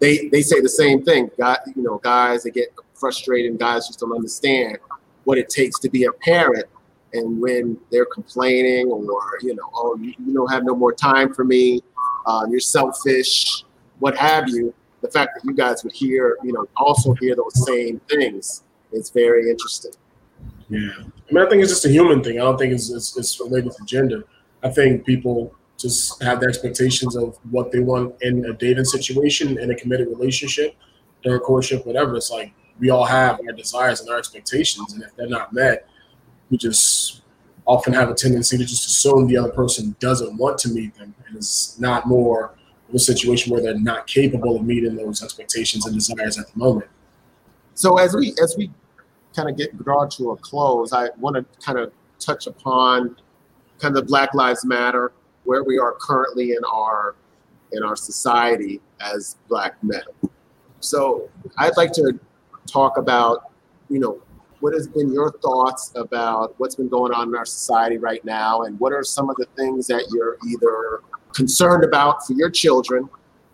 They 0.00 0.28
they 0.28 0.42
say 0.42 0.60
the 0.60 0.68
same 0.68 1.02
thing. 1.02 1.30
God, 1.38 1.58
you 1.74 1.82
know, 1.82 1.98
guys 1.98 2.42
they 2.42 2.50
get 2.50 2.74
frustrated, 3.00 3.50
and 3.50 3.58
guys 3.58 3.86
just 3.86 4.00
don't 4.00 4.14
understand 4.14 4.78
what 5.24 5.38
it 5.38 5.48
takes 5.48 5.78
to 5.80 5.88
be 5.88 6.04
a 6.04 6.12
parent. 6.12 6.66
And 7.12 7.40
when 7.40 7.76
they're 7.90 8.06
complaining, 8.06 8.86
or 8.88 9.02
you 9.42 9.54
know, 9.54 9.68
oh, 9.74 9.98
you, 10.00 10.14
don't 10.32 10.52
have 10.52 10.64
no 10.64 10.76
more 10.76 10.92
time 10.92 11.34
for 11.34 11.44
me, 11.44 11.80
uh, 12.26 12.46
you're 12.48 12.60
selfish, 12.60 13.64
what 13.98 14.16
have 14.16 14.48
you. 14.48 14.72
The 15.00 15.10
fact 15.10 15.30
that 15.34 15.48
you 15.48 15.54
guys 15.54 15.82
would 15.82 15.94
hear, 15.94 16.36
you 16.44 16.52
know, 16.52 16.66
also 16.76 17.14
hear 17.14 17.34
those 17.34 17.66
same 17.66 18.00
things 18.10 18.64
is 18.92 19.10
very 19.10 19.50
interesting. 19.50 19.92
Yeah, 20.68 20.90
I 20.98 21.32
mean, 21.32 21.44
I 21.44 21.48
think 21.48 21.62
it's 21.62 21.72
just 21.72 21.86
a 21.86 21.88
human 21.88 22.22
thing. 22.22 22.38
I 22.38 22.42
don't 22.42 22.58
think 22.58 22.72
it's, 22.72 22.90
it's, 22.90 23.16
it's 23.16 23.40
related 23.40 23.72
to 23.72 23.84
gender. 23.84 24.24
I 24.62 24.68
think 24.68 25.06
people 25.06 25.54
just 25.78 26.22
have 26.22 26.40
the 26.40 26.46
expectations 26.46 27.16
of 27.16 27.38
what 27.50 27.72
they 27.72 27.80
want 27.80 28.14
in 28.20 28.44
a 28.44 28.52
dating 28.52 28.84
situation, 28.84 29.58
in 29.58 29.70
a 29.70 29.74
committed 29.74 30.08
relationship, 30.08 30.76
during 31.22 31.40
courtship, 31.40 31.86
whatever. 31.86 32.16
It's 32.16 32.30
like 32.30 32.52
we 32.80 32.90
all 32.90 33.04
have 33.04 33.40
our 33.46 33.52
desires 33.52 34.00
and 34.00 34.10
our 34.10 34.18
expectations, 34.18 34.92
and 34.92 35.02
if 35.02 35.14
they're 35.14 35.28
not 35.28 35.52
met, 35.52 35.86
we 36.50 36.56
just 36.56 37.22
often 37.66 37.92
have 37.92 38.10
a 38.10 38.14
tendency 38.14 38.58
to 38.58 38.64
just 38.64 38.86
assume 38.86 39.28
the 39.28 39.36
other 39.36 39.52
person 39.52 39.94
doesn't 40.00 40.36
want 40.36 40.58
to 40.58 40.70
meet 40.70 40.94
them, 40.96 41.14
and 41.26 41.36
it's 41.36 41.78
not 41.78 42.08
more 42.08 42.54
of 42.88 42.94
a 42.94 42.98
situation 42.98 43.52
where 43.52 43.62
they're 43.62 43.78
not 43.78 44.06
capable 44.06 44.56
of 44.56 44.64
meeting 44.64 44.96
those 44.96 45.22
expectations 45.22 45.86
and 45.86 45.94
desires 45.94 46.38
at 46.38 46.50
the 46.52 46.58
moment. 46.58 46.88
So 47.74 47.98
as 47.98 48.16
we 48.16 48.34
as 48.42 48.56
we 48.58 48.70
kind 49.36 49.48
of 49.48 49.56
get 49.56 49.76
drawn 49.82 50.08
to 50.10 50.32
a 50.32 50.36
close, 50.36 50.92
I 50.92 51.10
want 51.18 51.36
to 51.36 51.44
kind 51.64 51.78
of 51.78 51.92
touch 52.18 52.46
upon 52.46 53.16
kind 53.78 53.96
of 53.96 54.06
Black 54.06 54.34
Lives 54.34 54.64
Matter, 54.64 55.12
where 55.44 55.62
we 55.62 55.78
are 55.78 55.94
currently 56.00 56.52
in 56.52 56.64
our 56.64 57.14
in 57.72 57.82
our 57.82 57.96
society 57.96 58.80
as 59.00 59.36
Black 59.48 59.82
men. 59.84 60.02
So 60.80 61.28
I'd 61.58 61.76
like 61.76 61.92
to 61.92 62.18
talk 62.70 62.96
about, 62.96 63.52
you 63.88 63.98
know, 63.98 64.20
what 64.60 64.74
has 64.74 64.86
been 64.86 65.12
your 65.12 65.32
thoughts 65.32 65.92
about 65.94 66.54
what's 66.58 66.74
been 66.74 66.88
going 66.88 67.12
on 67.12 67.28
in 67.28 67.34
our 67.34 67.46
society 67.46 67.96
right 67.96 68.24
now, 68.24 68.62
and 68.62 68.78
what 68.78 68.92
are 68.92 69.02
some 69.02 69.30
of 69.30 69.36
the 69.36 69.46
things 69.56 69.86
that 69.86 70.06
you're 70.12 70.36
either 70.48 71.02
concerned 71.34 71.84
about 71.84 72.26
for 72.26 72.34
your 72.34 72.50
children, 72.50 73.08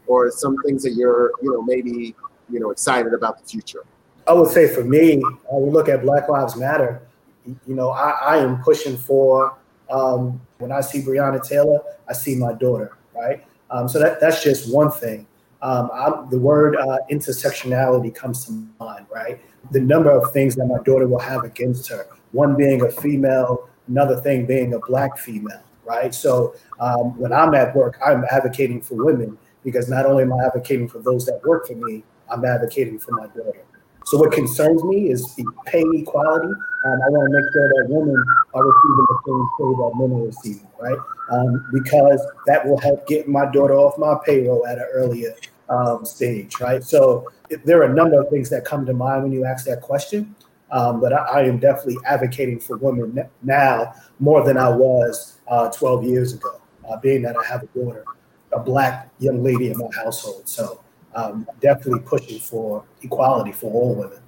or 0.07 0.31
some 0.31 0.57
things 0.65 0.83
that 0.83 0.95
you're, 0.95 1.33
you 1.43 1.53
know, 1.53 1.63
maybe, 1.63 2.15
you 2.51 2.61
know, 2.61 2.71
excited 2.71 3.13
about 3.13 3.41
the 3.41 3.49
future. 3.49 3.85
I 4.27 4.33
would 4.33 4.51
say 4.51 4.67
for 4.69 4.85
me, 4.85 5.23
we 5.53 5.71
look 5.71 5.89
at 5.89 6.03
Black 6.03 6.29
Lives 6.29 6.57
Matter, 6.57 7.03
you 7.45 7.75
know, 7.75 7.91
I, 7.91 8.11
I 8.11 8.37
am 8.39 8.61
pushing 8.63 8.97
for. 8.97 9.57
Um, 9.89 10.41
when 10.59 10.73
I 10.73 10.81
see 10.81 11.01
Breonna 11.01 11.41
Taylor, 11.47 11.81
I 12.09 12.13
see 12.13 12.35
my 12.35 12.53
daughter, 12.53 12.97
right? 13.15 13.45
Um, 13.71 13.89
so 13.89 14.01
that, 14.01 14.21
that's 14.21 14.43
just 14.43 14.73
one 14.73 14.91
thing. 14.91 15.27
Um, 15.63 16.29
the 16.31 16.39
word 16.39 16.77
uh, 16.77 16.99
intersectionality 17.11 18.15
comes 18.15 18.45
to 18.47 18.53
mind, 18.79 19.07
right? 19.11 19.41
The 19.73 19.81
number 19.81 20.11
of 20.11 20.33
things 20.33 20.55
that 20.57 20.67
my 20.67 20.83
daughter 20.85 21.09
will 21.09 21.19
have 21.19 21.45
against 21.45 21.89
her. 21.89 22.07
One 22.33 22.57
being 22.57 22.83
a 22.85 22.91
female, 22.91 23.69
another 23.89 24.21
thing 24.21 24.47
being 24.47 24.75
a 24.75 24.79
black 24.81 25.19
female, 25.19 25.63
right? 25.85 26.15
So 26.15 26.55
um, 26.79 27.19
when 27.19 27.33
I'm 27.33 27.55
at 27.55 27.75
work, 27.75 27.99
I'm 28.05 28.25
advocating 28.31 28.81
for 28.81 28.95
women 28.95 29.39
because 29.65 29.89
not 29.89 30.07
only 30.07 30.23
am 30.25 30.33
I 30.33 30.45
advocating 30.47 30.89
for 30.89 30.99
those 30.99 31.27
that 31.27 31.41
work 31.45 31.67
for 31.67 31.75
me, 31.75 32.05
I'm 32.31 32.45
advocating 32.45 32.99
for 32.99 33.13
my 33.13 33.27
daughter. 33.29 33.65
So 34.07 34.19
what 34.19 34.31
concerns 34.31 34.85
me 34.85 35.11
is 35.11 35.35
the 35.35 35.45
pay 35.67 35.83
equality. 35.95 36.47
Um, 36.47 37.03
I 37.03 37.11
want 37.11 37.29
to 37.29 37.35
make 37.35 37.53
sure 37.53 37.69
that 37.69 37.87
women 37.89 38.25
are 38.55 38.65
receiving 38.65 39.05
the 39.09 39.19
same 39.27 39.49
pay 39.59 39.75
that 39.83 39.93
men 39.97 40.21
are 40.21 40.27
receiving, 40.27 40.69
right? 40.81 40.99
Um, 41.33 41.67
because 41.73 42.25
that 42.47 42.65
will 42.65 42.79
help 42.79 43.09
get 43.09 43.27
my 43.27 43.51
daughter 43.51 43.75
off 43.75 43.99
my 43.99 44.17
payroll 44.25 44.65
at 44.65 44.79
an 44.79 44.87
earlier 44.93 45.35
um, 45.69 46.05
stage, 46.05 46.61
right? 46.61 46.85
So 46.85 47.27
there 47.65 47.81
are 47.81 47.91
a 47.91 47.95
number 47.95 48.21
of 48.21 48.31
things 48.31 48.49
that 48.51 48.65
come 48.65 48.87
to 48.87 48.93
mind 48.93 49.25
when 49.25 49.33
you 49.33 49.45
ask 49.45 49.67
that 49.67 49.81
question. 49.81 50.37
Um, 50.71 51.01
but 51.01 51.13
I, 51.13 51.41
I, 51.41 51.43
am 51.43 51.59
definitely 51.59 51.99
advocating 52.05 52.59
for 52.59 52.77
women 52.77 53.29
now 53.43 53.95
more 54.19 54.45
than 54.45 54.57
I 54.57 54.69
was 54.69 55.39
uh, 55.49 55.71
12 55.71 56.05
years 56.05 56.33
ago, 56.33 56.61
uh, 56.89 56.97
being 56.97 57.23
that 57.23 57.37
I 57.37 57.45
have 57.45 57.63
a 57.63 57.67
daughter, 57.67 58.05
a 58.53 58.59
black 58.59 59.09
young 59.21 59.45
lady 59.45 59.71
in 59.71 59.79
my 59.79 59.89
household. 59.95 60.49
So 60.49 60.81
um, 61.17 61.49
definitely 61.61 62.01
pushing 62.01 62.39
for 62.39 62.85
equality 63.03 63.53
for 63.53 63.73
all 63.73 63.95
women. 63.95 64.19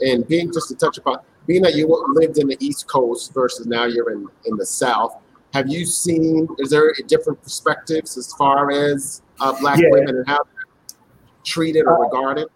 And 0.00 0.26
being 0.28 0.52
just 0.52 0.68
to 0.68 0.76
touch 0.76 0.98
upon, 0.98 1.18
being 1.46 1.62
that 1.62 1.74
you 1.74 1.86
lived 2.14 2.38
in 2.38 2.48
the 2.48 2.56
East 2.60 2.86
Coast 2.86 3.34
versus 3.34 3.66
now 3.66 3.84
you're 3.84 4.12
in, 4.12 4.28
in 4.44 4.56
the 4.56 4.66
South, 4.66 5.16
have 5.52 5.68
you 5.68 5.86
seen, 5.86 6.48
is 6.58 6.70
there 6.70 6.90
a 6.90 7.02
different 7.04 7.42
perspectives 7.42 8.16
as 8.16 8.32
far 8.34 8.70
as 8.70 9.22
uh, 9.40 9.58
Black 9.60 9.78
yeah. 9.78 9.88
women 9.90 10.16
and 10.16 10.26
how 10.26 10.38
they're 10.44 10.96
treated 11.44 11.84
or 11.86 12.04
uh, 12.04 12.08
regarded? 12.08 12.48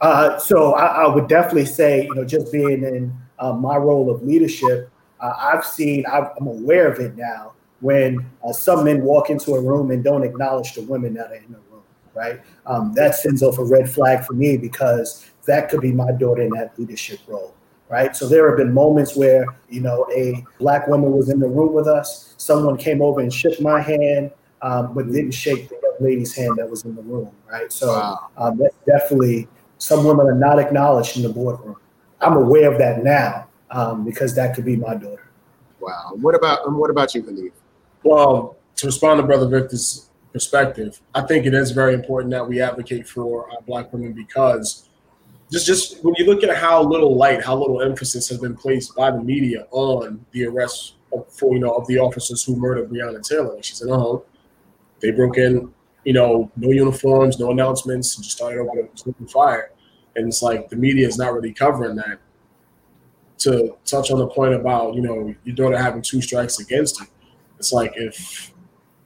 Uh, 0.00 0.38
so 0.38 0.74
I, 0.74 1.04
I, 1.04 1.14
would 1.14 1.28
definitely 1.28 1.66
say, 1.66 2.04
you 2.04 2.14
know, 2.14 2.24
just 2.24 2.52
being 2.52 2.82
in 2.84 3.16
uh, 3.38 3.52
my 3.52 3.76
role 3.76 4.10
of 4.10 4.22
leadership, 4.22 4.90
uh, 5.20 5.32
I've 5.38 5.64
seen, 5.64 6.04
i 6.06 6.18
am 6.38 6.46
aware 6.46 6.90
of 6.90 7.00
it 7.00 7.16
now 7.16 7.52
when 7.80 8.24
uh, 8.46 8.52
some 8.52 8.84
men 8.84 9.02
walk 9.02 9.30
into 9.30 9.54
a 9.54 9.60
room 9.60 9.90
and 9.90 10.02
don't 10.02 10.22
acknowledge 10.22 10.74
the 10.74 10.82
women 10.82 11.14
that 11.14 11.30
are 11.30 11.36
in 11.36 11.52
the 11.52 11.58
room 11.58 11.65
right? 12.16 12.40
Um, 12.64 12.92
that 12.94 13.14
sends 13.14 13.42
off 13.42 13.58
a 13.58 13.64
red 13.64 13.88
flag 13.88 14.24
for 14.24 14.32
me 14.32 14.56
because 14.56 15.30
that 15.44 15.68
could 15.68 15.80
be 15.80 15.92
my 15.92 16.10
daughter 16.12 16.42
in 16.42 16.50
that 16.50 16.76
leadership 16.78 17.20
role, 17.28 17.54
right? 17.88 18.16
So 18.16 18.26
there 18.26 18.48
have 18.48 18.56
been 18.56 18.72
moments 18.72 19.14
where, 19.14 19.46
you 19.68 19.82
know, 19.82 20.06
a 20.16 20.44
black 20.58 20.88
woman 20.88 21.12
was 21.12 21.28
in 21.28 21.38
the 21.38 21.48
room 21.48 21.72
with 21.74 21.86
us, 21.86 22.34
someone 22.38 22.76
came 22.76 23.02
over 23.02 23.20
and 23.20 23.32
shook 23.32 23.60
my 23.60 23.80
hand, 23.80 24.32
um, 24.62 24.94
but 24.94 25.12
didn't 25.12 25.32
shake 25.32 25.68
the 25.68 25.78
young 25.82 25.96
lady's 26.00 26.34
hand 26.34 26.56
that 26.56 26.68
was 26.68 26.84
in 26.84 26.96
the 26.96 27.02
room, 27.02 27.30
right? 27.50 27.70
So 27.70 27.88
wow. 27.88 28.30
um, 28.38 28.58
that's 28.58 28.76
definitely 28.86 29.46
some 29.78 30.04
women 30.04 30.26
are 30.26 30.34
not 30.34 30.58
acknowledged 30.58 31.16
in 31.16 31.22
the 31.22 31.28
boardroom. 31.28 31.76
I'm 32.20 32.36
aware 32.36 32.72
of 32.72 32.78
that 32.78 33.04
now 33.04 33.46
um, 33.70 34.04
because 34.04 34.34
that 34.36 34.54
could 34.54 34.64
be 34.64 34.74
my 34.74 34.94
daughter. 34.94 35.30
Wow. 35.80 36.12
What 36.14 36.34
about 36.34 36.72
what 36.72 36.90
about 36.90 37.14
you, 37.14 37.22
Hanif? 37.22 37.52
Well, 38.02 38.56
to 38.76 38.86
respond 38.86 39.20
to 39.20 39.26
Brother 39.26 39.46
Victor's 39.46 40.08
perspective, 40.32 41.00
I 41.14 41.22
think 41.22 41.46
it 41.46 41.54
is 41.54 41.70
very 41.70 41.94
important 41.94 42.30
that 42.32 42.46
we 42.46 42.60
advocate 42.60 43.08
for 43.08 43.50
uh, 43.50 43.60
Black 43.66 43.92
women 43.92 44.12
because 44.12 44.88
just 45.50 45.66
just 45.66 46.04
when 46.04 46.14
you 46.18 46.26
look 46.26 46.42
at 46.44 46.56
how 46.56 46.82
little 46.82 47.16
light, 47.16 47.44
how 47.44 47.56
little 47.56 47.80
emphasis 47.82 48.28
has 48.28 48.38
been 48.38 48.56
placed 48.56 48.94
by 48.96 49.10
the 49.10 49.22
media 49.22 49.66
on 49.70 50.24
the 50.32 50.46
arrest 50.46 50.94
of, 51.12 51.26
for 51.32 51.52
you 51.52 51.60
know 51.60 51.72
of 51.72 51.86
the 51.86 51.98
officers 51.98 52.42
who 52.44 52.56
murdered 52.56 52.90
Breonna 52.90 53.26
Taylor. 53.26 53.56
She's 53.62 53.80
in 53.80 53.88
a 53.88 53.96
home. 53.96 54.22
They 55.00 55.10
broke 55.10 55.38
in, 55.38 55.72
you 56.04 56.12
know, 56.14 56.50
no 56.56 56.70
uniforms, 56.70 57.38
no 57.38 57.50
announcements, 57.50 58.16
and 58.16 58.24
just 58.24 58.36
started 58.36 58.58
opening, 58.60 58.88
open 59.06 59.28
fire. 59.28 59.70
And 60.16 60.28
it's 60.28 60.42
like 60.42 60.68
the 60.68 60.76
media 60.76 61.06
is 61.06 61.18
not 61.18 61.32
really 61.34 61.52
covering 61.52 61.96
that. 61.96 62.18
to 63.38 63.76
touch 63.84 64.10
on 64.10 64.18
the 64.18 64.26
point 64.26 64.54
about 64.54 64.94
you 64.94 65.02
know 65.02 65.34
your 65.44 65.54
daughter 65.54 65.78
having 65.78 66.02
two 66.02 66.20
strikes 66.20 66.58
against 66.58 67.00
her, 67.00 67.06
it's 67.58 67.72
like 67.72 67.92
if 67.96 68.52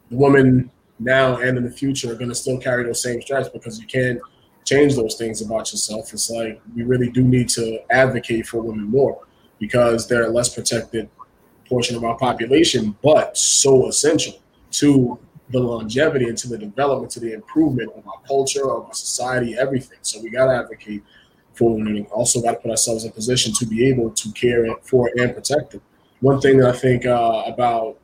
the 0.08 0.16
woman 0.16 0.70
now 1.00 1.38
and 1.38 1.58
in 1.58 1.64
the 1.64 1.70
future 1.70 2.12
are 2.12 2.14
going 2.14 2.28
to 2.28 2.34
still 2.34 2.58
carry 2.58 2.84
those 2.84 3.02
same 3.02 3.20
stripes 3.22 3.48
because 3.48 3.80
you 3.80 3.86
can't 3.86 4.20
change 4.64 4.94
those 4.94 5.16
things 5.16 5.40
about 5.40 5.72
yourself. 5.72 6.12
It's 6.12 6.30
like 6.30 6.60
we 6.76 6.84
really 6.84 7.10
do 7.10 7.24
need 7.24 7.48
to 7.50 7.80
advocate 7.90 8.46
for 8.46 8.60
women 8.60 8.84
more 8.84 9.26
because 9.58 10.06
they're 10.06 10.26
a 10.26 10.30
less 10.30 10.54
protected 10.54 11.08
portion 11.66 11.96
of 11.96 12.04
our 12.04 12.16
population, 12.18 12.96
but 13.02 13.36
so 13.36 13.88
essential 13.88 14.40
to 14.72 15.18
the 15.50 15.58
longevity 15.58 16.28
and 16.28 16.38
to 16.38 16.48
the 16.48 16.58
development, 16.58 17.10
to 17.12 17.20
the 17.20 17.32
improvement 17.32 17.90
of 17.96 18.06
our 18.06 18.20
culture, 18.26 18.70
of 18.70 18.86
our 18.86 18.94
society, 18.94 19.56
everything. 19.58 19.98
So 20.02 20.20
we 20.20 20.30
got 20.30 20.46
to 20.46 20.52
advocate 20.52 21.02
for 21.54 21.74
women 21.74 21.96
and 21.96 22.06
also 22.06 22.40
got 22.40 22.52
to 22.52 22.56
put 22.58 22.70
ourselves 22.70 23.04
in 23.04 23.12
position 23.12 23.52
to 23.54 23.66
be 23.66 23.88
able 23.88 24.10
to 24.10 24.32
care 24.32 24.66
for 24.82 25.10
and 25.16 25.34
protect 25.34 25.72
them. 25.72 25.82
One 26.20 26.40
thing 26.40 26.58
that 26.58 26.74
I 26.74 26.76
think 26.76 27.06
uh, 27.06 27.42
about 27.46 27.98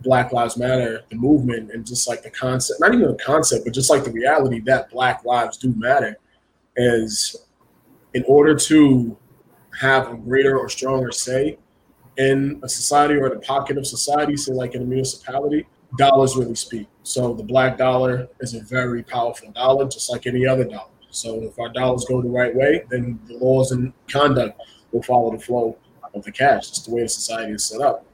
Black 0.00 0.32
Lives 0.32 0.56
Matter, 0.56 1.02
the 1.10 1.16
movement, 1.16 1.70
and 1.72 1.86
just 1.86 2.08
like 2.08 2.22
the 2.22 2.30
concept, 2.30 2.80
not 2.80 2.94
even 2.94 3.08
the 3.08 3.22
concept, 3.24 3.64
but 3.64 3.74
just 3.74 3.90
like 3.90 4.04
the 4.04 4.12
reality 4.12 4.60
that 4.60 4.90
Black 4.90 5.24
lives 5.24 5.56
do 5.56 5.74
matter, 5.76 6.16
is 6.76 7.36
in 8.14 8.24
order 8.28 8.54
to 8.54 9.16
have 9.78 10.10
a 10.10 10.16
greater 10.16 10.58
or 10.58 10.68
stronger 10.68 11.10
say 11.12 11.58
in 12.16 12.60
a 12.62 12.68
society 12.68 13.14
or 13.14 13.26
in 13.26 13.36
a 13.36 13.40
pocket 13.40 13.76
of 13.76 13.86
society, 13.86 14.36
say 14.36 14.52
like 14.52 14.74
in 14.74 14.82
a 14.82 14.84
municipality, 14.84 15.66
dollars 15.98 16.36
really 16.36 16.54
speak. 16.54 16.88
So 17.02 17.34
the 17.34 17.42
black 17.42 17.78
dollar 17.78 18.28
is 18.40 18.54
a 18.54 18.60
very 18.60 19.02
powerful 19.02 19.50
dollar, 19.52 19.86
just 19.88 20.10
like 20.10 20.26
any 20.26 20.46
other 20.46 20.64
dollar. 20.64 20.90
So 21.10 21.42
if 21.42 21.58
our 21.58 21.68
dollars 21.68 22.04
go 22.06 22.20
the 22.20 22.28
right 22.28 22.54
way, 22.54 22.84
then 22.90 23.18
the 23.26 23.36
laws 23.38 23.72
and 23.72 23.92
conduct 24.08 24.60
will 24.92 25.02
follow 25.02 25.32
the 25.32 25.38
flow 25.38 25.78
of 26.14 26.24
the 26.24 26.32
cash. 26.32 26.68
It's 26.68 26.82
the 26.82 26.94
way 26.94 27.02
the 27.02 27.08
society 27.08 27.52
is 27.52 27.64
set 27.64 27.80
up. 27.80 28.04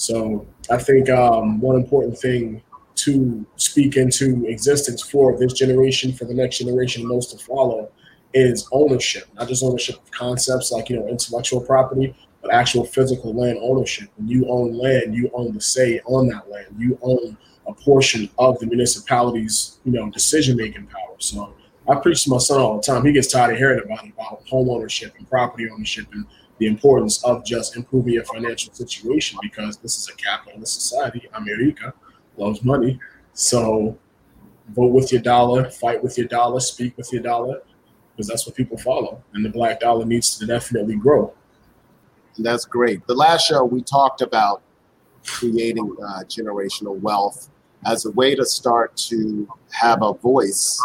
So 0.00 0.46
I 0.70 0.78
think 0.78 1.10
um, 1.10 1.60
one 1.60 1.76
important 1.76 2.18
thing 2.18 2.62
to 2.96 3.46
speak 3.56 3.98
into 3.98 4.46
existence 4.46 5.02
for 5.02 5.36
this 5.36 5.52
generation, 5.52 6.14
for 6.14 6.24
the 6.24 6.32
next 6.32 6.56
generation, 6.56 7.06
those 7.06 7.26
to 7.34 7.44
follow, 7.44 7.90
is 8.32 8.66
ownership. 8.72 9.24
Not 9.34 9.48
just 9.48 9.62
ownership 9.62 9.96
of 9.96 10.10
concepts 10.10 10.72
like 10.72 10.88
you 10.88 10.98
know 10.98 11.06
intellectual 11.06 11.60
property, 11.60 12.16
but 12.40 12.50
actual 12.50 12.86
physical 12.86 13.34
land 13.34 13.58
ownership. 13.60 14.08
When 14.16 14.26
you 14.26 14.48
own 14.48 14.72
land, 14.72 15.14
you 15.14 15.30
own 15.34 15.52
the 15.52 15.60
say 15.60 16.00
on 16.06 16.28
that 16.28 16.48
land. 16.48 16.74
You 16.78 16.98
own 17.02 17.36
a 17.66 17.74
portion 17.74 18.30
of 18.38 18.58
the 18.58 18.66
municipality's 18.68 19.80
you 19.84 19.92
know 19.92 20.08
decision 20.10 20.56
making 20.56 20.86
power. 20.86 21.16
So 21.18 21.54
I 21.86 21.96
preach 21.96 22.24
to 22.24 22.30
my 22.30 22.38
son 22.38 22.58
all 22.58 22.76
the 22.76 22.82
time. 22.82 23.04
He 23.04 23.12
gets 23.12 23.28
tired 23.28 23.52
of 23.52 23.58
hearing 23.58 23.82
about 23.84 24.06
about 24.06 24.48
home 24.48 24.70
ownership 24.70 25.12
and 25.18 25.28
property 25.28 25.68
ownership 25.68 26.06
and 26.14 26.24
the 26.60 26.66
importance 26.66 27.24
of 27.24 27.42
just 27.44 27.74
improving 27.74 28.12
your 28.12 28.24
financial 28.24 28.72
situation 28.74 29.38
because 29.42 29.78
this 29.78 29.96
is 29.96 30.08
a 30.08 30.14
capitalist 30.16 30.74
society. 30.74 31.26
America 31.32 31.92
loves 32.36 32.62
money. 32.62 33.00
So 33.32 33.98
vote 34.68 34.92
with 34.92 35.10
your 35.10 35.22
dollar, 35.22 35.70
fight 35.70 36.02
with 36.02 36.18
your 36.18 36.28
dollar, 36.28 36.60
speak 36.60 36.96
with 36.98 37.10
your 37.14 37.22
dollar, 37.22 37.62
because 38.12 38.28
that's 38.28 38.46
what 38.46 38.54
people 38.54 38.76
follow. 38.76 39.22
And 39.32 39.42
the 39.42 39.48
black 39.48 39.80
dollar 39.80 40.04
needs 40.04 40.38
to 40.38 40.46
definitely 40.46 40.96
grow. 40.96 41.32
That's 42.38 42.66
great. 42.66 43.06
The 43.06 43.14
last 43.14 43.46
show 43.46 43.64
we 43.64 43.80
talked 43.80 44.20
about 44.20 44.62
creating 45.24 45.96
uh, 46.02 46.24
generational 46.24 47.00
wealth 47.00 47.48
as 47.86 48.04
a 48.04 48.10
way 48.10 48.34
to 48.34 48.44
start 48.44 48.94
to 48.96 49.48
have 49.70 50.02
a 50.02 50.12
voice 50.12 50.78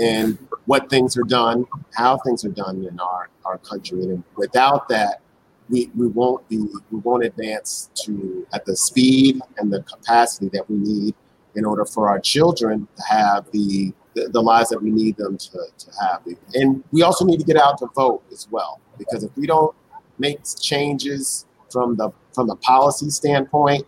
in 0.00 0.36
what 0.66 0.90
things 0.90 1.16
are 1.16 1.24
done, 1.24 1.66
how 1.94 2.18
things 2.18 2.44
are 2.44 2.50
done 2.50 2.84
in 2.84 2.98
our, 2.98 3.28
our 3.52 3.58
country. 3.58 4.02
And 4.04 4.24
without 4.36 4.88
that, 4.88 5.20
we, 5.68 5.90
we 5.96 6.08
won't 6.08 6.46
be 6.48 6.58
we 6.90 6.98
won't 7.06 7.24
advance 7.24 7.90
to 8.04 8.46
at 8.52 8.64
the 8.64 8.76
speed 8.76 9.40
and 9.58 9.72
the 9.72 9.82
capacity 9.82 10.48
that 10.52 10.68
we 10.68 10.76
need 10.76 11.14
in 11.54 11.64
order 11.64 11.84
for 11.84 12.08
our 12.08 12.18
children 12.18 12.88
to 12.96 13.02
have 13.04 13.50
the 13.52 13.92
the, 14.14 14.28
the 14.28 14.42
lives 14.42 14.68
that 14.68 14.82
we 14.82 14.90
need 14.90 15.16
them 15.16 15.38
to, 15.38 15.58
to 15.78 15.90
have. 16.00 16.20
And 16.54 16.84
we 16.92 17.02
also 17.02 17.24
need 17.24 17.38
to 17.38 17.46
get 17.46 17.56
out 17.56 17.78
to 17.78 17.86
vote 17.94 18.22
as 18.30 18.46
well. 18.50 18.80
Because 18.98 19.24
if 19.24 19.34
we 19.36 19.46
don't 19.46 19.74
make 20.18 20.40
changes 20.60 21.46
from 21.70 21.96
the 21.96 22.10
from 22.34 22.46
the 22.48 22.56
policy 22.56 23.08
standpoint, 23.10 23.86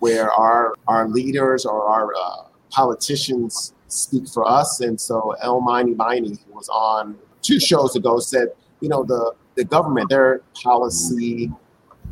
where 0.00 0.30
our 0.32 0.74
our 0.88 1.08
leaders 1.08 1.64
or 1.64 1.88
our 1.88 2.12
uh, 2.14 2.48
politicians 2.70 3.72
speak 3.94 4.28
for 4.28 4.46
us. 4.46 4.80
And 4.80 5.00
so 5.00 5.34
El 5.40 5.60
Miney 5.60 5.94
Miney, 5.94 6.36
who 6.46 6.52
was 6.52 6.68
on 6.68 7.16
two 7.42 7.60
shows 7.60 7.96
ago, 7.96 8.18
said, 8.18 8.48
you 8.84 8.90
know, 8.90 9.02
the, 9.02 9.32
the 9.54 9.64
government, 9.64 10.10
they're 10.10 10.42
policy 10.62 11.50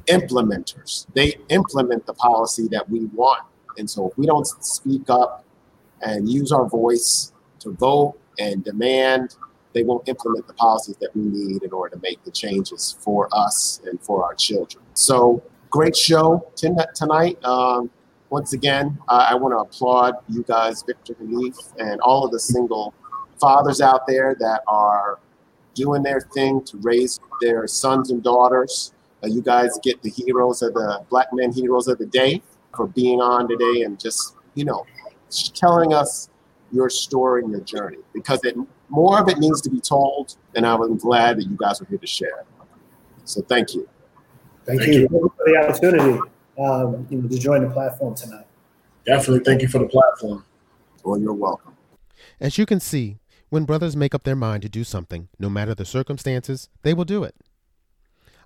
implementers. 0.07 1.07
They 1.12 1.37
implement 1.51 2.07
the 2.07 2.14
policy 2.14 2.66
that 2.68 2.89
we 2.89 3.05
want. 3.20 3.43
And 3.77 3.89
so 3.89 4.09
if 4.09 4.16
we 4.16 4.25
don't 4.25 4.47
speak 4.47 5.11
up 5.11 5.45
and 6.01 6.31
use 6.31 6.51
our 6.51 6.66
voice 6.66 7.35
to 7.59 7.73
vote 7.73 8.18
and 8.39 8.64
demand, 8.64 9.37
they 9.75 9.83
won't 9.83 10.09
implement 10.09 10.47
the 10.47 10.55
policies 10.55 10.97
that 11.03 11.14
we 11.14 11.25
need 11.25 11.62
in 11.62 11.73
order 11.73 11.95
to 11.95 12.01
make 12.03 12.25
the 12.25 12.31
changes 12.31 12.97
for 13.01 13.29
us 13.33 13.83
and 13.85 14.01
for 14.01 14.25
our 14.25 14.35
children. 14.35 14.83
So 14.95 15.43
great 15.68 15.95
show 15.95 16.49
tonight. 16.57 17.37
Um, 17.45 17.91
once 18.31 18.55
again, 18.55 18.99
uh, 19.09 19.27
I 19.29 19.35
want 19.35 19.53
to 19.53 19.59
applaud 19.59 20.14
you 20.31 20.43
guys, 20.49 20.83
Victor 20.83 21.14
Hanif, 21.23 21.75
and 21.79 22.01
all 22.01 22.25
of 22.25 22.31
the 22.31 22.41
single 22.41 22.95
fathers 23.39 23.83
out 23.83 24.07
there 24.07 24.35
that 24.41 24.62
are 24.66 25.18
doing 25.75 26.03
their 26.03 26.20
thing 26.20 26.62
to 26.64 26.77
raise 26.79 27.20
their 27.41 27.66
sons 27.66 28.11
and 28.11 28.23
daughters. 28.23 28.93
Uh, 29.23 29.29
you 29.29 29.43
guys 29.43 29.79
get 29.83 30.03
the 30.03 30.11
heroes 30.11 30.62
of 30.62 30.75
the 30.75 31.05
Black 31.09 31.29
Men 31.33 31.53
Heroes 31.53 31.89
of 31.89 31.99
the 31.99 32.07
Day 32.07 32.43
for 32.75 32.87
being 32.89 33.20
on 33.20 33.49
today 33.49 33.83
and 33.83 33.99
just, 33.99 34.35
you 34.55 34.64
know, 34.64 34.85
telling 35.55 35.93
us 35.93 36.29
your 36.73 36.89
story 36.89 37.43
and 37.43 37.53
your 37.53 37.61
journey 37.61 37.99
because 38.14 38.41
it, 38.45 38.57
more 38.89 39.20
of 39.20 39.29
it 39.29 39.39
needs 39.39 39.61
to 39.62 39.70
be 39.70 39.81
told. 39.81 40.37
And 40.55 40.66
I'm 40.66 40.97
glad 40.99 41.39
that 41.39 41.45
you 41.45 41.57
guys 41.57 41.81
are 41.81 41.87
here 41.87 41.99
to 41.99 42.07
share. 42.07 42.45
So 43.25 43.43
thank 43.43 43.75
you. 43.75 43.89
Thank, 44.64 44.81
thank 44.81 44.93
you. 44.93 45.01
you 45.03 45.09
for 45.09 45.45
the 45.45 45.57
opportunity 45.57 46.18
um, 46.59 47.07
you 47.11 47.18
know, 47.18 47.29
to 47.29 47.39
join 47.39 47.62
the 47.62 47.70
platform 47.70 48.14
tonight. 48.14 48.47
Definitely. 49.05 49.45
Thank 49.45 49.62
you 49.62 49.68
for 49.68 49.79
the 49.79 49.87
platform. 49.87 50.45
Well, 51.05 51.18
you're 51.18 51.33
welcome. 51.33 51.75
As 52.41 52.59
you 52.59 52.66
can 52.66 52.81
see, 52.81 53.18
when 53.53 53.66
brothers 53.66 53.94
make 53.94 54.14
up 54.14 54.22
their 54.22 54.34
mind 54.34 54.62
to 54.62 54.68
do 54.70 54.82
something, 54.82 55.28
no 55.38 55.50
matter 55.50 55.74
the 55.74 55.84
circumstances, 55.84 56.70
they 56.84 56.94
will 56.94 57.05
do 57.05 57.22
it. 57.22 57.34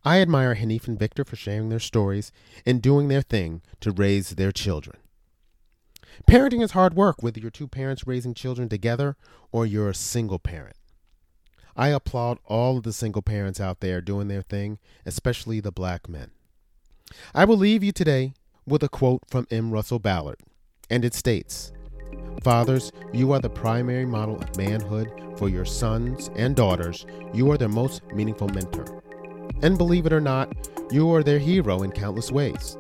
I 0.04 0.20
admire 0.20 0.57
Hanif 0.57 0.88
and 0.88 0.98
Victor 0.98 1.24
for 1.24 1.36
sharing 1.36 1.68
their 1.68 1.78
stories 1.78 2.32
and 2.66 2.82
doing 2.82 3.07
their 3.07 3.22
thing 3.22 3.62
to 3.82 3.92
raise 3.92 4.30
their 4.30 4.50
children. 4.50 4.96
Parenting 6.28 6.61
is 6.61 6.72
hard 6.72 6.94
work, 6.94 7.22
whether 7.22 7.38
you're 7.38 7.52
two 7.52 7.68
parents 7.68 8.04
raising 8.04 8.34
children 8.34 8.68
together 8.68 9.16
or 9.52 9.64
you're 9.64 9.90
a 9.90 9.94
single 9.94 10.40
parent. 10.40 10.74
I 11.76 11.90
applaud 11.90 12.40
all 12.44 12.78
of 12.78 12.82
the 12.82 12.92
single 12.92 13.22
parents 13.22 13.61
out 13.61 13.78
there 13.78 14.00
doing 14.00 14.26
their 14.26 14.42
thing, 14.42 14.80
especially 15.04 15.61
the 15.61 15.70
black 15.70 16.09
men. 16.09 16.32
I 17.32 17.44
will 17.44 17.59
leave 17.59 17.84
you 17.84 17.92
today 17.92 18.32
with 18.66 18.82
a 18.82 18.88
quote 18.88 19.22
from 19.28 19.46
M. 19.52 19.70
Russell 19.70 20.00
Ballard, 20.00 20.40
and 20.90 21.04
it 21.04 21.14
states 21.14 21.70
Fathers, 22.42 22.92
you 23.12 23.32
are 23.32 23.40
the 23.40 23.50
primary 23.50 24.07
model 24.07 24.36
of 24.36 24.57
manhood 24.57 25.11
for 25.36 25.48
your 25.48 25.64
sons 25.64 26.30
and 26.36 26.54
daughters. 26.54 27.07
You 27.34 27.50
are 27.50 27.59
their 27.59 27.68
most 27.68 28.02
meaningful 28.12 28.48
mentor. 28.48 29.02
And 29.62 29.78
believe 29.78 30.07
it 30.07 30.12
or 30.12 30.20
not, 30.20 30.54
you 30.90 31.12
are 31.12 31.22
their 31.22 31.38
hero 31.38 31.82
in 31.82 31.90
countless 31.90 32.30
ways. 32.30 32.76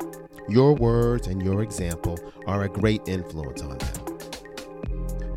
Your 0.48 0.74
words 0.74 1.26
and 1.26 1.42
your 1.42 1.62
example 1.62 2.18
are 2.46 2.62
a 2.62 2.68
great 2.68 3.08
influence 3.08 3.62
on 3.62 3.78
them. 3.78 4.06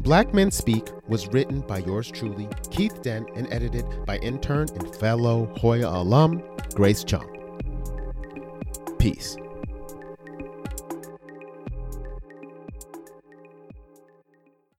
Black 0.02 0.34
Men 0.34 0.52
Speak 0.52 0.90
was 1.08 1.28
written 1.28 1.62
by 1.62 1.80
yours 1.80 2.10
truly, 2.10 2.48
Keith 2.72 3.02
Dent, 3.02 3.30
and 3.36 3.52
edited 3.52 3.86
by 4.06 4.18
intern 4.20 4.68
and 4.76 4.96
fellow 4.96 5.52
Hoya 5.58 5.88
alum, 5.88 6.42
Grace 6.74 7.04
Chung. 7.04 7.28
Peace. 8.98 9.36